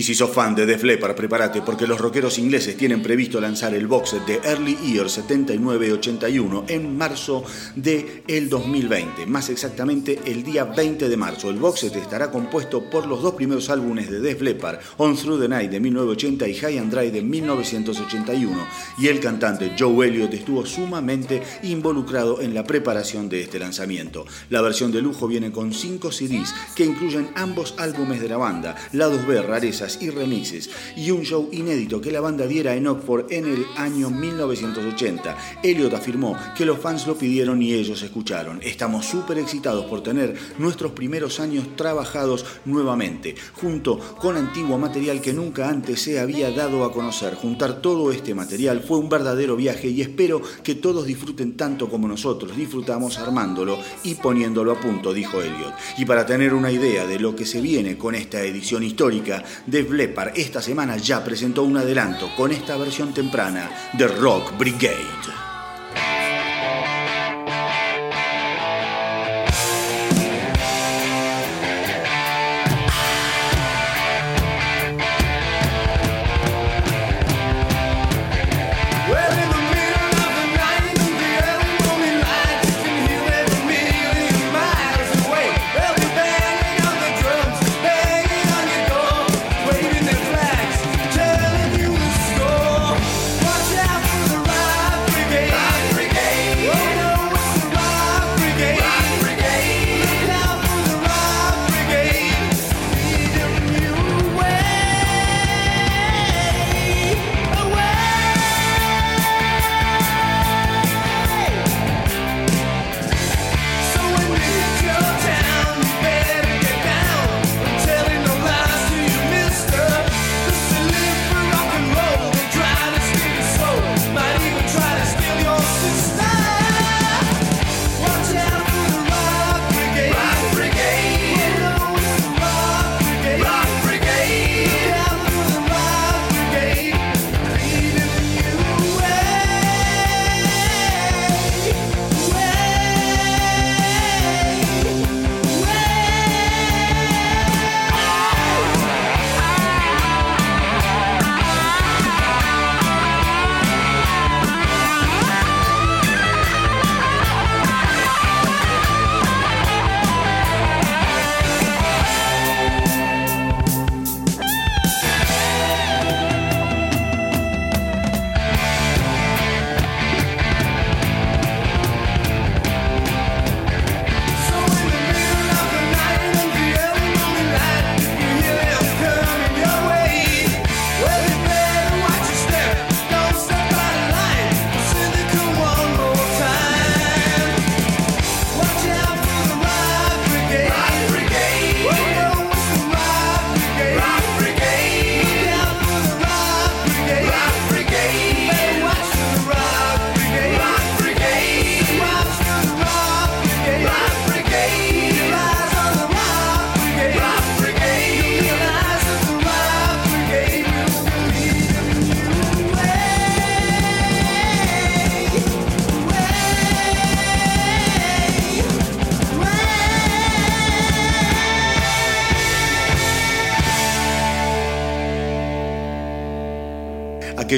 Y 0.00 0.02
si 0.02 0.14
sos 0.14 0.30
fan 0.30 0.54
de 0.54 0.64
Def 0.64 0.82
Leppard, 0.82 1.14
prepárate 1.14 1.60
porque 1.60 1.86
los 1.86 2.00
rockeros 2.00 2.38
ingleses 2.38 2.74
tienen 2.74 3.02
previsto 3.02 3.38
lanzar 3.38 3.74
el 3.74 3.86
box 3.86 4.08
set 4.08 4.24
de 4.24 4.40
Early 4.48 4.74
Year 4.76 5.08
79-81 5.08 6.64
en 6.68 6.96
marzo 6.96 7.44
de 7.76 8.22
el 8.26 8.48
2020, 8.48 9.26
más 9.26 9.50
exactamente 9.50 10.18
el 10.24 10.42
día 10.42 10.64
20 10.64 11.06
de 11.06 11.16
marzo. 11.18 11.50
El 11.50 11.58
box 11.58 11.80
set 11.80 11.96
estará 11.96 12.30
compuesto 12.30 12.88
por 12.88 13.04
los 13.04 13.20
dos 13.20 13.34
primeros 13.34 13.68
álbumes 13.68 14.10
de 14.10 14.20
Def 14.20 14.40
Leppard, 14.40 14.78
On 14.96 15.14
Through 15.14 15.42
the 15.42 15.48
Night 15.48 15.70
de 15.70 15.80
1980 15.80 16.48
y 16.48 16.54
High 16.54 16.78
and 16.78 16.94
Dry 16.94 17.10
de 17.10 17.20
1981, 17.20 18.66
y 18.96 19.08
el 19.08 19.20
cantante 19.20 19.72
Joe 19.78 20.08
Elliott 20.08 20.32
estuvo 20.32 20.64
sumamente 20.64 21.42
involucrado 21.62 22.40
en 22.40 22.54
la 22.54 22.64
preparación 22.64 23.28
de 23.28 23.42
este 23.42 23.58
lanzamiento. 23.58 24.24
La 24.48 24.62
versión 24.62 24.92
de 24.92 25.02
lujo 25.02 25.28
viene 25.28 25.52
con 25.52 25.74
5 25.74 26.10
CDs 26.10 26.54
que 26.74 26.86
incluyen 26.86 27.28
ambos 27.34 27.74
álbumes 27.76 28.22
de 28.22 28.30
la 28.30 28.38
banda, 28.38 28.76
lados 28.92 29.26
B, 29.26 29.42
rarezas 29.42 29.90
y 30.00 30.10
remixes, 30.10 30.70
y 30.96 31.10
un 31.10 31.22
show 31.22 31.48
inédito 31.52 32.00
que 32.00 32.10
la 32.10 32.20
banda 32.20 32.46
diera 32.46 32.74
en 32.74 32.86
Oxford 32.86 33.26
en 33.30 33.46
el 33.46 33.66
año 33.76 34.10
1980. 34.10 35.36
Elliot 35.62 35.94
afirmó 35.94 36.36
que 36.56 36.64
los 36.64 36.78
fans 36.78 37.06
lo 37.06 37.16
pidieron 37.16 37.62
y 37.62 37.72
ellos 37.74 38.02
escucharon. 38.02 38.60
Estamos 38.62 39.06
súper 39.06 39.38
excitados 39.38 39.86
por 39.86 40.02
tener 40.02 40.36
nuestros 40.58 40.92
primeros 40.92 41.40
años 41.40 41.76
trabajados 41.76 42.44
nuevamente, 42.64 43.34
junto 43.54 43.98
con 43.98 44.36
antiguo 44.36 44.78
material 44.78 45.20
que 45.20 45.32
nunca 45.32 45.68
antes 45.68 46.02
se 46.02 46.18
había 46.18 46.50
dado 46.50 46.84
a 46.84 46.92
conocer. 46.92 47.34
Juntar 47.34 47.80
todo 47.80 48.12
este 48.12 48.34
material 48.34 48.80
fue 48.80 48.98
un 48.98 49.08
verdadero 49.08 49.56
viaje 49.56 49.88
y 49.88 50.00
espero 50.00 50.42
que 50.62 50.74
todos 50.74 51.06
disfruten 51.06 51.56
tanto 51.56 51.88
como 51.88 52.08
nosotros 52.08 52.56
disfrutamos 52.56 53.18
armándolo 53.18 53.78
y 54.04 54.14
poniéndolo 54.14 54.72
a 54.72 54.80
punto, 54.80 55.12
dijo 55.12 55.40
Elliot. 55.40 55.74
Y 55.98 56.04
para 56.04 56.26
tener 56.26 56.54
una 56.54 56.70
idea 56.70 57.06
de 57.06 57.18
lo 57.18 57.34
que 57.34 57.46
se 57.46 57.60
viene 57.60 57.96
con 57.96 58.14
esta 58.14 58.42
edición 58.42 58.82
histórica, 58.82 59.44
Def 59.80 59.92
Leppard 59.92 60.32
esta 60.36 60.60
semana 60.60 60.98
ya 60.98 61.24
presentó 61.24 61.62
un 61.62 61.78
adelanto 61.78 62.28
con 62.36 62.52
esta 62.52 62.76
versión 62.76 63.14
temprana 63.14 63.70
de 63.94 64.06
Rock 64.08 64.58
Brigade. 64.58 65.49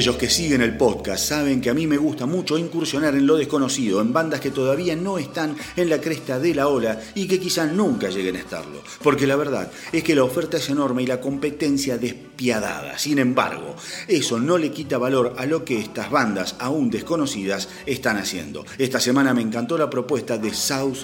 Aquellos 0.03 0.19
que 0.19 0.29
siguen 0.29 0.61
el 0.61 0.75
podcast 0.75 1.29
saben 1.29 1.61
que 1.61 1.69
a 1.69 1.73
mí 1.73 1.87
me 1.87 1.95
gusta 1.95 2.25
mucho 2.25 2.57
incursionar 2.57 3.15
en 3.15 3.25
lo 3.25 3.37
desconocido, 3.37 4.01
en 4.01 4.11
bandas 4.11 4.41
que 4.41 4.51
todavía 4.51 4.97
no 4.97 5.17
están 5.17 5.55
en 5.77 5.89
la 5.89 6.01
cresta 6.01 6.39
de 6.39 6.53
la 6.53 6.67
ola 6.67 6.99
y 7.15 7.25
que 7.25 7.39
quizás 7.39 7.71
nunca 7.71 8.09
lleguen 8.09 8.35
a 8.35 8.39
estarlo. 8.39 8.83
Porque 9.01 9.25
la 9.25 9.37
verdad 9.37 9.71
es 9.93 10.03
que 10.03 10.13
la 10.13 10.25
oferta 10.25 10.57
es 10.57 10.69
enorme 10.69 11.03
y 11.03 11.07
la 11.07 11.21
competencia 11.21 11.97
despiadada. 11.97 12.99
Sin 12.99 13.17
embargo, 13.17 13.77
eso 14.09 14.41
no 14.41 14.57
le 14.57 14.71
quita 14.71 14.97
valor 14.97 15.35
a 15.37 15.45
lo 15.45 15.63
que 15.63 15.79
estas 15.79 16.11
bandas 16.11 16.57
aún 16.59 16.89
desconocidas 16.89 17.69
están 17.85 18.17
haciendo. 18.17 18.65
Esta 18.77 18.99
semana 18.99 19.33
me 19.33 19.41
encantó 19.41 19.77
la 19.77 19.89
propuesta 19.89 20.37
de 20.37 20.53
South 20.53 20.97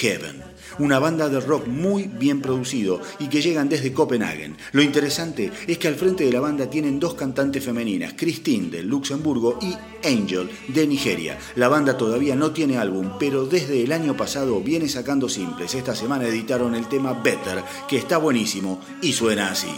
Heaven 0.00 0.55
una 0.78 0.98
banda 0.98 1.28
de 1.28 1.40
rock 1.40 1.66
muy 1.66 2.04
bien 2.04 2.40
producido 2.40 3.00
y 3.18 3.28
que 3.28 3.42
llegan 3.42 3.68
desde 3.68 3.92
Copenhagen. 3.92 4.56
Lo 4.72 4.82
interesante 4.82 5.50
es 5.66 5.78
que 5.78 5.88
al 5.88 5.96
frente 5.96 6.24
de 6.24 6.32
la 6.32 6.40
banda 6.40 6.68
tienen 6.68 7.00
dos 7.00 7.14
cantantes 7.14 7.64
femeninas, 7.64 8.14
Christine 8.16 8.70
de 8.70 8.82
Luxemburgo 8.82 9.58
y 9.60 9.74
Angel 10.06 10.50
de 10.68 10.86
Nigeria. 10.86 11.38
La 11.54 11.68
banda 11.68 11.96
todavía 11.96 12.36
no 12.36 12.52
tiene 12.52 12.78
álbum, 12.78 13.12
pero 13.18 13.46
desde 13.46 13.82
el 13.82 13.92
año 13.92 14.16
pasado 14.16 14.60
viene 14.60 14.88
sacando 14.88 15.28
simples. 15.28 15.74
Esta 15.74 15.94
semana 15.94 16.26
editaron 16.26 16.74
el 16.74 16.88
tema 16.88 17.12
Better, 17.12 17.62
que 17.88 17.96
está 17.96 18.18
buenísimo 18.18 18.80
y 19.02 19.12
suena 19.12 19.50
así. 19.50 19.68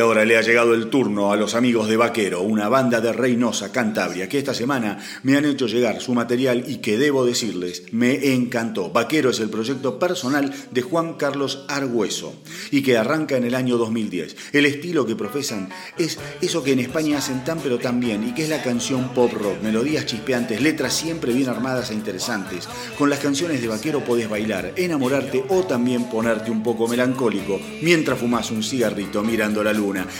Ahora 0.00 0.24
le 0.24 0.36
ha 0.36 0.42
llegado 0.42 0.74
el 0.74 0.88
turno 0.88 1.32
a 1.32 1.36
los 1.36 1.54
amigos 1.54 1.88
de 1.88 1.96
Vaquero, 1.96 2.42
una 2.42 2.68
banda 2.68 3.00
de 3.00 3.12
Reynosa, 3.12 3.72
Cantabria, 3.72 4.28
que 4.28 4.38
esta 4.38 4.54
semana 4.54 4.98
me 5.22 5.36
han 5.36 5.44
hecho 5.44 5.66
llegar 5.66 6.00
su 6.00 6.14
material 6.14 6.64
y 6.66 6.76
que 6.76 6.98
debo 6.98 7.24
decirles, 7.24 7.84
me 7.92 8.32
encantó. 8.32 8.90
Vaquero 8.90 9.30
es 9.30 9.40
el 9.40 9.50
proyecto 9.50 9.98
personal 9.98 10.52
de 10.70 10.82
Juan 10.82 11.14
Carlos 11.14 11.64
Argüeso 11.68 12.34
y 12.70 12.82
que 12.82 12.96
arranca 12.96 13.36
en 13.36 13.44
el 13.44 13.54
año 13.54 13.76
2010. 13.76 14.36
El 14.52 14.66
estilo 14.66 15.06
que 15.06 15.16
profesan 15.16 15.68
es 15.98 16.18
eso 16.40 16.62
que 16.62 16.72
en 16.72 16.80
España 16.80 17.18
hacen 17.18 17.44
tan 17.44 17.58
pero 17.58 17.78
tan 17.78 18.00
bien 18.00 18.28
y 18.28 18.34
que 18.34 18.44
es 18.44 18.48
la 18.48 18.62
canción 18.62 19.10
pop 19.14 19.32
rock, 19.32 19.62
melodías 19.62 20.06
chispeantes, 20.06 20.60
letras 20.60 20.94
siempre 20.94 21.32
bien 21.32 21.48
armadas 21.48 21.90
e 21.90 21.94
interesantes. 21.94 22.68
Con 22.98 23.10
las 23.10 23.18
canciones 23.18 23.60
de 23.60 23.68
Vaquero 23.68 24.04
podés 24.04 24.28
bailar, 24.28 24.72
enamorarte 24.76 25.44
o 25.48 25.64
también 25.64 26.08
ponerte 26.08 26.50
un 26.50 26.62
poco 26.62 26.88
melancólico 26.88 27.60
mientras 27.82 28.18
fumas 28.18 28.50
un 28.50 28.62
cigarrito 28.62 29.22
mirando 29.22 29.62
la 29.62 29.72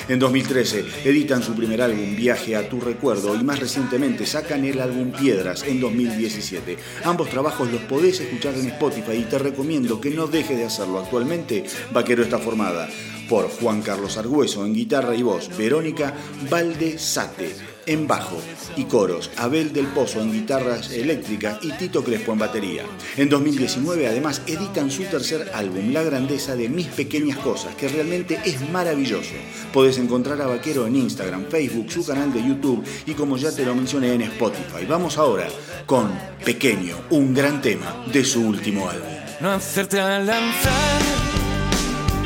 En 0.08 0.18
2013 0.18 0.84
editan 1.04 1.42
su 1.42 1.54
primer 1.54 1.80
álbum 1.82 2.16
Viaje 2.16 2.56
a 2.56 2.68
tu 2.68 2.80
recuerdo 2.80 3.36
y 3.36 3.44
más 3.44 3.60
recientemente 3.60 4.26
sacan 4.26 4.64
el 4.64 4.80
álbum 4.80 5.12
Piedras 5.12 5.62
en 5.62 5.80
2017. 5.80 6.76
Ambos 7.04 7.30
trabajos 7.30 7.70
los 7.70 7.82
podés 7.82 8.20
escuchar 8.20 8.54
en 8.54 8.66
Spotify 8.66 9.12
y 9.12 9.24
te 9.24 9.38
recomiendo 9.38 10.00
que 10.00 10.10
no 10.10 10.26
dejes 10.26 10.58
de 10.58 10.64
hacerlo. 10.64 10.98
Actualmente 10.98 11.64
Vaquero 11.92 12.22
está 12.22 12.38
formada 12.38 12.88
por 13.28 13.48
Juan 13.48 13.82
Carlos 13.82 14.16
Argüeso 14.16 14.66
en 14.66 14.74
guitarra 14.74 15.14
y 15.14 15.22
voz, 15.22 15.56
Verónica 15.56 16.14
Valdesate 16.50 17.79
en 17.86 18.06
bajo 18.06 18.40
y 18.76 18.84
coros, 18.84 19.30
Abel 19.36 19.72
del 19.72 19.86
Pozo 19.86 20.20
en 20.20 20.32
guitarras 20.32 20.90
eléctricas 20.90 21.58
y 21.62 21.72
Tito 21.72 22.04
Crespo 22.04 22.32
en 22.32 22.38
batería. 22.38 22.84
En 23.16 23.28
2019 23.28 24.08
además 24.08 24.42
editan 24.46 24.90
su 24.90 25.04
tercer 25.04 25.50
álbum, 25.54 25.92
La 25.92 26.02
Grandeza 26.02 26.56
de 26.56 26.68
Mis 26.68 26.86
Pequeñas 26.88 27.38
Cosas, 27.38 27.74
que 27.74 27.88
realmente 27.88 28.40
es 28.44 28.68
maravilloso. 28.70 29.34
Podés 29.72 29.98
encontrar 29.98 30.40
a 30.42 30.46
Vaquero 30.46 30.86
en 30.86 30.96
Instagram, 30.96 31.46
Facebook, 31.48 31.90
su 31.90 32.04
canal 32.04 32.32
de 32.32 32.42
YouTube 32.42 32.84
y 33.06 33.14
como 33.14 33.36
ya 33.36 33.52
te 33.52 33.64
lo 33.64 33.74
mencioné 33.74 34.14
en 34.14 34.22
Spotify. 34.22 34.84
Vamos 34.88 35.18
ahora 35.18 35.48
con 35.86 36.10
Pequeño, 36.44 36.96
un 37.10 37.34
gran 37.34 37.60
tema 37.60 38.04
de 38.12 38.24
su 38.24 38.46
último 38.46 38.88
álbum. 38.88 39.08
no 39.40 39.50
hacerte 39.52 39.96
lanzar 39.96 41.00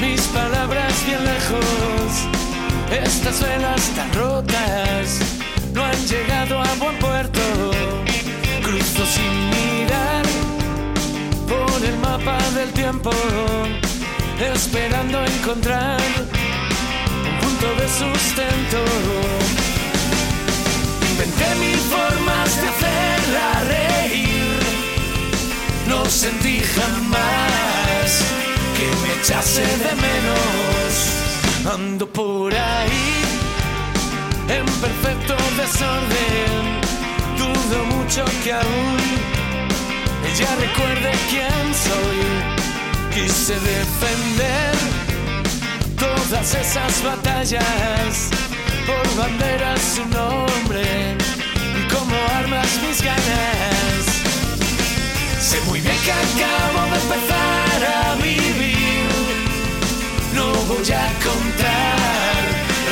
mis 0.01 0.21
palabras 0.29 1.07
bien 1.07 1.25
lejos. 1.25 1.65
Estas 2.91 3.41
velas 3.41 3.91
tan 3.97 4.13
rotas 4.13 5.44
no 5.75 5.85
han 5.85 6.07
llegado 6.07 6.61
a 6.61 6.75
buen 6.75 6.97
puerto. 6.99 7.41
Cruzo 8.63 9.05
sin 9.07 9.35
mirar 9.51 10.25
por 11.49 11.85
el 11.85 11.97
mapa 11.99 12.39
del 12.55 12.71
tiempo, 12.73 13.11
esperando 14.39 15.25
encontrar 15.25 16.01
un 17.29 17.37
punto 17.41 17.67
de 17.81 17.89
sustento. 17.89 18.81
Inventé 21.11 21.55
mil 21.57 21.81
formas 21.95 22.51
de 22.61 22.69
hacerla 22.73 23.49
reír. 23.75 24.59
No 25.89 26.05
sentí 26.07 26.61
jamás 26.61 28.09
que 28.77 28.87
me 29.03 29.21
echase 29.21 29.63
de 29.85 29.93
menos. 30.07 31.75
Ando 31.75 32.07
por 32.07 32.53
ahí 32.53 33.24
en 34.49 34.65
perfecto 34.81 35.37
desorden. 35.57 36.81
Dudo 37.39 37.85
mucho 37.97 38.25
que 38.43 38.53
aún 38.53 38.99
ella 40.31 40.49
recuerde 40.61 41.13
quién 41.31 41.75
soy. 41.75 42.21
Quise 43.15 43.55
defender 43.55 44.75
todas 45.99 46.55
esas 46.55 47.03
batallas 47.03 48.31
por 48.87 49.17
banderas 49.17 49.81
su 49.81 50.05
nombre 50.07 51.17
y 51.79 51.93
como 51.93 52.15
armas 52.39 52.69
mis 52.87 53.03
ganas. 53.03 54.03
Sé 55.41 55.61
muy 55.67 55.81
bien 55.81 55.97
que 56.05 56.13
acabo 56.13 56.81
de 56.91 56.99
empezar 57.03 57.79
a 57.97 58.15
vivir. 58.17 59.09
No 60.35 60.53
voy 60.67 60.91
a 60.93 61.07
contar 61.23 62.14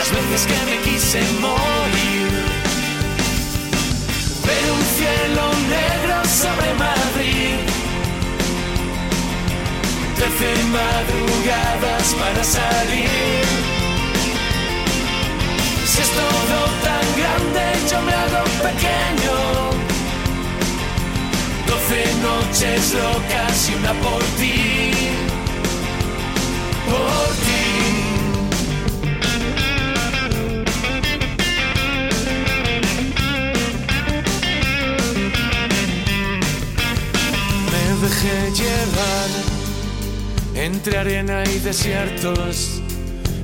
las 0.02 0.10
veces 0.10 0.46
que 0.46 0.58
me 0.70 0.78
quise 0.82 1.20
morir. 1.40 2.30
Ver 4.46 4.64
un 4.76 4.82
cielo 4.96 5.44
negro 5.78 6.16
sobre 6.42 6.68
Madrid. 6.74 7.56
Trece 10.16 10.52
madrugadas 10.78 12.06
para 12.20 12.42
salir. 12.42 13.44
Si 15.86 16.00
es 16.00 16.10
todo 16.20 16.58
tan 16.86 17.06
grande, 17.20 17.64
yo 17.90 17.98
me 18.06 18.12
hago 18.22 18.42
pequeño. 18.68 19.36
Doce 21.68 22.02
noches 22.28 22.94
locas 22.94 23.70
y 23.70 23.74
una 23.74 23.92
por 24.04 24.22
ti. 24.38 24.90
Por 26.90 27.34
ti. 27.44 27.61
Dejé 38.02 38.50
llevar 38.50 39.30
entre 40.54 40.98
arena 40.98 41.44
y 41.44 41.60
desiertos, 41.60 42.80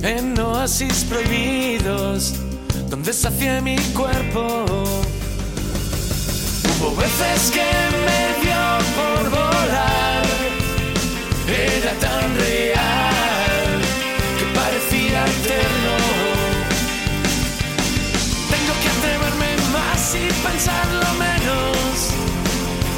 en 0.01 0.37
oasis 0.37 1.05
prohibidos, 1.05 2.33
donde 2.89 3.13
sacié 3.13 3.61
mi 3.61 3.77
cuerpo. 3.93 4.65
Hubo 6.81 6.95
veces 6.97 7.51
que 7.51 7.69
me 8.05 8.21
dio 8.43 8.63
por 8.97 9.29
volar, 9.29 10.25
era 11.47 11.93
tan 12.05 12.35
real 12.35 13.67
que 14.37 14.45
parecía 14.59 15.25
eterno. 15.37 15.95
Tengo 18.53 18.73
que 18.81 18.89
atreverme 18.97 19.51
más 19.71 20.15
y 20.15 20.27
pensarlo 20.43 21.13
menos, 21.13 21.28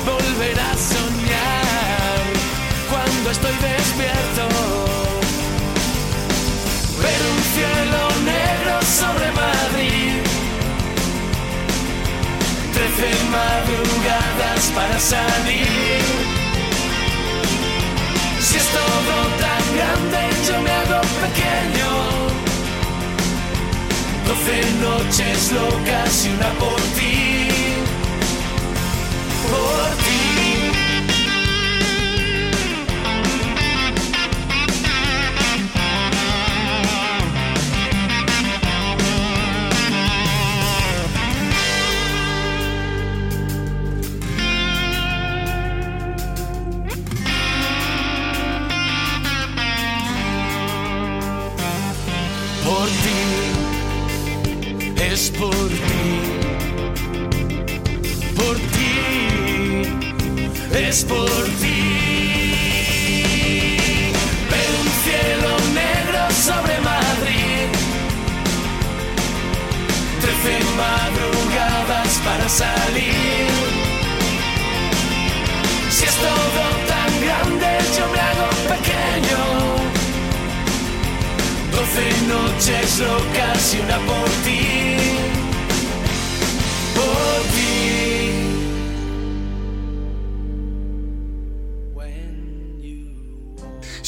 volver 0.05 0.59
a 0.59 0.73
soñar 0.77 2.21
cuando 2.89 3.31
estoy 3.31 3.53
despierto. 3.53 4.43
Ver 7.01 7.21
un 7.33 7.39
cielo 7.55 8.01
negro 8.25 8.75
sobre 8.99 9.31
Madrid. 9.31 10.13
Trece 12.73 13.11
madrugadas 13.37 14.63
para 14.75 14.99
salir. 14.99 16.01
Si 18.39 18.57
es 18.57 18.67
todo 18.79 19.15
tan 19.45 19.63
grande, 19.77 20.21
yo 20.47 20.61
me 20.61 20.71
hago 20.71 21.01
pequeño. 21.25 21.91
Doce 24.27 24.57
noches 24.81 25.51
locas 25.51 26.25
y 26.25 26.29
una 26.29 26.49
por 26.59 26.81
ti. 26.95 27.30
Por 29.49 29.89
ti. 30.03 30.21
Es 55.11 55.29
por 55.31 55.67
ti, 55.67 56.40
es 60.73 61.03
por 61.03 61.43
ti. 61.59 61.81
Ver 64.51 64.69
un 64.81 64.89
cielo 65.03 65.51
negro 65.73 66.21
sobre 66.31 66.79
Madrid, 66.81 67.67
trece 70.21 70.59
madrugadas 70.77 72.11
para 72.25 72.47
salir. 72.49 73.49
Si 75.89 76.05
es 76.05 76.15
todo 76.15 76.63
tan 76.87 77.11
grande, 77.25 77.67
yo 77.97 78.07
me 78.13 78.19
hago 78.19 78.49
pequeño. 78.73 79.41
Doce 81.71 82.05
noches 82.27 82.99
locas 82.99 83.73
y 83.73 83.79
una 83.79 83.97
por 83.99 84.29
ti. 84.45 84.97
Por 86.95 87.41
ti. 87.53 88.50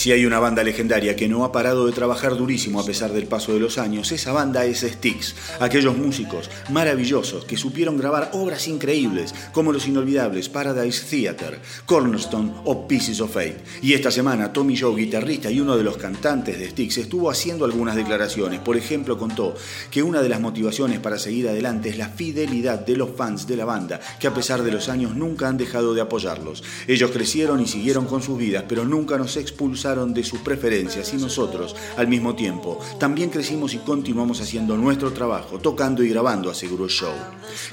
Si 0.03 0.11
hay 0.11 0.25
una 0.25 0.39
banda 0.39 0.65
legendaria 0.65 1.15
que 1.15 1.29
no 1.29 1.45
ha 1.45 1.53
parado 1.53 1.85
de 1.85 1.93
trabajar 1.93 2.35
durísimo 2.35 2.81
a 2.81 2.85
pesar 2.85 3.13
del 3.13 3.25
paso 3.25 3.53
de 3.53 3.61
los 3.61 3.77
años, 3.77 4.11
esa 4.11 4.33
banda 4.33 4.65
es 4.65 4.81
Styx, 4.81 5.33
aquellos 5.61 5.95
músicos 5.95 6.49
maravillosos 6.71 7.45
que 7.45 7.55
supieron 7.55 7.97
grabar 7.97 8.31
obras 8.33 8.67
increíbles 8.67 9.33
como 9.53 9.71
los 9.71 9.87
inolvidables 9.87 10.49
Paradise 10.49 11.05
Theater, 11.09 11.57
Cornerstone 11.85 12.51
o 12.65 12.85
Pieces 12.85 13.21
of 13.21 13.31
Fate. 13.31 13.63
Y 13.81 13.93
esta 13.93 14.11
semana 14.11 14.51
Tommy 14.51 14.77
Joe, 14.77 14.93
guitarrista 14.93 15.49
y 15.49 15.61
uno 15.61 15.77
de 15.77 15.85
los 15.85 15.95
cantantes 15.95 16.59
de 16.59 16.69
Styx, 16.69 16.97
estuvo 16.97 17.31
haciendo 17.31 17.63
algunas 17.63 17.95
declaraciones. 17.95 18.59
Por 18.59 18.75
ejemplo, 18.75 19.17
contó 19.17 19.55
que 19.89 20.03
una 20.03 20.21
de 20.21 20.27
las 20.27 20.41
motivaciones 20.41 20.99
para 20.99 21.17
seguir 21.17 21.47
adelante 21.47 21.87
es 21.87 21.97
la 21.97 22.09
fidelidad 22.09 22.85
de 22.85 22.97
los 22.97 23.11
fans 23.15 23.47
de 23.47 23.55
la 23.55 23.63
banda, 23.63 24.01
que 24.19 24.27
a 24.27 24.33
pesar 24.33 24.63
de 24.63 24.71
los 24.73 24.89
años 24.89 25.15
nunca 25.15 25.47
han 25.47 25.55
dejado 25.55 25.93
de 25.93 26.01
apoyarlos. 26.01 26.61
Ellos 26.89 27.11
crecieron 27.11 27.61
y 27.61 27.67
siguieron 27.67 28.05
con 28.05 28.21
sus 28.21 28.37
vidas, 28.37 28.65
pero 28.67 28.83
nunca 28.83 29.17
nos 29.17 29.37
expulsaron 29.37 29.92
de 29.93 30.23
sus 30.23 30.39
preferencias 30.39 31.13
y 31.13 31.17
nosotros, 31.17 31.75
al 31.97 32.07
mismo 32.07 32.33
tiempo, 32.33 32.79
también 32.99 33.29
crecimos 33.29 33.75
y 33.75 33.77
continuamos 33.77 34.41
haciendo 34.41 34.75
nuestro 34.75 35.13
trabajo, 35.13 35.59
tocando 35.59 36.03
y 36.03 36.09
grabando, 36.09 36.49
aseguró 36.49 36.87
Show. 36.89 37.13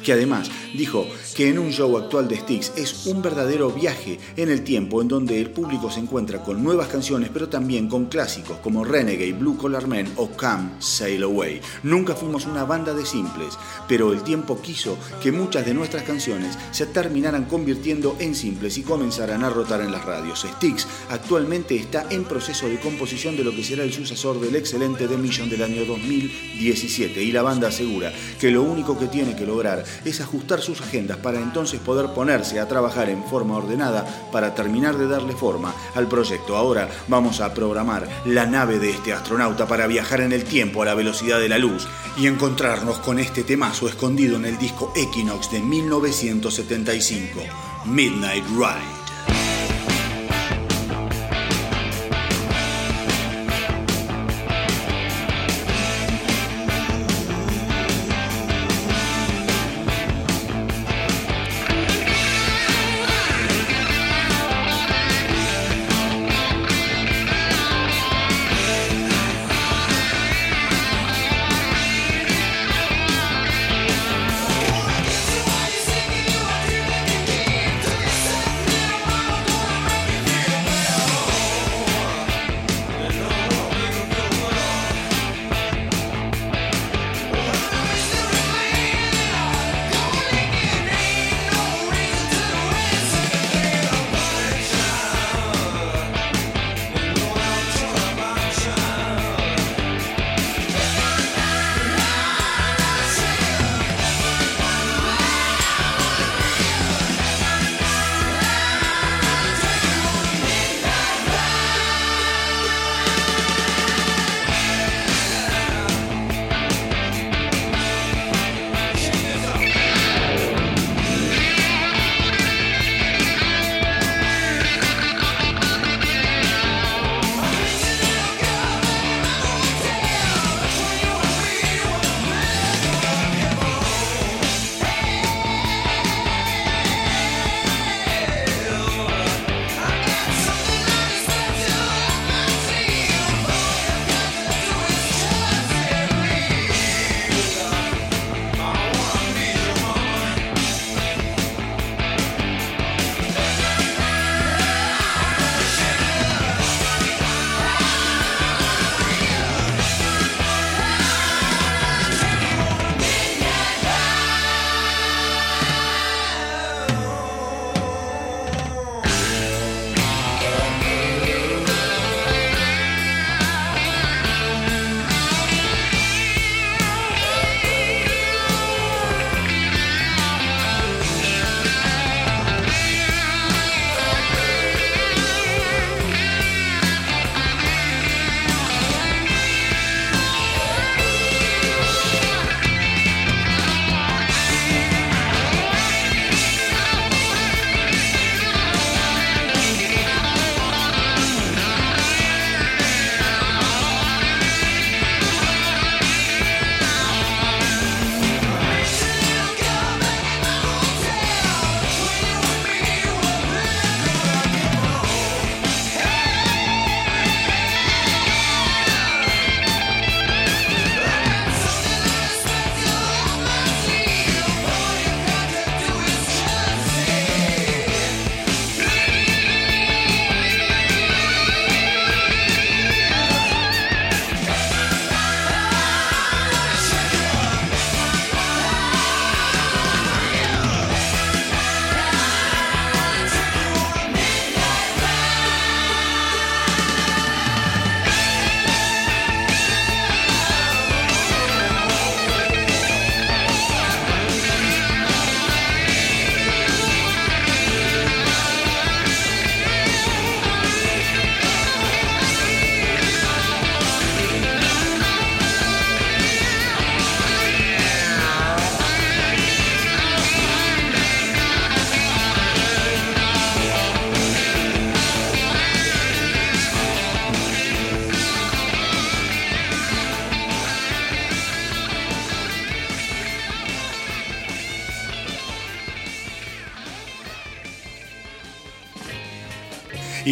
Que 0.04 0.12
además 0.12 0.50
dijo 0.74 1.06
que 1.34 1.48
en 1.48 1.58
un 1.58 1.70
show 1.70 1.96
actual 1.96 2.28
de 2.28 2.36
Styx 2.36 2.72
es 2.76 3.06
un 3.06 3.22
verdadero 3.22 3.70
viaje 3.70 4.20
en 4.36 4.50
el 4.50 4.62
tiempo 4.62 5.00
en 5.00 5.08
donde 5.08 5.40
el 5.40 5.50
público 5.50 5.90
se 5.90 6.00
encuentra 6.00 6.42
con 6.42 6.62
nuevas 6.62 6.88
canciones, 6.88 7.30
pero 7.32 7.48
también 7.48 7.88
con 7.88 8.06
clásicos 8.06 8.58
como 8.58 8.84
Renegade, 8.84 9.32
Blue 9.32 9.56
Collar 9.56 9.86
Men 9.86 10.12
o 10.16 10.28
Come 10.28 10.72
Sail 10.78 11.22
Away. 11.22 11.62
Nunca 11.84 12.14
fuimos 12.14 12.44
una 12.44 12.64
banda 12.64 12.92
de 12.92 13.06
simples, 13.06 13.56
pero 13.88 14.12
el 14.12 14.22
tiempo 14.22 14.60
quiso 14.60 14.98
que 15.22 15.32
muchas 15.32 15.64
de 15.64 15.72
nuestras 15.72 16.02
canciones 16.02 16.58
se 16.70 16.84
terminaran 16.84 17.46
convirtiendo 17.46 18.14
en 18.18 18.34
simples 18.34 18.76
y 18.76 18.82
comenzaran 18.82 19.42
a 19.42 19.48
rotar 19.48 19.80
en 19.80 19.92
las 19.92 20.04
radios. 20.04 20.44
Styx 20.56 20.86
actualmente 21.08 21.76
está 21.76 22.06
en 22.10 22.24
proceso 22.24 22.68
de 22.68 22.78
composición 22.78 23.36
de 23.36 23.44
lo 23.44 23.54
que 23.54 23.62
será 23.62 23.84
el 23.84 23.92
sucesor 23.92 24.40
del 24.40 24.56
excelente 24.56 25.06
The 25.06 25.16
Mission 25.16 25.48
del 25.48 25.62
año 25.62 25.84
2017 25.84 27.22
y 27.22 27.32
la 27.32 27.42
banda 27.42 27.68
asegura 27.68 28.12
que 28.38 28.50
lo 28.50 28.62
único 28.62 28.98
que 28.98 29.06
tiene 29.06 29.36
que 29.36 29.46
lograr 29.46 29.84
es 30.04 30.20
ajustar 30.20 30.60
sus 30.60 30.80
agendas 30.80 31.18
para 31.18 31.40
entonces 31.40 31.80
poder 31.80 32.12
ponerse 32.12 32.58
a 32.60 32.68
trabajar 32.68 33.08
en 33.08 33.24
forma 33.24 33.56
ordenada 33.56 34.04
para 34.32 34.54
terminar 34.54 34.98
de 34.98 35.06
darle 35.06 35.34
forma 35.34 35.74
al 35.94 36.08
proyecto. 36.08 36.56
Ahora 36.56 36.88
vamos 37.08 37.40
a 37.40 37.54
programar 37.54 38.08
la 38.26 38.46
nave 38.46 38.78
de 38.78 38.90
este 38.90 39.12
astronauta 39.12 39.66
para 39.66 39.86
viajar 39.86 40.20
en 40.20 40.32
el 40.32 40.44
tiempo 40.44 40.82
a 40.82 40.86
la 40.86 40.94
velocidad 40.94 41.38
de 41.38 41.48
la 41.48 41.58
luz 41.58 41.86
y 42.16 42.26
encontrarnos 42.26 42.98
con 42.98 43.18
este 43.18 43.44
temazo 43.44 43.88
escondido 43.88 44.36
en 44.36 44.46
el 44.46 44.58
disco 44.58 44.92
Equinox 44.96 45.50
de 45.50 45.60
1975, 45.60 47.40
Midnight 47.86 48.44
Ride. 48.48 48.99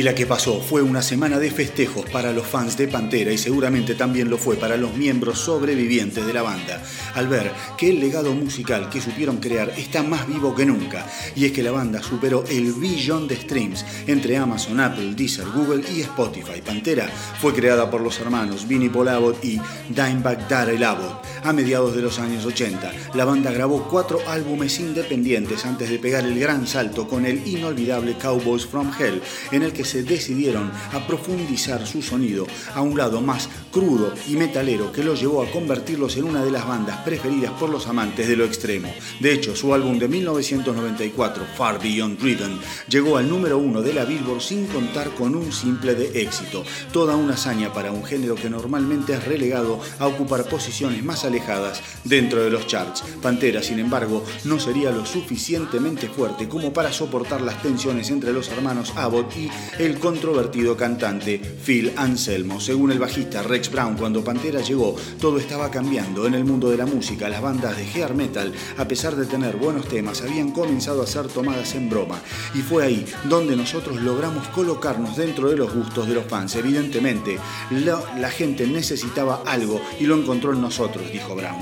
La 0.08 0.14
que 0.14 0.24
pasó 0.24 0.62
fue 0.62 0.80
una 0.80 1.02
semana 1.02 1.38
de 1.38 1.50
festejos 1.50 2.08
para 2.08 2.32
los 2.32 2.46
fans 2.46 2.78
de 2.78 2.88
Pantera 2.88 3.30
y 3.30 3.36
seguramente 3.36 3.94
también 3.94 4.30
lo 4.30 4.38
fue 4.38 4.56
para 4.56 4.78
los 4.78 4.96
miembros 4.96 5.38
sobrevivientes 5.38 6.24
de 6.24 6.32
la 6.32 6.40
banda, 6.40 6.82
al 7.14 7.28
ver 7.28 7.52
que 7.76 7.90
el 7.90 8.00
legado 8.00 8.32
musical 8.32 8.88
que 8.88 9.02
supieron 9.02 9.36
crear 9.36 9.68
está 9.76 10.02
más 10.02 10.26
vivo 10.26 10.54
que 10.54 10.64
nunca. 10.64 11.06
Y 11.36 11.44
es 11.44 11.52
que 11.52 11.62
la 11.62 11.72
banda 11.72 12.02
superó 12.02 12.42
el 12.48 12.72
billón 12.72 13.28
de 13.28 13.36
streams 13.36 13.84
entre 14.06 14.38
Amazon, 14.38 14.80
Apple, 14.80 15.12
Deezer, 15.14 15.44
Google 15.50 15.84
y 15.94 16.00
Spotify. 16.00 16.62
Pantera 16.64 17.06
fue 17.38 17.52
creada 17.52 17.90
por 17.90 18.00
los 18.00 18.18
hermanos 18.18 18.66
Vinnie 18.66 18.88
Paul 18.88 19.08
Abbott 19.08 19.44
y 19.44 19.60
Dimebag 19.90 20.48
Darrell 20.48 20.84
Abbott 20.84 21.27
a 21.44 21.52
mediados 21.52 21.94
de 21.94 22.02
los 22.02 22.18
años 22.18 22.44
80. 22.44 22.92
La 23.14 23.24
banda 23.24 23.50
grabó 23.50 23.88
cuatro 23.88 24.20
álbumes 24.26 24.78
independientes 24.80 25.64
antes 25.64 25.90
de 25.90 25.98
pegar 25.98 26.24
el 26.24 26.38
gran 26.38 26.66
salto 26.66 27.06
con 27.06 27.26
el 27.26 27.46
inolvidable 27.46 28.16
Cowboys 28.16 28.66
from 28.66 28.90
Hell, 28.98 29.22
en 29.52 29.62
el 29.62 29.72
que 29.72 29.84
se 29.84 30.02
decidieron 30.02 30.70
a 30.92 31.06
profundizar 31.06 31.86
su 31.86 32.02
sonido 32.02 32.46
a 32.74 32.82
un 32.82 32.96
lado 32.96 33.20
más 33.20 33.48
crudo 33.70 34.12
y 34.28 34.36
metalero 34.36 34.92
que 34.92 35.04
los 35.04 35.20
llevó 35.20 35.42
a 35.42 35.50
convertirlos 35.50 36.16
en 36.16 36.24
una 36.24 36.44
de 36.44 36.50
las 36.50 36.66
bandas 36.66 36.98
preferidas 36.98 37.52
por 37.52 37.70
los 37.70 37.86
amantes 37.86 38.28
de 38.28 38.36
lo 38.36 38.44
extremo. 38.44 38.92
De 39.20 39.32
hecho, 39.32 39.54
su 39.54 39.74
álbum 39.74 39.98
de 39.98 40.08
1994, 40.08 41.44
Far 41.56 41.80
Beyond 41.80 42.18
Driven, 42.18 42.58
llegó 42.88 43.16
al 43.16 43.28
número 43.28 43.58
uno 43.58 43.82
de 43.82 43.94
la 43.94 44.04
Billboard 44.04 44.40
sin 44.40 44.66
contar 44.66 45.10
con 45.10 45.34
un 45.34 45.52
simple 45.52 45.94
de 45.94 46.22
éxito. 46.22 46.64
Toda 46.92 47.16
una 47.16 47.34
hazaña 47.34 47.72
para 47.72 47.92
un 47.92 48.04
género 48.04 48.34
que 48.34 48.50
normalmente 48.50 49.14
es 49.14 49.24
relegado 49.24 49.80
a 49.98 50.06
ocupar 50.06 50.44
posiciones 50.48 51.04
más 51.04 51.24
alejadas 51.28 51.80
dentro 52.04 52.42
de 52.42 52.50
los 52.50 52.66
charts. 52.66 53.04
Pantera, 53.22 53.62
sin 53.62 53.78
embargo, 53.78 54.24
no 54.44 54.58
sería 54.58 54.90
lo 54.90 55.06
suficientemente 55.06 56.08
fuerte 56.08 56.48
como 56.48 56.72
para 56.72 56.92
soportar 56.92 57.40
las 57.40 57.62
tensiones 57.62 58.10
entre 58.10 58.32
los 58.32 58.48
hermanos 58.48 58.92
Abbott 58.96 59.36
y 59.36 59.48
el 59.78 59.98
controvertido 59.98 60.76
cantante 60.76 61.38
Phil 61.38 61.92
Anselmo. 61.96 62.60
Según 62.60 62.92
el 62.92 62.98
bajista 62.98 63.42
Rex 63.42 63.70
Brown, 63.70 63.96
cuando 63.96 64.24
Pantera 64.24 64.60
llegó, 64.60 64.96
todo 65.20 65.38
estaba 65.38 65.70
cambiando 65.70 66.26
en 66.26 66.34
el 66.34 66.44
mundo 66.44 66.70
de 66.70 66.76
la 66.76 66.86
música. 66.86 67.28
Las 67.28 67.42
bandas 67.42 67.76
de 67.76 67.84
hair 67.84 68.14
metal, 68.14 68.52
a 68.76 68.88
pesar 68.88 69.16
de 69.16 69.26
tener 69.26 69.56
buenos 69.56 69.86
temas, 69.88 70.22
habían 70.22 70.50
comenzado 70.50 71.02
a 71.02 71.06
ser 71.06 71.28
tomadas 71.28 71.74
en 71.74 71.88
broma. 71.88 72.20
Y 72.54 72.58
fue 72.58 72.84
ahí 72.84 73.04
donde 73.24 73.56
nosotros 73.56 74.00
logramos 74.02 74.48
colocarnos 74.48 75.16
dentro 75.16 75.50
de 75.50 75.56
los 75.56 75.72
gustos 75.74 76.08
de 76.08 76.14
los 76.14 76.26
fans. 76.26 76.56
Evidentemente, 76.56 77.38
la, 77.70 78.00
la 78.18 78.30
gente 78.30 78.66
necesitaba 78.66 79.42
algo 79.46 79.80
y 80.00 80.04
lo 80.04 80.16
encontró 80.16 80.52
en 80.52 80.60
nosotros, 80.60 81.04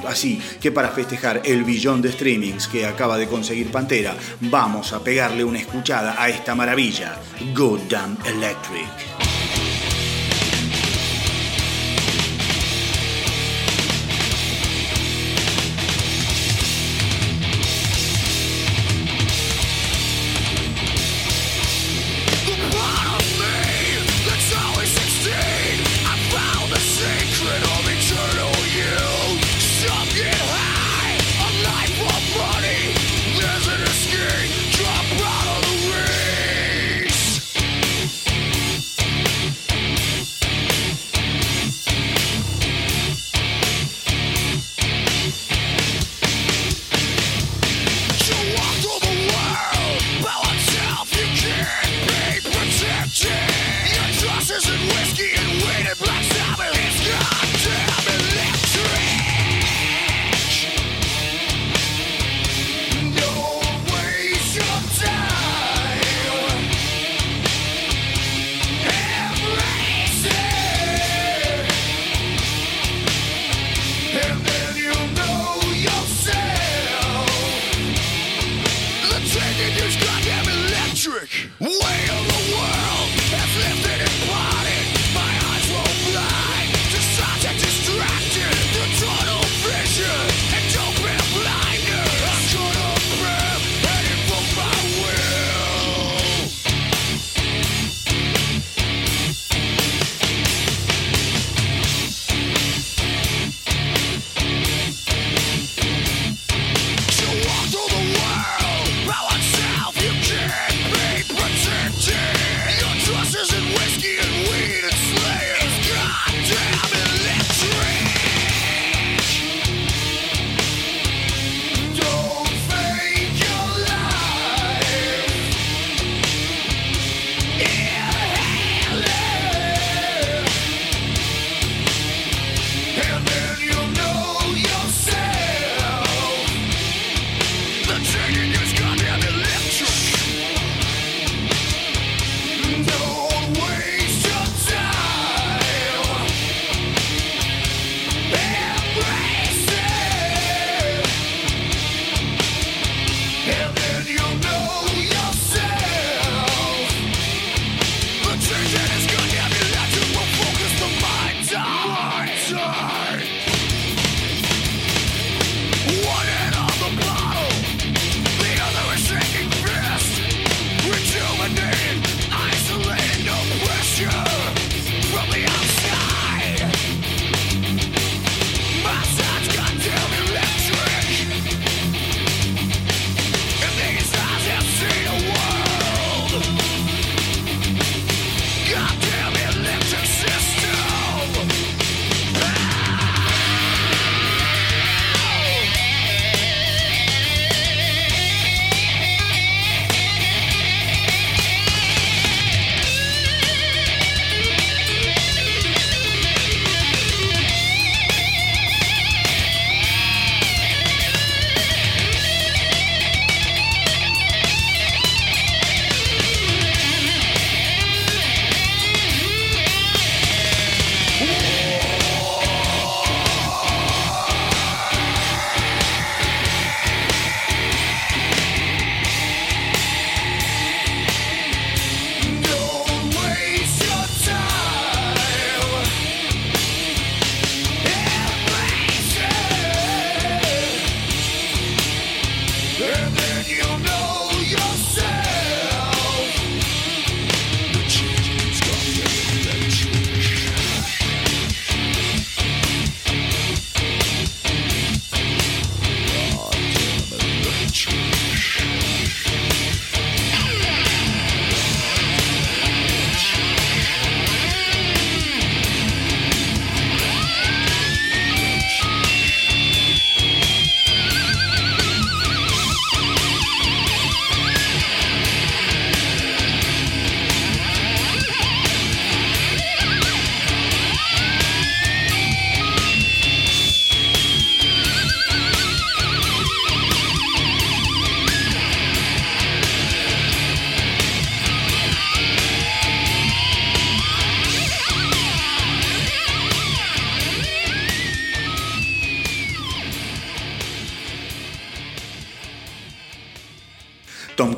Así 0.06 0.40
que 0.60 0.72
para 0.72 0.90
festejar 0.90 1.42
el 1.44 1.64
billón 1.64 2.02
de 2.02 2.12
streamings 2.12 2.68
que 2.68 2.86
acaba 2.86 3.18
de 3.18 3.26
conseguir 3.26 3.70
Pantera, 3.70 4.14
vamos 4.40 4.92
a 4.92 5.00
pegarle 5.00 5.44
una 5.44 5.58
escuchada 5.58 6.14
a 6.18 6.28
esta 6.28 6.54
maravilla, 6.54 7.16
Goddamn 7.54 8.18
Electric. 8.26 9.25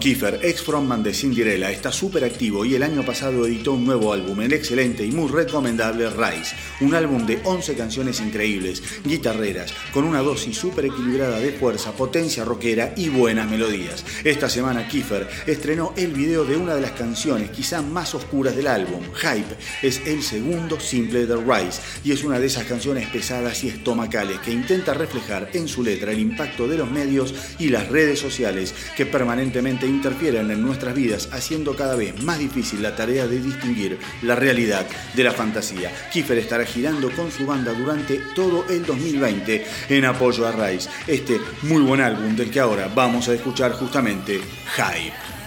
Kiefer, 0.09 0.41
ex 0.43 0.63
frontman 0.63 1.03
de 1.03 1.13
Cinderella, 1.13 1.71
está 1.71 1.93
súper 1.93 2.25
activo 2.25 2.65
y 2.65 2.75
el 2.75 2.83
año 2.83 3.05
pasado 3.05 3.45
editó 3.45 3.75
un 3.75 3.85
nuevo 3.85 4.11
álbum, 4.11 4.41
el 4.41 4.55
excelente 4.55 5.05
y 5.05 5.13
muy 5.13 5.31
recomendable 5.31 6.09
Rise, 6.09 6.57
un 6.81 6.95
álbum 6.95 7.27
de 7.27 7.43
11 7.45 7.75
canciones 7.75 8.19
increíbles, 8.19 8.83
guitarreras, 9.05 9.75
con 9.93 10.05
una 10.05 10.21
dosis 10.21 10.57
súper 10.57 10.87
equilibrada 10.87 11.39
de 11.39 11.53
fuerza, 11.53 11.93
potencia 11.93 12.45
rockera 12.45 12.93
y 12.97 13.09
buenas 13.09 13.49
melodías. 13.51 14.05
Esta 14.25 14.49
semana 14.49 14.89
Kiefer 14.89 15.29
estrenó 15.47 15.93
el 15.97 16.13
video 16.13 16.45
de 16.45 16.57
una 16.57 16.75
de 16.75 16.81
las 16.81 16.93
canciones 16.93 17.51
quizá 17.51 17.83
más 17.83 18.15
oscuras 18.15 18.57
del 18.57 18.67
álbum, 18.67 19.03
Hype, 19.15 19.57
es 19.83 20.03
el 20.07 20.23
segundo 20.23 20.79
simple 20.81 21.27
de 21.27 21.37
Rise 21.37 21.81
y 22.05 22.13
es 22.13 22.25
una 22.25 22.39
de 22.39 22.47
esas 22.47 22.65
canciones 22.65 23.09
pesadas 23.09 23.65
y 23.65 23.69
estomacales 23.69 24.39
que 24.41 24.53
intenta 24.53 24.95
reflejar 24.95 25.51
en 25.55 25.69
su 25.69 25.83
letra 25.83 26.13
el 26.13 26.19
impacto 26.19 26.69
de 26.69 26.79
los 26.79 26.91
medios 26.91 27.35
y 27.59 27.69
las 27.69 27.89
redes 27.89 28.19
sociales 28.19 28.75
que 28.97 29.07
permanentemente 29.07 29.87
interfieren 29.87 30.51
en 30.51 30.63
nuestras 30.63 30.95
vidas, 30.95 31.29
haciendo 31.33 31.75
cada 31.75 31.97
vez 31.97 32.23
más 32.23 32.39
difícil 32.39 32.83
la 32.83 32.97
tarea 32.97 33.27
de 33.27 33.41
distinguir 33.41 33.99
la 34.23 34.35
realidad 34.35 34.87
de 35.15 35.25
la 35.25 35.33
fantasía. 35.33 35.93
Kiefer 36.13 36.39
estará 36.39 36.65
girando 36.65 37.11
con 37.11 37.31
su 37.31 37.47
banda 37.47 37.73
durante 37.73 38.19
todo 38.35 38.65
el 38.69 38.85
2020 38.85 39.65
en 39.89 40.05
apoyo 40.05 40.47
a 40.47 40.53
Rise, 40.53 40.89
este 41.07 41.41
muy 41.63 41.83
buen 41.83 42.01
álbum 42.01 42.37
del 42.37 42.51
que 42.51 42.61
ahora 42.61 42.91
vamos 42.95 43.29
a 43.29 43.35
escuchar 43.35 43.73
justamente 43.73 44.41
Hype. 44.77 45.38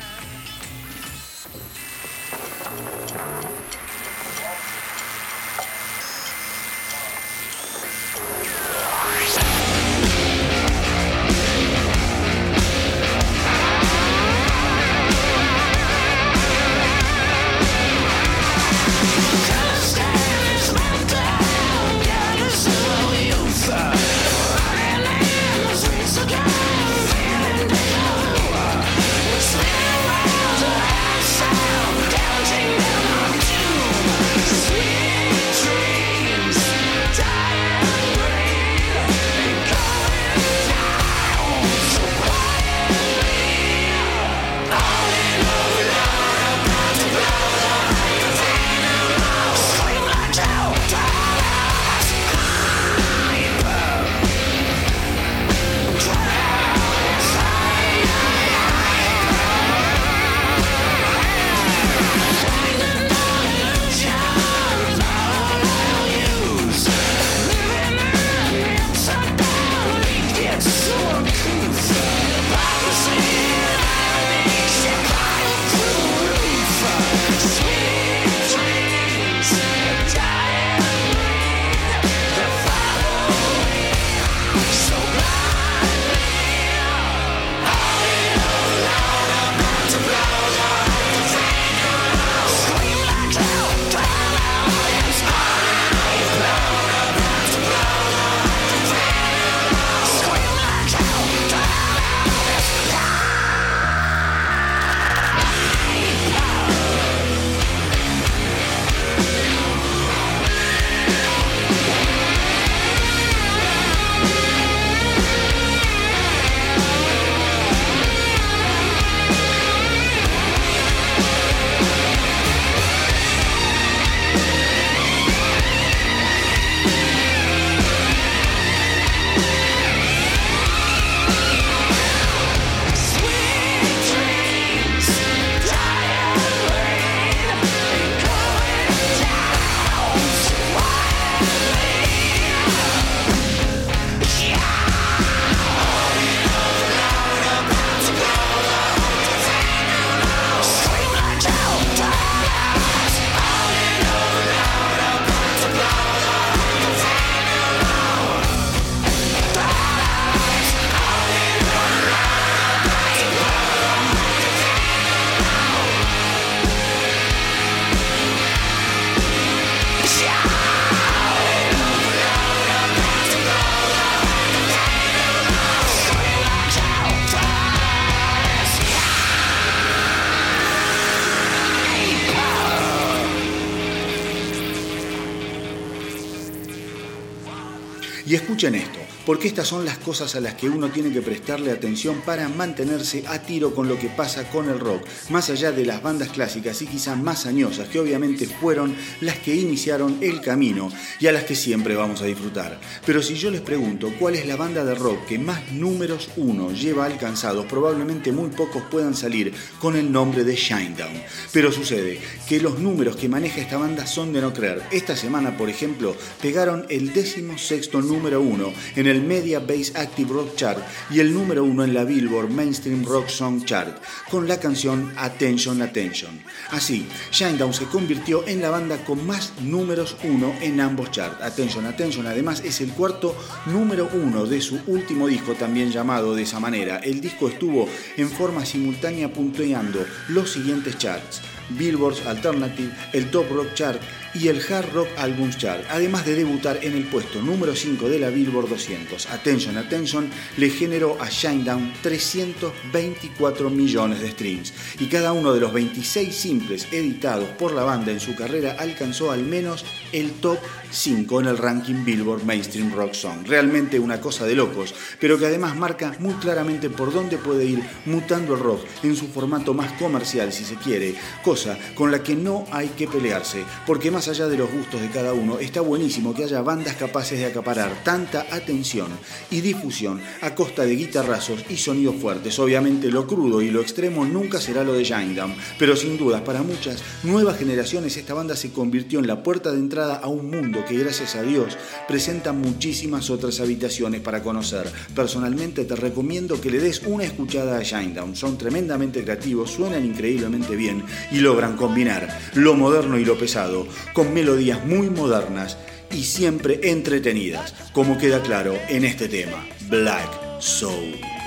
Y 188.61 188.63
escuchen 188.63 188.75
esto, 188.75 188.90
porque 189.31 189.47
estas 189.47 189.69
son 189.69 189.85
las 189.85 189.97
cosas 189.97 190.35
a 190.35 190.41
las 190.41 190.55
que 190.55 190.67
uno 190.67 190.89
tiene 190.89 191.09
que 191.09 191.21
prestarle 191.21 191.71
atención 191.71 192.21
para 192.25 192.49
mantenerse 192.49 193.23
a 193.27 193.39
tiro 193.39 193.73
con 193.73 193.87
lo 193.87 193.97
que 193.97 194.09
pasa 194.09 194.49
con 194.49 194.67
el 194.67 194.77
rock, 194.77 195.05
más 195.29 195.49
allá 195.49 195.71
de 195.71 195.85
las 195.85 196.03
bandas 196.03 196.27
clásicas 196.27 196.81
y 196.81 196.85
quizás 196.85 197.17
más 197.17 197.45
añosas, 197.45 197.87
que 197.87 198.01
obviamente 198.01 198.45
fueron 198.45 198.93
las 199.21 199.37
que 199.37 199.55
iniciaron 199.55 200.17
el 200.19 200.41
camino 200.41 200.91
y 201.21 201.27
a 201.27 201.31
las 201.31 201.45
que 201.45 201.55
siempre 201.55 201.95
vamos 201.95 202.21
a 202.21 202.25
disfrutar. 202.25 202.77
Pero 203.05 203.23
si 203.23 203.35
yo 203.35 203.49
les 203.51 203.61
pregunto 203.61 204.11
cuál 204.19 204.35
es 204.35 204.45
la 204.45 204.57
banda 204.57 204.83
de 204.83 204.95
rock 204.95 205.25
que 205.25 205.39
más 205.39 205.71
números 205.71 206.27
uno 206.35 206.73
lleva 206.73 207.05
alcanzados, 207.05 207.67
probablemente 207.67 208.33
muy 208.33 208.49
pocos 208.49 208.83
puedan 208.91 209.15
salir 209.15 209.53
con 209.79 209.95
el 209.95 210.11
nombre 210.11 210.43
de 210.43 210.57
Shinedown. 210.57 211.23
Pero 211.53 211.71
sucede 211.71 212.19
que 212.49 212.59
los 212.59 212.79
números 212.79 213.15
que 213.15 213.29
maneja 213.29 213.61
esta 213.61 213.77
banda 213.77 214.05
son 214.07 214.33
de 214.33 214.41
no 214.41 214.51
creer. 214.51 214.83
Esta 214.91 215.15
semana, 215.15 215.55
por 215.55 215.69
ejemplo, 215.69 216.17
pegaron 216.41 216.85
el 216.89 217.13
décimo 217.13 217.57
sexto 217.57 218.01
número 218.01 218.41
uno 218.41 218.73
en 218.97 219.07
el 219.07 219.20
Media 219.21 219.59
Base 219.59 219.93
Active 219.95 220.33
Rock 220.33 220.55
Chart 220.55 220.79
y 221.09 221.19
el 221.19 221.33
número 221.33 221.63
uno 221.63 221.83
en 221.83 221.93
la 221.93 222.03
Billboard 222.03 222.49
Mainstream 222.49 223.05
Rock 223.05 223.29
Song 223.29 223.63
Chart 223.63 224.01
con 224.29 224.47
la 224.47 224.59
canción 224.59 225.13
Attention 225.17 225.81
Attention. 225.81 226.41
Así, 226.71 227.07
Shinedown 227.31 227.73
se 227.73 227.85
convirtió 227.85 228.47
en 228.47 228.61
la 228.61 228.69
banda 228.69 229.03
con 229.05 229.25
más 229.25 229.53
números 229.61 230.15
uno 230.23 230.53
en 230.61 230.81
ambos 230.81 231.11
charts. 231.11 231.41
Attention 231.41 231.85
Attention 231.85 232.27
además 232.27 232.61
es 232.65 232.81
el 232.81 232.91
cuarto 232.91 233.35
número 233.67 234.09
uno 234.13 234.45
de 234.45 234.61
su 234.61 234.79
último 234.87 235.27
disco 235.27 235.53
también 235.53 235.91
llamado 235.91 236.35
de 236.35 236.43
esa 236.43 236.59
manera. 236.59 236.97
El 236.97 237.21
disco 237.21 237.47
estuvo 237.47 237.87
en 238.17 238.29
forma 238.29 238.65
simultánea 238.65 239.31
punteando 239.31 240.05
los 240.29 240.51
siguientes 240.51 240.97
charts. 240.97 241.41
Billboard 241.77 242.27
Alternative, 242.27 242.91
el 243.13 243.31
Top 243.31 243.49
Rock 243.51 243.73
Chart 243.73 244.01
y 244.33 244.47
el 244.47 244.61
Hard 244.61 244.93
Rock 244.93 245.09
Albums 245.17 245.57
Chart, 245.57 245.83
además 245.89 246.25
de 246.25 246.35
debutar 246.35 246.79
en 246.81 246.93
el 246.93 247.03
puesto 247.05 247.41
número 247.41 247.75
5 247.75 248.09
de 248.09 248.19
la 248.19 248.29
Billboard 248.29 248.69
200. 248.69 249.29
Attention, 249.31 249.77
Attention 249.77 250.29
le 250.57 250.69
generó 250.69 251.17
a 251.21 251.29
Shinedown 251.29 251.93
324 252.01 253.69
millones 253.69 254.21
de 254.21 254.31
streams 254.31 254.73
y 254.99 255.07
cada 255.07 255.33
uno 255.33 255.53
de 255.53 255.59
los 255.59 255.73
26 255.73 256.33
simples 256.35 256.87
editados 256.91 257.49
por 257.49 257.73
la 257.73 257.83
banda 257.83 258.11
en 258.11 258.19
su 258.19 258.35
carrera 258.35 258.75
alcanzó 258.79 259.31
al 259.31 259.43
menos 259.43 259.85
el 260.11 260.31
top 260.33 260.59
5 260.91 261.39
en 261.41 261.47
el 261.47 261.57
ranking 261.57 262.03
Billboard 262.03 262.43
Mainstream 262.43 262.93
Rock 262.93 263.13
Song. 263.13 263.45
Realmente 263.45 263.99
una 263.99 264.19
cosa 264.19 264.45
de 264.45 264.55
locos, 264.55 264.93
pero 265.19 265.37
que 265.37 265.45
además 265.45 265.75
marca 265.75 266.15
muy 266.19 266.33
claramente 266.35 266.89
por 266.89 267.13
dónde 267.13 267.37
puede 267.37 267.65
ir 267.65 267.81
mutando 268.05 268.55
el 268.55 268.59
rock 268.59 268.85
en 269.03 269.15
su 269.15 269.27
formato 269.27 269.73
más 269.73 269.93
comercial 269.93 270.51
si 270.51 270.65
se 270.65 270.75
quiere, 270.75 271.15
cosa 271.43 271.77
con 271.95 272.11
la 272.11 272.21
que 272.21 272.35
no 272.35 272.65
hay 272.71 272.89
que 272.89 273.07
pelearse, 273.07 273.63
porque 273.85 274.11
allá 274.27 274.47
de 274.47 274.57
los 274.57 274.71
gustos 274.71 275.01
de 275.01 275.09
cada 275.09 275.33
uno, 275.33 275.59
está 275.59 275.81
buenísimo 275.81 276.33
que 276.33 276.43
haya 276.43 276.61
bandas 276.61 276.95
capaces 276.95 277.39
de 277.39 277.45
acaparar 277.45 278.03
tanta 278.03 278.45
atención 278.51 279.07
y 279.49 279.61
difusión 279.61 280.21
a 280.41 280.53
costa 280.55 280.83
de 280.83 280.95
guitarrazos 280.95 281.63
y 281.69 281.77
sonidos 281.77 282.15
fuertes. 282.15 282.59
Obviamente 282.59 283.09
lo 283.09 283.25
crudo 283.25 283.61
y 283.61 283.71
lo 283.71 283.81
extremo 283.81 284.25
nunca 284.25 284.59
será 284.59 284.83
lo 284.83 284.93
de 284.93 285.03
Shinedown, 285.03 285.55
pero 285.79 285.95
sin 285.95 286.17
dudas 286.17 286.41
para 286.41 286.63
muchas 286.63 287.01
nuevas 287.23 287.57
generaciones 287.57 288.17
esta 288.17 288.33
banda 288.33 288.55
se 288.55 288.71
convirtió 288.71 289.19
en 289.19 289.27
la 289.27 289.43
puerta 289.43 289.71
de 289.71 289.79
entrada 289.79 290.15
a 290.15 290.27
un 290.27 290.49
mundo 290.49 290.83
que 290.87 290.97
gracias 290.97 291.35
a 291.35 291.43
Dios 291.43 291.77
presenta 292.07 292.53
muchísimas 292.53 293.29
otras 293.29 293.59
habitaciones 293.59 294.21
para 294.21 294.43
conocer. 294.43 294.91
Personalmente 295.15 295.85
te 295.85 295.95
recomiendo 295.95 296.59
que 296.59 296.71
le 296.71 296.79
des 296.79 297.01
una 297.05 297.23
escuchada 297.23 297.77
a 297.77 297.83
Shinedown. 297.83 298.35
Son 298.35 298.57
tremendamente 298.57 299.23
creativos, 299.23 299.71
suenan 299.71 300.05
increíblemente 300.05 300.75
bien 300.75 301.03
y 301.31 301.39
logran 301.39 301.75
combinar 301.75 302.39
lo 302.55 302.75
moderno 302.75 303.17
y 303.17 303.25
lo 303.25 303.37
pesado 303.37 303.87
con 304.13 304.33
melodías 304.33 304.85
muy 304.85 305.09
modernas 305.09 305.77
y 306.11 306.23
siempre 306.23 306.79
entretenidas, 306.83 307.73
como 307.93 308.17
queda 308.17 308.41
claro 308.41 308.77
en 308.89 309.05
este 309.05 309.27
tema, 309.27 309.65
Black 309.89 310.59
Soul. 310.59 311.40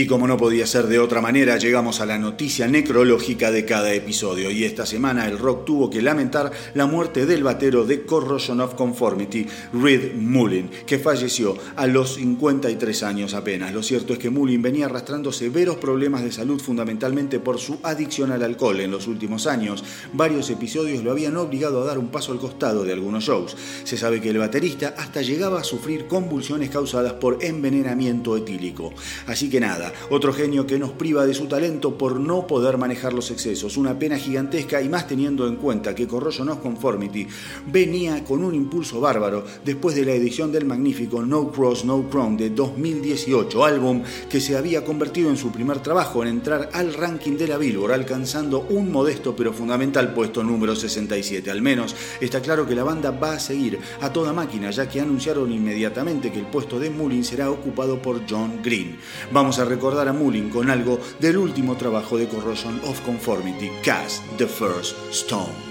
Y 0.00 0.06
como 0.06 0.26
no 0.26 0.38
podía 0.38 0.66
ser 0.66 0.86
de 0.86 0.98
otra 0.98 1.20
manera, 1.20 1.58
llegamos 1.58 2.00
a 2.00 2.06
la 2.06 2.18
noticia 2.18 2.66
necrológica 2.66 3.50
de 3.50 3.66
cada 3.66 3.92
episodio. 3.92 4.50
Y 4.50 4.64
esta 4.64 4.86
semana 4.86 5.26
el 5.26 5.38
rock 5.38 5.66
tuvo 5.66 5.90
que 5.90 6.00
lamentar 6.00 6.50
la 6.72 6.86
muerte 6.86 7.26
del 7.26 7.42
batero 7.42 7.84
de 7.84 8.06
Corrosion 8.06 8.62
of 8.62 8.76
Conformity, 8.76 9.46
Reed 9.74 10.14
Mullin, 10.14 10.70
que 10.86 10.98
falleció 10.98 11.54
a 11.76 11.86
los 11.86 12.14
53 12.14 13.02
años 13.02 13.34
apenas. 13.34 13.74
Lo 13.74 13.82
cierto 13.82 14.14
es 14.14 14.18
que 14.18 14.30
Mullin 14.30 14.62
venía 14.62 14.86
arrastrando 14.86 15.32
severos 15.32 15.76
problemas 15.76 16.24
de 16.24 16.32
salud 16.32 16.62
fundamentalmente 16.62 17.38
por 17.38 17.58
su 17.58 17.78
adicción 17.82 18.32
al 18.32 18.42
alcohol. 18.42 18.80
En 18.80 18.90
los 18.90 19.06
últimos 19.06 19.46
años, 19.46 19.84
varios 20.14 20.48
episodios 20.48 21.04
lo 21.04 21.10
habían 21.10 21.36
obligado 21.36 21.82
a 21.82 21.84
dar 21.84 21.98
un 21.98 22.08
paso 22.08 22.32
al 22.32 22.38
costado 22.38 22.84
de 22.84 22.94
algunos 22.94 23.24
shows. 23.24 23.54
Se 23.84 23.98
sabe 23.98 24.22
que 24.22 24.30
el 24.30 24.38
baterista 24.38 24.94
hasta 24.96 25.20
llegaba 25.20 25.60
a 25.60 25.64
sufrir 25.64 26.06
convulsiones 26.06 26.70
causadas 26.70 27.12
por 27.12 27.44
envenenamiento 27.44 28.34
etílico. 28.34 28.94
Así 29.26 29.50
que 29.50 29.60
nada, 29.60 29.89
Otro 30.10 30.32
genio 30.32 30.66
que 30.66 30.78
nos 30.78 30.90
priva 30.92 31.26
de 31.26 31.34
su 31.34 31.46
talento 31.46 31.96
por 31.96 32.18
no 32.18 32.46
poder 32.46 32.78
manejar 32.78 33.12
los 33.12 33.30
excesos. 33.30 33.76
Una 33.76 33.98
pena 33.98 34.18
gigantesca 34.18 34.82
y 34.82 34.88
más 34.88 35.06
teniendo 35.06 35.46
en 35.46 35.56
cuenta 35.56 35.94
que 35.94 36.06
Corrosion 36.06 36.48
of 36.48 36.60
Conformity 36.60 37.26
venía 37.66 38.24
con 38.24 38.44
un 38.44 38.54
impulso 38.54 39.00
bárbaro 39.00 39.44
después 39.64 39.94
de 39.94 40.04
la 40.04 40.12
edición 40.12 40.52
del 40.52 40.64
magnífico 40.64 41.22
No 41.22 41.50
Cross 41.50 41.84
No 41.84 42.08
Crown 42.08 42.36
de 42.36 42.50
2018, 42.50 43.64
álbum 43.64 44.02
que 44.28 44.40
se 44.40 44.56
había 44.56 44.84
convertido 44.84 45.30
en 45.30 45.36
su 45.36 45.50
primer 45.50 45.80
trabajo 45.80 46.22
en 46.22 46.28
entrar 46.28 46.70
al 46.72 46.94
ranking 46.94 47.36
de 47.36 47.48
la 47.48 47.58
Billboard, 47.58 47.92
alcanzando 47.92 48.66
un 48.70 48.90
modesto 48.90 49.34
pero 49.34 49.52
fundamental 49.52 50.14
puesto 50.14 50.42
número 50.42 50.74
67. 50.74 51.50
Al 51.50 51.62
menos 51.62 51.94
está 52.20 52.40
claro 52.40 52.66
que 52.66 52.74
la 52.74 52.84
banda 52.84 53.10
va 53.10 53.32
a 53.32 53.40
seguir 53.40 53.78
a 54.00 54.12
toda 54.12 54.32
máquina, 54.32 54.70
ya 54.70 54.88
que 54.88 55.00
anunciaron 55.00 55.52
inmediatamente 55.52 56.30
que 56.30 56.38
el 56.38 56.46
puesto 56.46 56.78
de 56.78 56.90
Mullin 56.90 57.24
será 57.24 57.50
ocupado 57.50 58.00
por 58.00 58.22
John 58.28 58.60
Green. 58.62 58.98
Vamos 59.32 59.58
a 59.58 59.64
recordar 59.80 60.08
a 60.08 60.12
Mullin 60.12 60.50
con 60.50 60.68
algo 60.68 61.00
del 61.20 61.38
último 61.38 61.74
trabajo 61.74 62.18
de 62.18 62.28
Corrosion 62.28 62.78
of 62.84 63.00
Conformity, 63.00 63.70
Cast 63.82 64.22
the 64.36 64.46
First 64.46 64.94
Stone. 65.10 65.69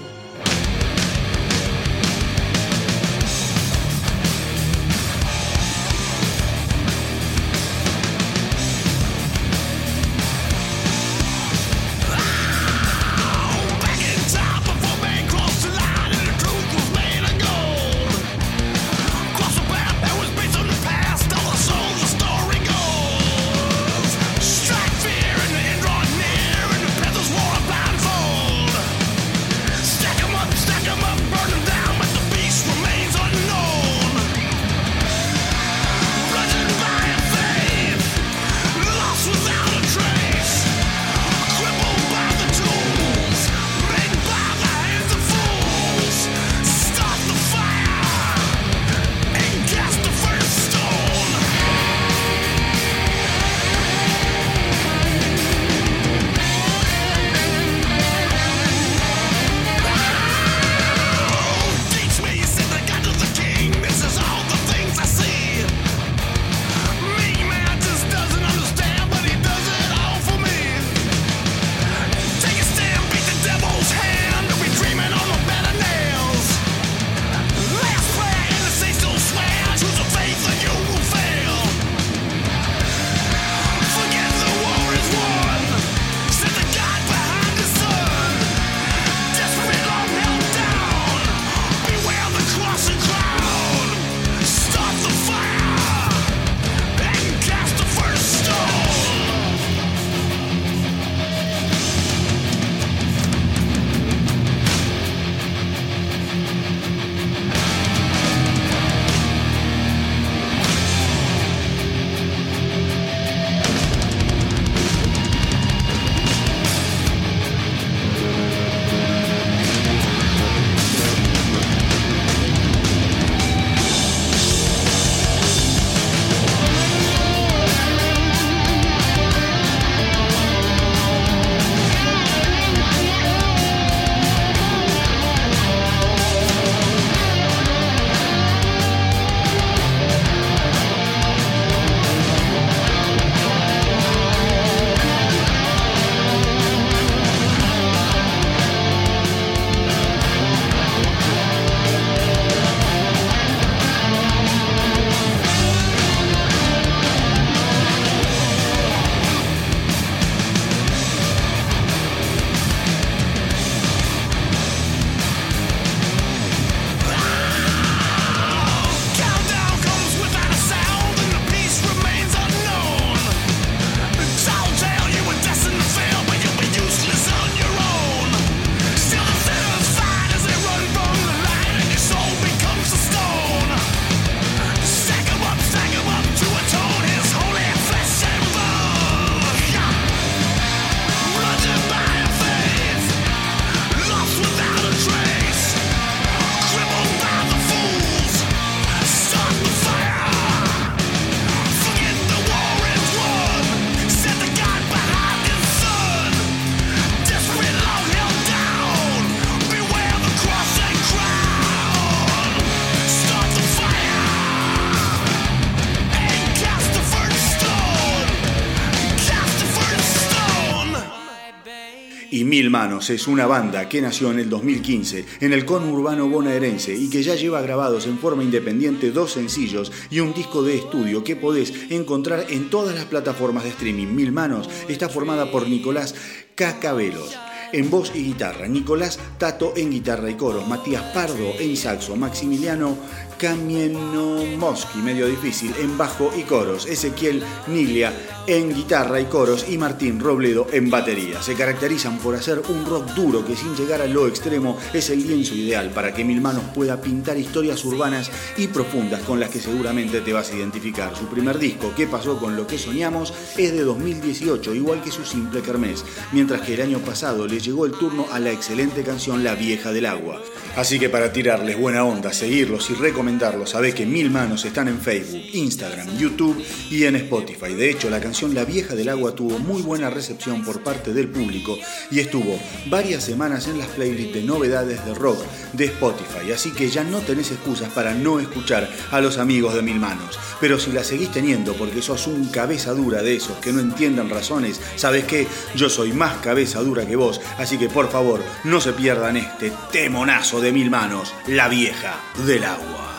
Mil 222.49 222.71
Manos 222.71 223.11
es 223.11 223.27
una 223.27 223.45
banda 223.45 223.87
que 223.87 224.01
nació 224.01 224.31
en 224.31 224.39
el 224.39 224.49
2015 224.49 225.23
en 225.39 225.53
el 225.53 225.65
conurbano 225.65 226.27
bonaerense 226.27 226.95
y 226.95 227.07
que 227.07 227.21
ya 227.21 227.35
lleva 227.35 227.61
grabados 227.61 228.07
en 228.07 228.17
forma 228.17 228.43
independiente 228.43 229.11
dos 229.11 229.33
sencillos 229.33 229.91
y 230.09 230.19
un 230.19 230.33
disco 230.33 230.63
de 230.63 230.75
estudio 230.75 231.23
que 231.23 231.35
podés 231.35 231.71
encontrar 231.91 232.47
en 232.49 232.71
todas 232.71 232.95
las 232.95 233.05
plataformas 233.05 233.65
de 233.65 233.69
streaming. 233.69 234.07
Mil 234.07 234.31
Manos 234.31 234.67
está 234.87 235.09
formada 235.09 235.51
por 235.51 235.69
Nicolás 235.69 236.15
Cacabelos. 236.55 237.37
en 237.71 237.91
voz 237.91 238.11
y 238.15 238.23
guitarra, 238.23 238.67
Nicolás 238.67 239.19
Tato 239.37 239.73
en 239.77 239.91
guitarra 239.91 240.31
y 240.31 240.33
coros, 240.33 240.67
Matías 240.67 241.03
Pardo 241.13 241.53
en 241.59 241.77
saxo, 241.77 242.15
Maximiliano 242.15 242.97
Kamienomowski, 243.39 244.99
medio 244.99 245.25
difícil, 245.25 245.73
en 245.79 245.97
bajo 245.97 246.31
y 246.37 246.43
coros, 246.43 246.85
Ezequiel 246.85 247.41
Nilia 247.67 248.13
en 248.49 248.73
guitarra 248.73 249.21
y 249.21 249.25
coros 249.25 249.67
y 249.69 249.77
Martín 249.77 250.19
Robledo 250.19 250.65
en 250.71 250.89
batería. 250.89 251.39
Se 251.39 251.53
caracterizan 251.53 252.17
por 252.17 252.33
hacer 252.33 252.59
un 252.69 252.83
rock 252.83 253.11
duro 253.11 253.45
que 253.45 253.55
sin 253.55 253.75
llegar 253.75 254.01
a 254.01 254.07
lo 254.07 254.27
extremo 254.27 254.75
es 254.91 255.11
el 255.11 255.25
lienzo 255.25 255.53
ideal 255.53 255.91
para 255.91 256.15
que 256.15 256.23
Mil 256.23 256.41
Manos 256.41 256.63
pueda 256.73 256.99
pintar 256.99 257.37
historias 257.37 257.85
urbanas 257.85 258.31
y 258.57 258.65
profundas 258.65 259.21
con 259.21 259.39
las 259.39 259.51
que 259.51 259.59
seguramente 259.59 260.21
te 260.21 260.33
vas 260.33 260.49
a 260.49 260.55
identificar. 260.55 261.15
Su 261.15 261.27
primer 261.27 261.59
disco, 261.59 261.93
¿Qué 261.95 262.07
pasó 262.07 262.39
con 262.39 262.55
lo 262.55 262.65
que 262.65 262.79
soñamos?, 262.79 263.35
es 263.55 263.71
de 263.71 263.83
2018, 263.83 264.73
igual 264.73 265.03
que 265.03 265.11
su 265.11 265.25
simple 265.25 265.61
Kermés, 265.61 266.03
mientras 266.31 266.61
que 266.61 266.73
el 266.73 266.81
año 266.81 266.99
pasado 266.99 267.45
le 267.45 267.59
llegó 267.59 267.85
el 267.85 267.91
turno 267.91 268.25
a 268.31 268.39
la 268.39 268.51
excelente 268.51 269.03
canción 269.03 269.43
La 269.43 269.53
Vieja 269.53 269.91
del 269.91 270.07
Agua. 270.07 270.41
Así 270.75 270.97
que 270.97 271.09
para 271.09 271.31
tirarles 271.31 271.77
buena 271.77 272.03
onda, 272.03 272.33
seguirlos 272.33 272.89
y 272.89 272.93
recomendarlos, 273.29 273.69
sabés 273.69 273.93
que 273.93 274.07
Mil 274.07 274.31
Manos 274.31 274.65
están 274.65 274.87
en 274.87 274.99
Facebook, 274.99 275.41
Instagram, 275.53 276.17
YouTube 276.17 276.65
y 276.89 277.03
en 277.03 277.15
Spotify. 277.15 277.73
De 277.73 277.91
hecho, 277.91 278.09
la 278.09 278.19
canción 278.19 278.55
La 278.55 278.65
Vieja 278.65 278.95
del 278.95 279.09
Agua 279.09 279.35
tuvo 279.35 279.59
muy 279.59 279.83
buena 279.83 280.09
recepción 280.09 280.63
por 280.65 280.81
parte 280.81 281.13
del 281.13 281.27
público 281.27 281.77
y 282.09 282.19
estuvo 282.19 282.59
varias 282.87 283.23
semanas 283.23 283.67
en 283.67 283.77
las 283.77 283.87
playlists 283.89 284.33
de 284.33 284.41
novedades 284.41 285.05
de 285.05 285.13
rock 285.13 285.43
de 285.73 285.85
Spotify. 285.85 286.51
Así 286.51 286.71
que 286.71 286.89
ya 286.89 287.03
no 287.03 287.19
tenés 287.19 287.51
excusas 287.51 287.91
para 287.93 288.15
no 288.15 288.39
escuchar 288.39 288.89
a 289.11 289.21
los 289.21 289.37
amigos 289.37 289.75
de 289.75 289.83
Mil 289.83 289.99
Manos. 289.99 290.39
Pero 290.59 290.79
si 290.79 290.91
la 290.91 291.03
seguís 291.03 291.31
teniendo 291.31 291.73
porque 291.73 292.01
sos 292.01 292.25
un 292.25 292.47
cabeza 292.47 292.93
dura 292.93 293.21
de 293.21 293.35
esos 293.35 293.57
que 293.57 293.71
no 293.71 293.79
entiendan 293.79 294.29
razones, 294.29 294.81
sabes 294.95 295.25
que 295.25 295.45
yo 295.75 295.87
soy 295.89 296.13
más 296.13 296.37
cabeza 296.37 296.81
dura 296.81 297.05
que 297.05 297.15
vos. 297.15 297.39
Así 297.59 297.77
que 297.77 297.89
por 297.89 298.09
favor, 298.09 298.41
no 298.63 298.81
se 298.81 298.93
pierdan 298.93 299.37
este 299.37 299.71
temonazo 299.91 300.59
de 300.61 300.71
Mil 300.71 300.89
Manos, 300.89 301.31
La 301.47 301.67
Vieja 301.67 302.19
del 302.45 302.63
Agua. 302.63 303.18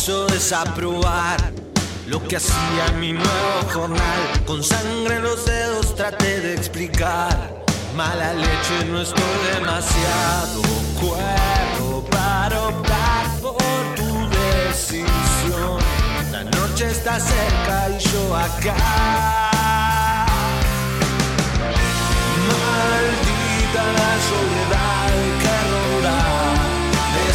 Quiso 0.00 0.24
desaprobar 0.28 1.52
lo 2.06 2.26
que 2.26 2.36
hacía 2.36 2.90
mi 2.98 3.12
nuevo 3.12 3.60
jornal. 3.70 4.20
Con 4.46 4.64
sangre 4.64 5.16
en 5.16 5.22
los 5.22 5.44
dedos 5.44 5.94
traté 5.94 6.40
de 6.40 6.54
explicar. 6.54 7.36
Mala 7.94 8.32
leche, 8.32 8.86
no 8.88 9.02
estoy 9.02 9.36
demasiado 9.54 10.62
cuerdo 11.02 12.02
para 12.10 12.68
optar 12.68 13.26
por 13.42 13.94
tu 13.94 14.10
decisión. 14.40 15.78
La 16.32 16.44
noche 16.44 16.90
está 16.90 17.20
cerca 17.20 17.90
y 17.90 17.98
yo 17.98 18.36
acá. 18.36 18.76
Maldita 22.48 23.82
la 23.98 24.12
soledad 24.30 25.42
que. 25.42 25.79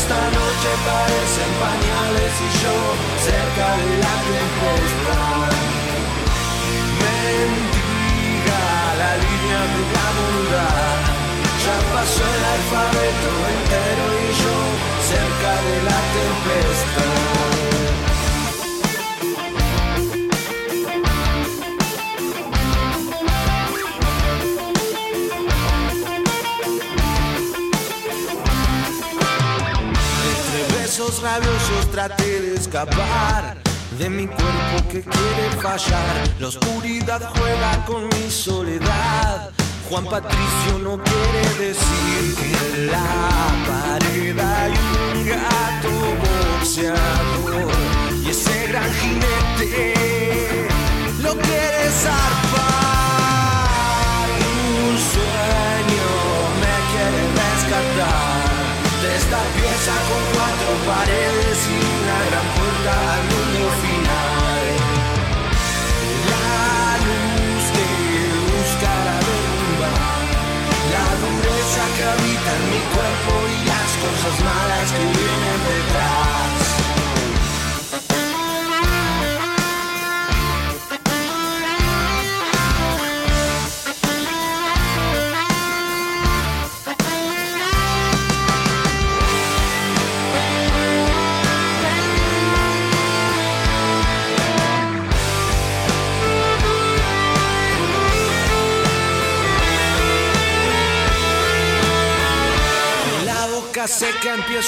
Esta 0.06 0.22
noche 0.22 0.72
parecen 0.86 1.52
pañales 1.65 2.34
y 2.38 2.49
yo 2.61 2.76
cerca 3.26 3.68
de 3.76 3.94
la 4.03 4.15
tempestad. 4.30 5.49
Mendiga 7.02 8.65
la 9.02 9.11
línea 9.18 9.61
de 9.73 9.82
la 9.95 10.07
bondad. 10.18 11.02
Ya 11.65 11.77
pasó 11.91 12.22
el 12.22 12.44
alfabeto 12.53 13.32
entero 13.56 14.06
y 14.14 14.32
yo 14.44 14.57
cerca 15.10 15.52
de 15.65 15.77
la 15.90 15.99
tempestad. 16.14 17.34
Besos 31.06 31.22
rabiosos 31.22 31.91
traté 31.91 32.41
de 32.41 32.56
escapar 32.56 33.57
de 33.98 34.10
mi 34.10 34.27
cuerpo 34.27 34.88
que 34.90 35.02
quiere 35.02 35.49
fallar. 35.61 36.23
La 36.40 36.48
oscuridad 36.48 37.32
juega 37.38 37.86
con 37.86 38.07
mi 38.07 38.30
soledad. 38.30 39.52
Juan 39.90 40.06
Patricio 40.06 40.80
no 40.84 40.98
quiere 41.03 41.68
decir 41.68 42.36
que 42.36 42.52
en 42.76 42.88
la 42.88 43.53
pared 43.68 44.40
hay 44.40 44.73
un 45.14 45.27
gato 45.27 45.91
boxeador 46.23 47.72
y 48.23 48.30
ese 48.30 48.68
gran 48.68 48.91
jinete 48.94 50.68
lo 51.22 51.34
quiere 51.38 51.90
zarpar. 52.02 52.65
Un 54.90 54.98
sueño 55.14 56.07
me 56.61 56.76
quiere 56.91 57.22
rescatar 57.41 58.45
de 59.02 59.10
esta 59.15 59.40
pieza 59.85 60.01
con 60.09 60.23
cuatro 60.33 60.71
paredes 60.93 61.57
y 61.67 61.77
una 61.77 62.17
gran 62.29 62.47
puerta 62.57 63.13
al 63.13 63.23
mundo 63.33 63.65
final. 63.83 64.63
La 66.31 66.97
luz 67.05 67.63
que 67.75 67.87
buscará 68.49 69.17
derrumbar 69.29 70.25
la 70.93 71.07
dureza 71.21 71.83
que 71.95 72.03
habita 72.03 72.49
en 72.55 72.65
mi 72.71 72.81
cuerpo 72.93 73.31
y 73.53 73.57
las 73.71 73.91
cosas 74.03 74.35
malas 74.43 74.91
que 74.91 75.03
vienen 75.03 75.59
detrás. 75.69 76.24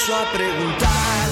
A 0.05 0.31
preguntar. 0.31 1.27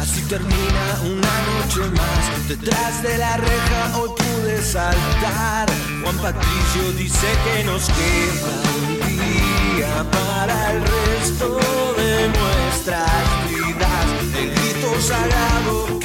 Así 0.00 0.22
termina 0.22 1.00
una 1.04 1.34
noche 1.52 1.80
más. 1.90 2.48
Detrás 2.48 3.02
de 3.02 3.18
la 3.18 3.36
reja 3.36 3.98
hoy 3.98 4.10
pude 4.16 4.62
saltar. 4.62 5.68
Juan 6.02 6.16
Patricio 6.16 6.92
dice 6.96 7.26
que 7.44 7.64
nos 7.64 7.86
queda 7.88 8.52
un 8.78 9.76
día 9.76 10.04
para 10.10 10.72
el 10.72 10.82
resto 10.82 11.58
de 11.96 12.28
nuestras 12.28 13.48
vidas. 13.50 14.06
El 14.34 14.50
grito 14.50 15.00
sagrado 15.00 15.95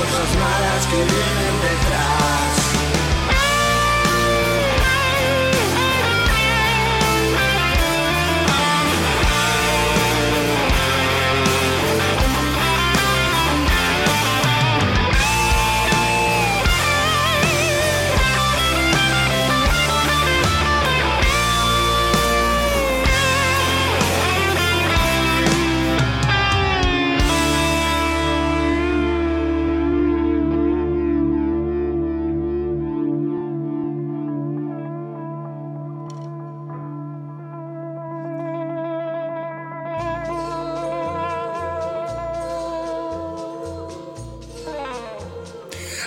cosas 0.00 0.36
malas 0.36 0.86
que 0.86 0.96
vienen 0.96 1.49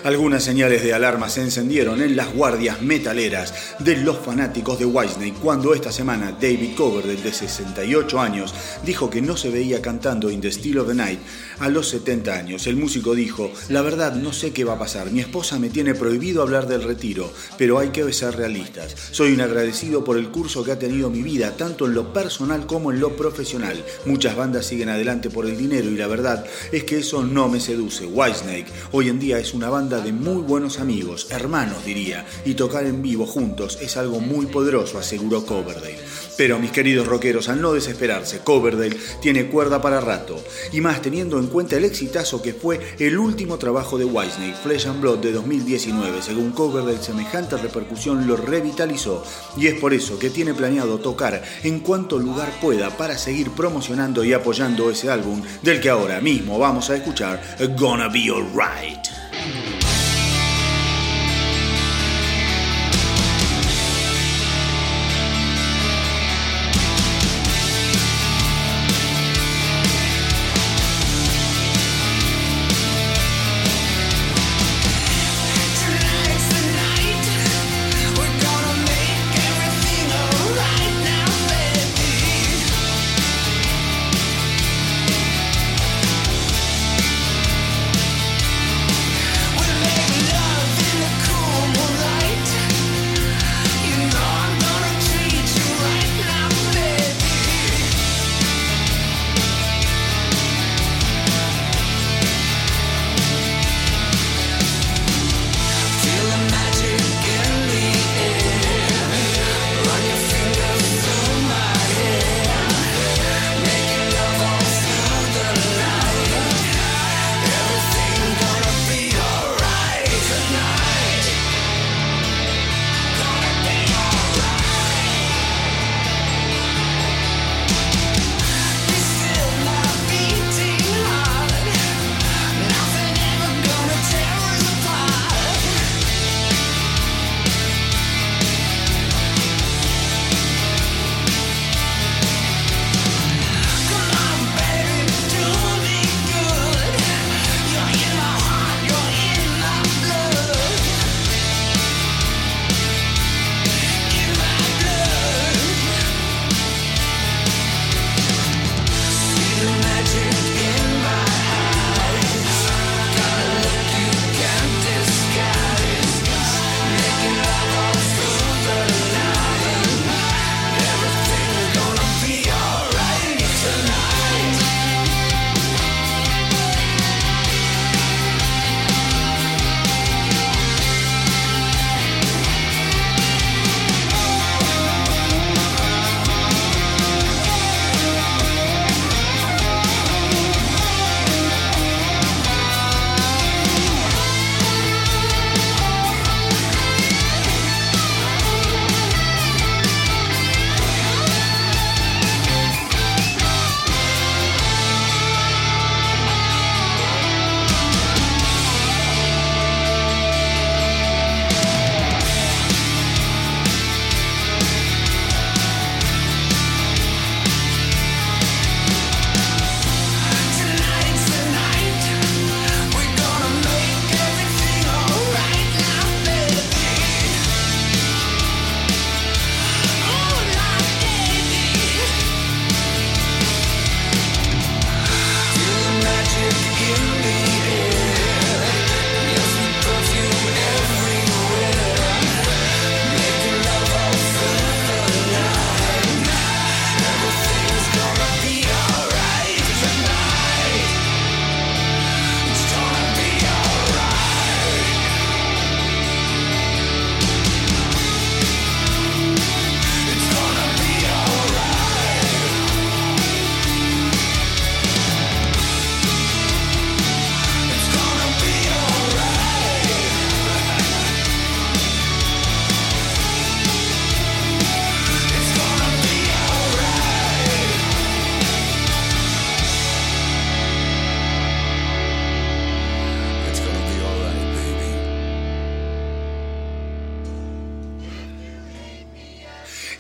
Algunas 0.04 0.44
señales 0.44 0.84
de 0.84 0.94
alarma 0.94 1.30
se 1.30 1.40
encendieron 1.40 2.02
en 2.02 2.18
las 2.18 2.34
guardias 2.34 2.82
metaleras 2.82 3.54
de 3.80 3.96
los 3.96 4.18
fanáticos 4.18 4.78
de 4.78 4.86
Whitesnake 4.86 5.40
cuando 5.42 5.74
esta 5.74 5.94
semana 5.94 6.34
David 6.34 6.76
Coverdale, 6.76 7.22
de 7.22 7.32
68 7.32 8.20
años, 8.20 8.54
dijo 8.86 9.10
que 9.10 9.22
no 9.22 9.38
se 9.38 9.50
veía 9.50 9.82
cantando 9.82 10.30
In 10.30 10.42
the 10.42 10.52
Still 10.52 10.80
of 10.80 10.90
the 10.90 10.94
Night 10.94 11.20
a 11.60 11.70
los 11.70 11.88
70 11.88 12.34
años. 12.34 12.68
El 12.68 12.76
músico 12.76 13.16
dijo, 13.16 13.50
la 13.70 13.82
verdad 13.82 14.16
no 14.16 14.34
sé 14.34 14.52
qué 14.52 14.66
va 14.66 14.74
a 14.74 14.80
pasar, 14.80 15.10
mi 15.10 15.22
esposa 15.22 15.58
me 15.58 15.70
tiene 15.70 15.96
prohibido 15.96 16.42
hablar 16.42 16.68
del 16.68 16.84
retiro, 16.84 17.32
pero 17.58 17.80
hay 17.80 17.90
que 17.90 18.12
ser 18.12 18.36
realistas. 18.36 18.94
Soy 19.12 19.32
un 19.32 19.40
agradecido 19.40 20.04
por 20.04 20.18
el 20.18 20.28
curso 20.32 20.66
que 20.66 20.74
ha 20.74 20.80
tenido 20.80 21.10
mi 21.10 21.22
vida, 21.22 21.56
tanto 21.56 21.86
en 21.86 21.94
lo 21.94 22.12
personal 22.12 22.66
como 22.66 22.92
en 22.92 23.00
lo 23.00 23.16
profesional. 23.16 23.82
Muchas 24.06 24.36
bandas 24.36 24.66
siguen 24.66 24.90
adelante 24.90 25.30
por 25.30 25.46
el 25.46 25.56
dinero 25.56 25.90
y 25.90 25.96
la 25.96 26.08
verdad 26.08 26.46
es 26.74 26.84
que 26.84 26.98
eso 26.98 27.24
no 27.24 27.48
me 27.48 27.62
seduce. 27.62 28.06
Whitesnake 28.06 28.68
hoy 28.92 29.08
en 29.08 29.20
día 29.20 29.40
es 29.40 29.54
una 29.54 29.70
banda 29.70 29.93
de 30.02 30.12
muy 30.12 30.42
buenos 30.42 30.80
amigos, 30.80 31.28
hermanos 31.30 31.86
diría, 31.86 32.26
y 32.46 32.56
tocar 32.56 32.86
en 32.86 33.02
vivo 33.02 33.26
juntos 33.26 33.78
es 33.82 33.98
algo 33.98 34.20
muy 34.20 34.46
poderoso, 34.48 34.98
aseguró 34.98 35.46
Coverdale. 35.46 36.00
Pero 36.38 36.60
mis 36.60 36.72
queridos 36.72 37.08
rockeros, 37.08 37.50
al 37.50 37.62
no 37.62 37.74
desesperarse, 37.74 38.40
Coverdale 38.40 38.98
tiene 39.22 39.48
cuerda 39.48 39.82
para 39.82 40.02
rato, 40.02 40.42
y 40.72 40.82
más 40.82 41.02
teniendo 41.02 41.38
en 41.38 41.48
cuenta 41.48 41.78
el 41.78 41.86
exitazo 41.86 42.42
que 42.42 42.54
fue 42.54 42.80
el 43.00 43.18
último 43.18 43.58
trabajo 43.58 43.98
de 43.98 44.06
Whitesnake, 44.06 44.56
Flesh 44.56 44.88
and 44.88 45.02
Blood 45.02 45.20
de 45.20 45.32
2019. 45.32 46.22
Según 46.22 46.52
Coverdale, 46.52 47.02
semejante 47.02 47.58
repercusión 47.58 48.28
lo 48.28 48.36
revitalizó, 48.36 49.24
y 49.58 49.68
es 49.68 49.80
por 49.80 49.94
eso 49.94 50.18
que 50.18 50.30
tiene 50.30 50.54
planeado 50.54 51.00
tocar 51.00 51.44
en 51.64 51.80
cuanto 51.80 52.18
lugar 52.18 52.52
pueda 52.62 52.90
para 52.98 53.18
seguir 53.18 53.52
promocionando 53.52 54.24
y 54.24 54.34
apoyando 54.34 54.90
ese 54.90 55.10
álbum 55.10 55.42
del 55.62 55.80
que 55.80 55.90
ahora 55.90 56.22
mismo 56.22 56.58
vamos 56.58 56.90
a 56.90 56.96
escuchar 56.96 57.42
Gonna 57.78 58.08
Be 58.08 58.30
Alright. 58.30 59.83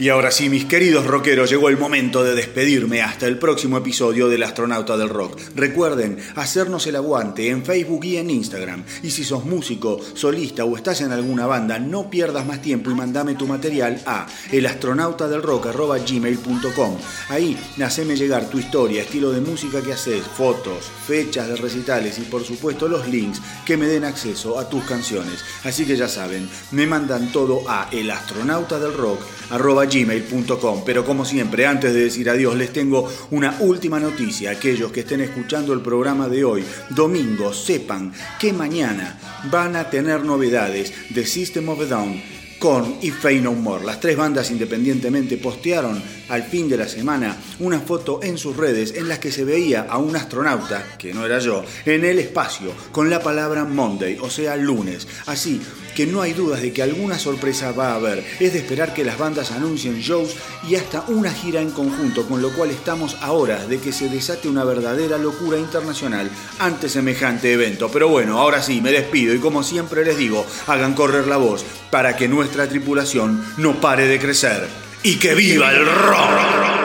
Y 0.04 0.10
ahora 0.10 0.32
sí, 0.32 0.50
mis 0.50 0.66
queridos 0.66 1.08
rockeros, 1.08 1.50
llegó 1.50 1.70
el 1.70 1.78
momento 1.78 2.26
de 2.26 2.36
despedirme 2.36 3.02
hasta 3.02 3.26
el 3.26 3.40
próximo 3.40 3.78
episodio 3.78 4.28
del 4.28 4.44
Astronauta 4.44 4.98
del 4.98 5.08
Rock. 5.08 5.40
Recuerden 5.56 6.18
hacernos 6.36 6.86
el 6.88 6.98
aguante 6.98 7.48
en 7.48 7.64
Facebook 7.64 8.04
y 8.04 8.18
en 8.18 8.30
Instagram. 8.30 8.84
Y 9.02 9.12
si 9.12 9.24
sos 9.24 9.46
músico, 9.46 10.02
solista 10.14 10.66
o 10.66 10.76
estás 10.76 11.00
en 11.00 11.14
alguna 11.14 11.46
banda, 11.46 11.80
no 11.80 12.10
pierdas 12.10 12.46
más 12.46 12.62
tiempo 12.62 12.92
y 12.92 12.96
mandame 12.96 13.36
tu 13.36 13.48
material 13.48 14.02
a 14.06 14.28
elastronautadelrock.gmail.com. 14.52 16.98
Ahí, 17.30 17.58
haceme 17.82 18.18
llegar 18.18 18.50
tu 18.50 18.60
historia, 18.60 19.04
estilo 19.04 19.32
de 19.32 19.40
música 19.40 19.82
que 19.82 19.94
haces, 19.94 20.22
fotos, 20.22 20.92
fechas 21.08 21.48
de 21.48 21.56
recitales 21.56 22.20
y 22.20 22.24
por 22.24 22.44
supuesto 22.44 22.90
los 22.90 23.08
links 23.08 23.42
que 23.66 23.78
me 23.78 23.88
den 23.88 24.04
acceso 24.04 24.60
a 24.60 24.68
tus 24.68 24.84
canciones. 24.84 25.46
Así 25.64 25.86
que 25.86 25.96
ya 25.96 26.10
saben, 26.10 26.50
me 26.72 26.88
mandan 26.88 27.32
todo 27.32 27.64
a 27.70 27.88
elastronautadelrock.gmail.com 27.90 29.93
gmail.com. 29.94 30.84
Pero 30.86 31.06
como 31.06 31.24
siempre, 31.24 31.68
antes 31.68 31.94
de 31.94 32.06
decir 32.06 32.30
adiós, 32.30 32.56
les 32.56 32.74
tengo 32.74 33.08
una 33.32 33.58
última 33.60 34.00
noticia. 34.00 34.52
Aquellos 34.52 34.92
que 34.92 35.02
estén 35.02 35.22
escuchando 35.22 35.74
el 35.74 35.82
programa 35.82 36.28
de 36.28 36.44
hoy, 36.44 36.64
domingo, 36.90 37.54
sepan 37.54 38.12
que 38.40 38.52
mañana 38.54 39.20
van 39.52 39.76
a 39.76 39.90
tener 39.90 40.24
novedades 40.24 40.94
de 41.10 41.26
System 41.26 41.70
of 41.70 41.82
a 41.82 41.86
Down. 41.86 42.22
Korn 42.64 42.96
y 43.02 43.12
Fey 43.12 43.42
No 43.42 43.52
More. 43.52 43.84
Las 43.84 44.00
tres 44.00 44.16
bandas 44.16 44.50
independientemente 44.50 45.36
postearon 45.36 46.02
al 46.30 46.44
fin 46.44 46.70
de 46.70 46.78
la 46.78 46.88
semana 46.88 47.36
una 47.60 47.82
foto 47.82 48.22
en 48.24 48.38
sus 48.38 48.56
redes 48.56 48.94
en 48.96 49.10
las 49.10 49.20
que 49.20 49.34
se 49.34 49.44
veía 49.44 49.82
a 49.82 49.98
un 49.98 50.16
astronauta, 50.16 50.96
que 50.98 51.14
no 51.14 51.26
era 51.26 51.40
yo, 51.40 51.66
en 51.86 52.06
el 52.06 52.20
espacio 52.20 52.72
con 52.94 53.10
la 53.10 53.22
palabra 53.22 53.66
Monday, 53.66 54.18
o 54.22 54.30
sea 54.30 54.56
lunes. 54.56 55.10
Así 55.26 55.60
que 55.96 56.06
no 56.06 56.22
hay 56.22 56.34
dudas 56.34 56.62
de 56.62 56.74
que 56.74 56.84
alguna 56.84 57.18
sorpresa 57.18 57.72
va 57.72 57.92
a 57.92 57.96
haber. 57.96 58.24
Es 58.40 58.54
de 58.54 58.60
esperar 58.60 58.94
que 58.94 59.04
las 59.04 59.18
bandas 59.18 59.52
anuncien 59.52 60.00
shows 60.00 60.36
y 60.68 60.76
hasta 60.76 61.04
una 61.08 61.32
gira 61.32 61.62
en 61.62 61.72
conjunto, 61.72 62.28
con 62.28 62.42
lo 62.42 62.52
cual 62.52 62.72
estamos 62.72 63.18
a 63.22 63.32
horas 63.32 63.68
de 63.68 63.80
que 63.80 63.92
se 63.92 64.10
desate 64.10 64.48
una 64.48 64.64
verdadera 64.64 65.18
locura 65.18 65.58
internacional 65.58 66.30
ante 66.60 66.90
semejante 66.90 67.54
evento. 67.54 67.90
Pero 67.92 68.08
bueno, 68.10 68.40
ahora 68.40 68.62
sí, 68.62 68.82
me 68.82 68.92
despido 68.92 69.34
y 69.34 69.40
como 69.40 69.64
siempre 69.64 70.06
les 70.06 70.18
digo, 70.18 70.46
hagan 70.68 70.94
correr 70.94 71.28
la 71.28 71.38
voz 71.38 71.66
para 71.90 72.16
que 72.16 72.28
nuestra 72.28 72.68
tripulación 72.68 73.44
no 73.58 73.80
pare 73.80 74.08
de 74.08 74.20
crecer. 74.20 74.68
¡Y 75.04 75.16
que 75.16 75.36
viva 75.36 75.72
el 75.72 75.86
rock! 75.86 76.83